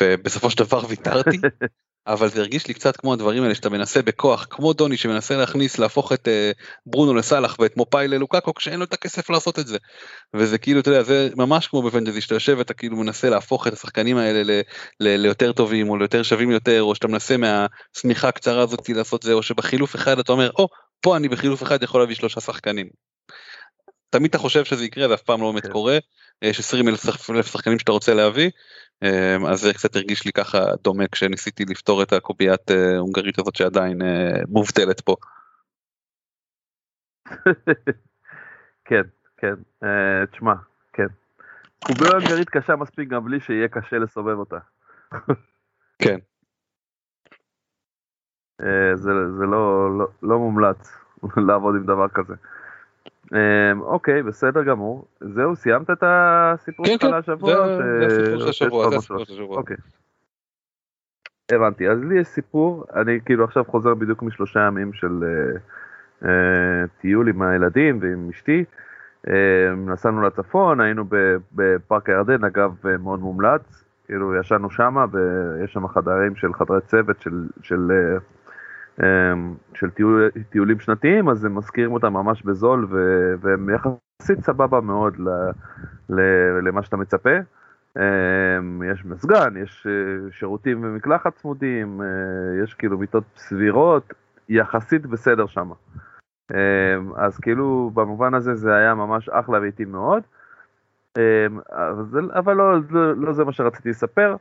[0.00, 1.36] ובסופו של דבר ויתרתי
[2.06, 5.78] אבל זה הרגיש לי קצת כמו הדברים האלה שאתה מנסה בכוח כמו דוני שמנסה להכניס
[5.78, 6.50] להפוך את אה,
[6.86, 9.78] ברונו לסאלח ואת מופאי ללוקאקו כשאין לו את הכסף לעשות את זה.
[10.34, 13.72] וזה כאילו אתה יודע זה ממש כמו בפנטזי שאתה יושב ואתה כאילו מנסה להפוך את
[13.72, 14.60] השחקנים האלה ל,
[15.00, 19.32] ל, ליותר טובים או ליותר שווים יותר או שאתה מנסה מהשמיכה הקצרה הזאת לעשות זה
[19.32, 20.68] או שבחילוף אחד אתה אומר או
[21.00, 23.11] פה אני בחילוף אחד יכול להביא שלושה שחקנים.
[24.12, 25.72] תמיד אתה חושב שזה יקרה זה אף פעם לא באמת כן.
[25.72, 25.98] קורה
[26.42, 28.50] יש 20 אלף שחקנים שאתה רוצה להביא
[29.02, 33.56] אמ, אז זה קצת הרגיש לי ככה דומה כשניסיתי לפתור את הקוביית אה, הונגרית הזאת
[33.56, 35.16] שעדיין אה, מובטלת פה.
[38.88, 39.02] כן,
[39.36, 40.54] כן, אה, תשמע,
[40.92, 41.06] כן.
[41.84, 44.58] קובייה הונגרית קשה מספיק גם בלי שיהיה קשה לסובב אותה.
[46.02, 46.18] כן.
[48.60, 50.92] אה, זה, זה לא, לא, לא מומלץ
[51.48, 52.34] לעבוד עם דבר כזה.
[53.34, 55.04] אה, אוקיי, בסדר גמור.
[55.20, 57.50] זהו, סיימת את הסיפור כן, שלך כן, להשבוע?
[57.50, 58.96] זה או זה הסיפור של השבוע, זה?
[58.96, 59.56] הסיפור של השבוע.
[59.56, 59.76] אוקיי.
[61.52, 65.58] הבנתי, אז לי יש סיפור, אני כאילו עכשיו חוזר בדיוק משלושה ימים של אה,
[66.28, 68.64] אה, טיול עם הילדים ועם אשתי.
[69.28, 71.04] אה, נסענו לצפון, היינו
[71.52, 77.20] בפארק הירדן, אגב אה, מאוד מומלץ, כאילו ישנו שמה ויש שם חדרים של חדרי צוות
[77.20, 77.90] של, של,
[79.74, 82.96] של טיול, טיולים שנתיים, אז הם מזכירים אותם ממש בזול ו,
[83.40, 85.28] והם יחסית סבבה מאוד ל,
[86.08, 86.20] ל,
[86.68, 87.30] למה שאתה מצפה.
[87.98, 92.06] אמ, יש מזגן, יש אה, שירותים ומקלחת צמודים, אה,
[92.64, 94.14] יש כאילו מיטות סבירות,
[94.48, 95.70] יחסית בסדר שם.
[97.16, 100.22] אז כאילו במובן הזה זה היה ממש אחלה ואיטי מאוד.
[101.18, 101.58] אמ,
[102.34, 104.36] אבל לא, לא, לא זה מה שרציתי לספר.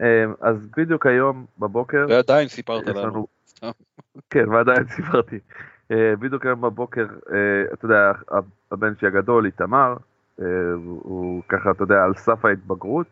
[0.00, 3.26] אמ, אז בדיוק היום בבוקר, ועדיין סיפרת לנו.
[4.30, 5.38] כן, ועדיין סיפרתי.
[5.90, 8.12] אה, בדיוק היום בבוקר, אה, אתה יודע,
[8.72, 9.96] הבן שלי הגדול, איתמר,
[10.76, 13.06] הוא ככה, אתה יודע, על סף ההתבגרות,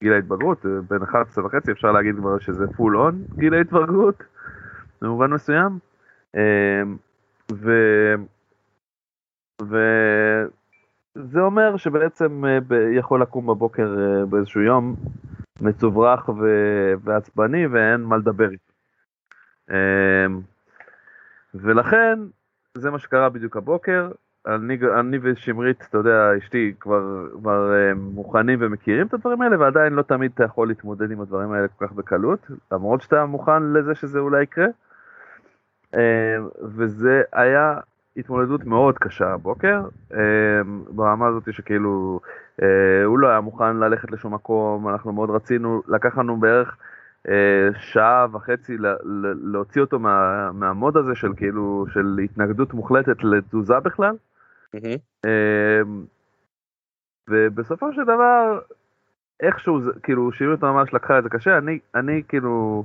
[0.00, 4.22] גיל ההתבגרות, בין 11 וחצי, אפשר להגיד כבר שזה פול און גיל ההתבגרות,
[5.02, 5.78] במובן מסוים.
[7.52, 7.70] ו...
[9.62, 12.44] וזה אומר שבעצם
[12.96, 13.96] יכול לקום בבוקר
[14.28, 14.96] באיזשהו יום
[15.60, 16.44] מצוברח ו...
[17.04, 18.72] ועצבני ואין מה לדבר איתו.
[19.70, 20.40] אמ,
[21.54, 22.18] ולכן
[22.74, 24.10] זה מה שקרה בדיוק הבוקר.
[24.46, 29.92] אני, אני ושמרית, אתה יודע, אשתי כבר, כבר אה, מוכנים ומכירים את הדברים האלה, ועדיין
[29.92, 33.94] לא תמיד אתה יכול להתמודד עם הדברים האלה כל כך בקלות, למרות שאתה מוכן לזה
[33.94, 34.66] שזה אולי יקרה.
[35.94, 37.80] אה, וזה היה
[38.16, 39.82] התמודדות מאוד קשה הבוקר,
[40.14, 40.20] אה,
[40.88, 42.20] ברמה הזאת שכאילו
[42.62, 42.68] אה,
[43.04, 46.76] הוא לא היה מוכן ללכת לשום מקום, אנחנו מאוד רצינו, לקח לנו בערך
[47.28, 48.76] אה, שעה וחצי
[49.44, 54.16] להוציא אותו מה, מהמוד הזה של כאילו, של התנגדות מוחלטת לתזוזה בכלל.
[55.24, 56.04] אמ,
[57.30, 58.58] ובסופו של דבר,
[59.40, 62.84] איכשהו, זה- כאילו, שירית ממש לקחה את זה קשה, אני, אני כאילו,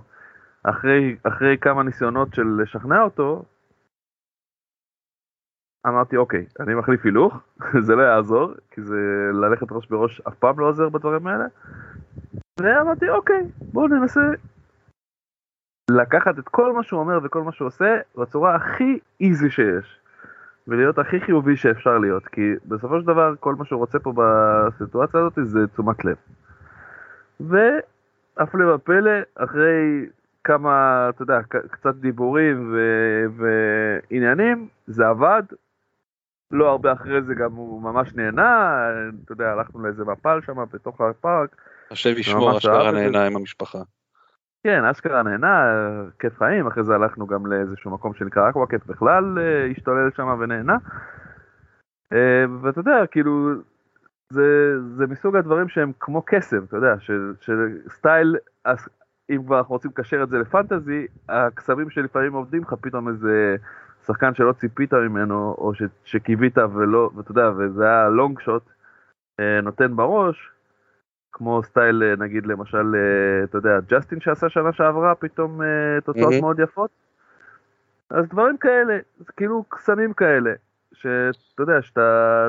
[0.63, 3.43] אחרי, אחרי כמה ניסיונות של לשכנע אותו,
[5.87, 7.33] אמרתי, אוקיי, אני מחליף הילוך,
[7.85, 11.45] זה לא יעזור, כי זה ללכת ראש בראש אף פעם לא עוזר בדברים האלה.
[12.59, 14.21] ואמרתי, אוקיי, בואו ננסה
[15.91, 19.99] לקחת את כל מה שהוא אומר וכל מה שהוא עושה בצורה הכי איזי שיש.
[20.67, 25.19] ולהיות הכי חיובי שאפשר להיות, כי בסופו של דבר כל מה שהוא רוצה פה בסיטואציה
[25.19, 26.15] הזאת זה תשומת לב.
[27.39, 30.05] והפלא ופלא, אחרי
[30.43, 31.39] כמה, אתה יודע,
[31.71, 35.43] קצת דיבורים ו- ועניינים, זה עבד.
[36.51, 38.79] לא הרבה אחרי זה גם הוא ממש נהנה,
[39.25, 41.55] אתה יודע, הלכנו לאיזה מפל שם בתוך הפארק.
[41.91, 42.91] השם ישמור, אשכרה.
[42.91, 43.79] נהנה עם המשפחה.
[44.63, 45.63] כן, אשכרה נהנה,
[46.19, 50.77] כיף חיים, אחרי זה הלכנו גם לאיזשהו מקום שנקרא אקוואקט בכלל, אה, השתולל שם ונהנה.
[52.13, 53.51] אה, ואתה יודע, כאילו,
[54.33, 58.35] זה, זה מסוג הדברים שהם כמו קסם, אתה יודע, של, של steal,
[58.65, 58.89] אז
[59.29, 63.55] אם כבר אנחנו רוצים לקשר את זה ל fantasy, הקסמים שלפעמים עובדים לך פתאום איזה
[64.11, 68.63] שחקן שלא ציפית ממנו, או ש, שקיווית ולא, ואתה יודע, וזה היה long shot,
[69.39, 70.49] אה, נותן בראש,
[71.31, 75.67] כמו steal אה, נגיד למשל, אה, אתה יודע, ג'סטין שעשה שנה שעברה, פתאום אה,
[76.03, 76.41] תוצאות מהמם.
[76.41, 76.89] מאוד יפות.
[78.09, 80.53] אז דברים כאלה, זה כאילו קסמים כאלה,
[80.93, 81.31] שאתה
[81.63, 82.01] יודע, שאתה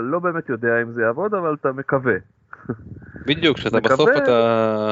[0.03, 2.15] לא באמת יודע אם זה יעבוד, אבל אתה מקווה.
[3.27, 4.91] בדיוק, שאתה מקווה- בסוף אתה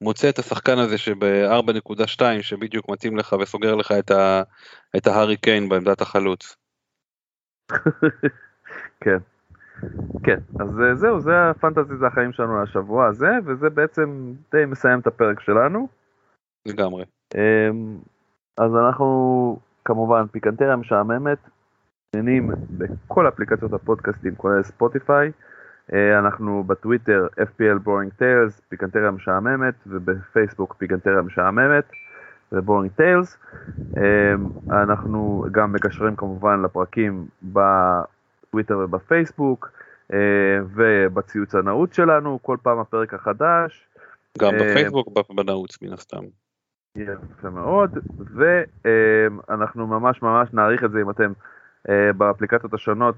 [0.00, 4.42] מוצא את השחקן הזה שב-4.2 שבדיוק מתאים לך וסוגר לך את ה-
[4.96, 6.56] את ההארי קיין בעמדת החלוץ.
[9.04, 9.18] כן.
[10.24, 14.98] כן, אז אה, זהו, זה הפנטזי, זה החיים שלנו לשבוע הזה, וזה בעצם די מסיים
[14.98, 15.88] את הפרק שלנו.
[16.66, 17.04] לגמרי.
[17.34, 17.98] אמ,
[18.58, 21.38] אז אנחנו כמובן פיקנטריה משעממת,
[22.16, 25.32] נהנים בכל אפליקציות הפודקאסטים כולל ספוטיפיי,
[25.92, 31.84] אנחנו בטוויטר FPL Boring Tales, פיקנטריה משעממת, ובפייסבוק פיקנטריה משעממת
[32.52, 33.36] ו-Boring Tales.
[33.96, 39.70] אמ, אנחנו גם מקשרים כמובן לפרקים בטוויטר ובפייסבוק,
[40.12, 43.88] אה, ובציוץ הנעוץ שלנו, כל פעם הפרק החדש.
[44.38, 46.24] גם אה, בפייסבוק בנעוץ מן הסתם.
[46.96, 51.32] יפה מאוד, ואנחנו ממש ממש נעריך את זה אם אתם
[51.88, 53.14] אה, באפליקציות השונות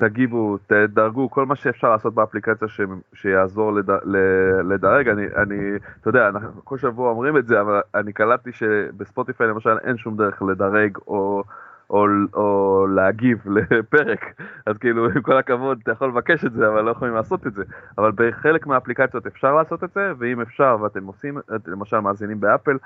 [0.00, 2.80] תגיבו, תדרגו, כל מה שאפשר לעשות באפליקציה ש...
[3.14, 3.90] שיעזור לד...
[3.90, 5.08] ל- לדרג.
[5.08, 5.56] אני, אני,
[6.00, 10.16] אתה יודע, אנחנו כל שבוע אומרים את זה, אבל אני קלטתי שבספוטיפיי למשל אין שום
[10.16, 11.42] דרך לדרג או,
[11.90, 13.38] או, או להגיב
[13.70, 14.24] לפרק,
[14.66, 17.54] אז כאילו עם כל הכבוד אתה יכול לבקש את זה אבל לא יכולים לעשות את
[17.54, 17.62] זה,
[17.98, 22.76] אבל בחלק מהאפליקציות אפשר לעשות את זה, ואם אפשר ואתם עושים, למשל מאזינים באפל,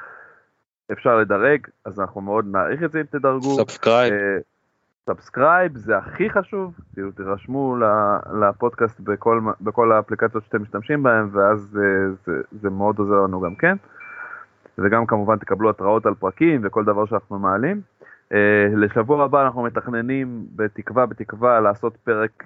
[0.93, 3.57] אפשר לדרג, אז אנחנו מאוד נעריך את זה אם תדרגו.
[3.57, 4.15] Subscribe.
[5.07, 7.76] Subscribe זה הכי חשוב, כאילו תירשמו
[8.40, 13.55] לפודקאסט בכל, בכל האפליקציות שאתם משתמשים בהם ואז זה, זה, זה מאוד עוזר לנו גם
[13.55, 13.76] כן.
[14.78, 17.81] וגם כמובן תקבלו התראות על פרקים וכל דבר שאנחנו מעלים.
[18.32, 18.36] אה,
[18.76, 22.44] לשבוע הבא אנחנו מתכננים בתקווה בתקווה לעשות פרק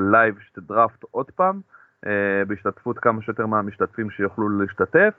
[0.00, 1.60] live אה, של draft עוד פעם,
[2.46, 5.14] בהשתתפות כמה שיותר מהמשתתפים שיוכלו להשתתף.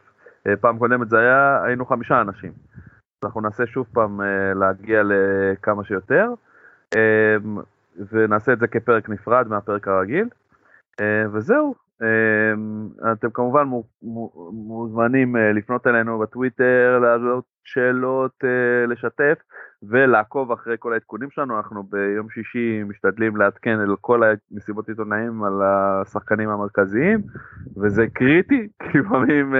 [0.61, 2.51] פעם קודמת זה היה, היינו חמישה אנשים.
[3.23, 4.21] אנחנו נעשה שוב פעם
[4.55, 6.33] להגיע לכמה שיותר.
[6.95, 7.57] אמ,
[8.11, 10.27] ונעשה את זה כפרק נפרד מהפרק הרגיל.
[11.01, 13.63] אה, וזהו, אמ, אתם כמובן
[14.51, 19.37] מוזמנים אה, לפנות אלינו בטוויטר, לעלות שאלות, אה, לשתף
[19.83, 21.57] ולעקוב אחרי כל העדכונים שלנו.
[21.57, 27.21] אנחנו ביום שישי משתדלים לעדכן על כל המסיבות עיתונאים על השחקנים המרכזיים,
[27.77, 29.55] וזה קריטי, כי לפעמים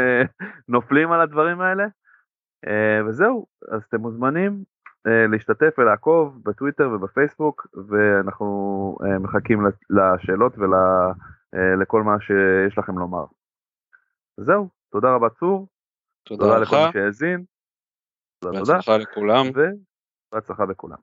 [0.69, 1.85] נופלים על הדברים האלה.
[3.07, 4.64] וזהו, אז אתם מוזמנים
[5.06, 13.26] להשתתף ולעקוב בטוויטר ובפייסבוק, ואנחנו אה, מחכים לשאלות ולכל אה, מה שיש לכם לומר.
[14.38, 15.68] זהו, תודה רבה צור.
[16.23, 17.44] תודה, תודה לכל מי שהאזין.
[18.40, 18.73] תודה, תודה.
[18.73, 19.45] בהצלחה לכולם.
[20.32, 20.98] ובהצלחה בכולם.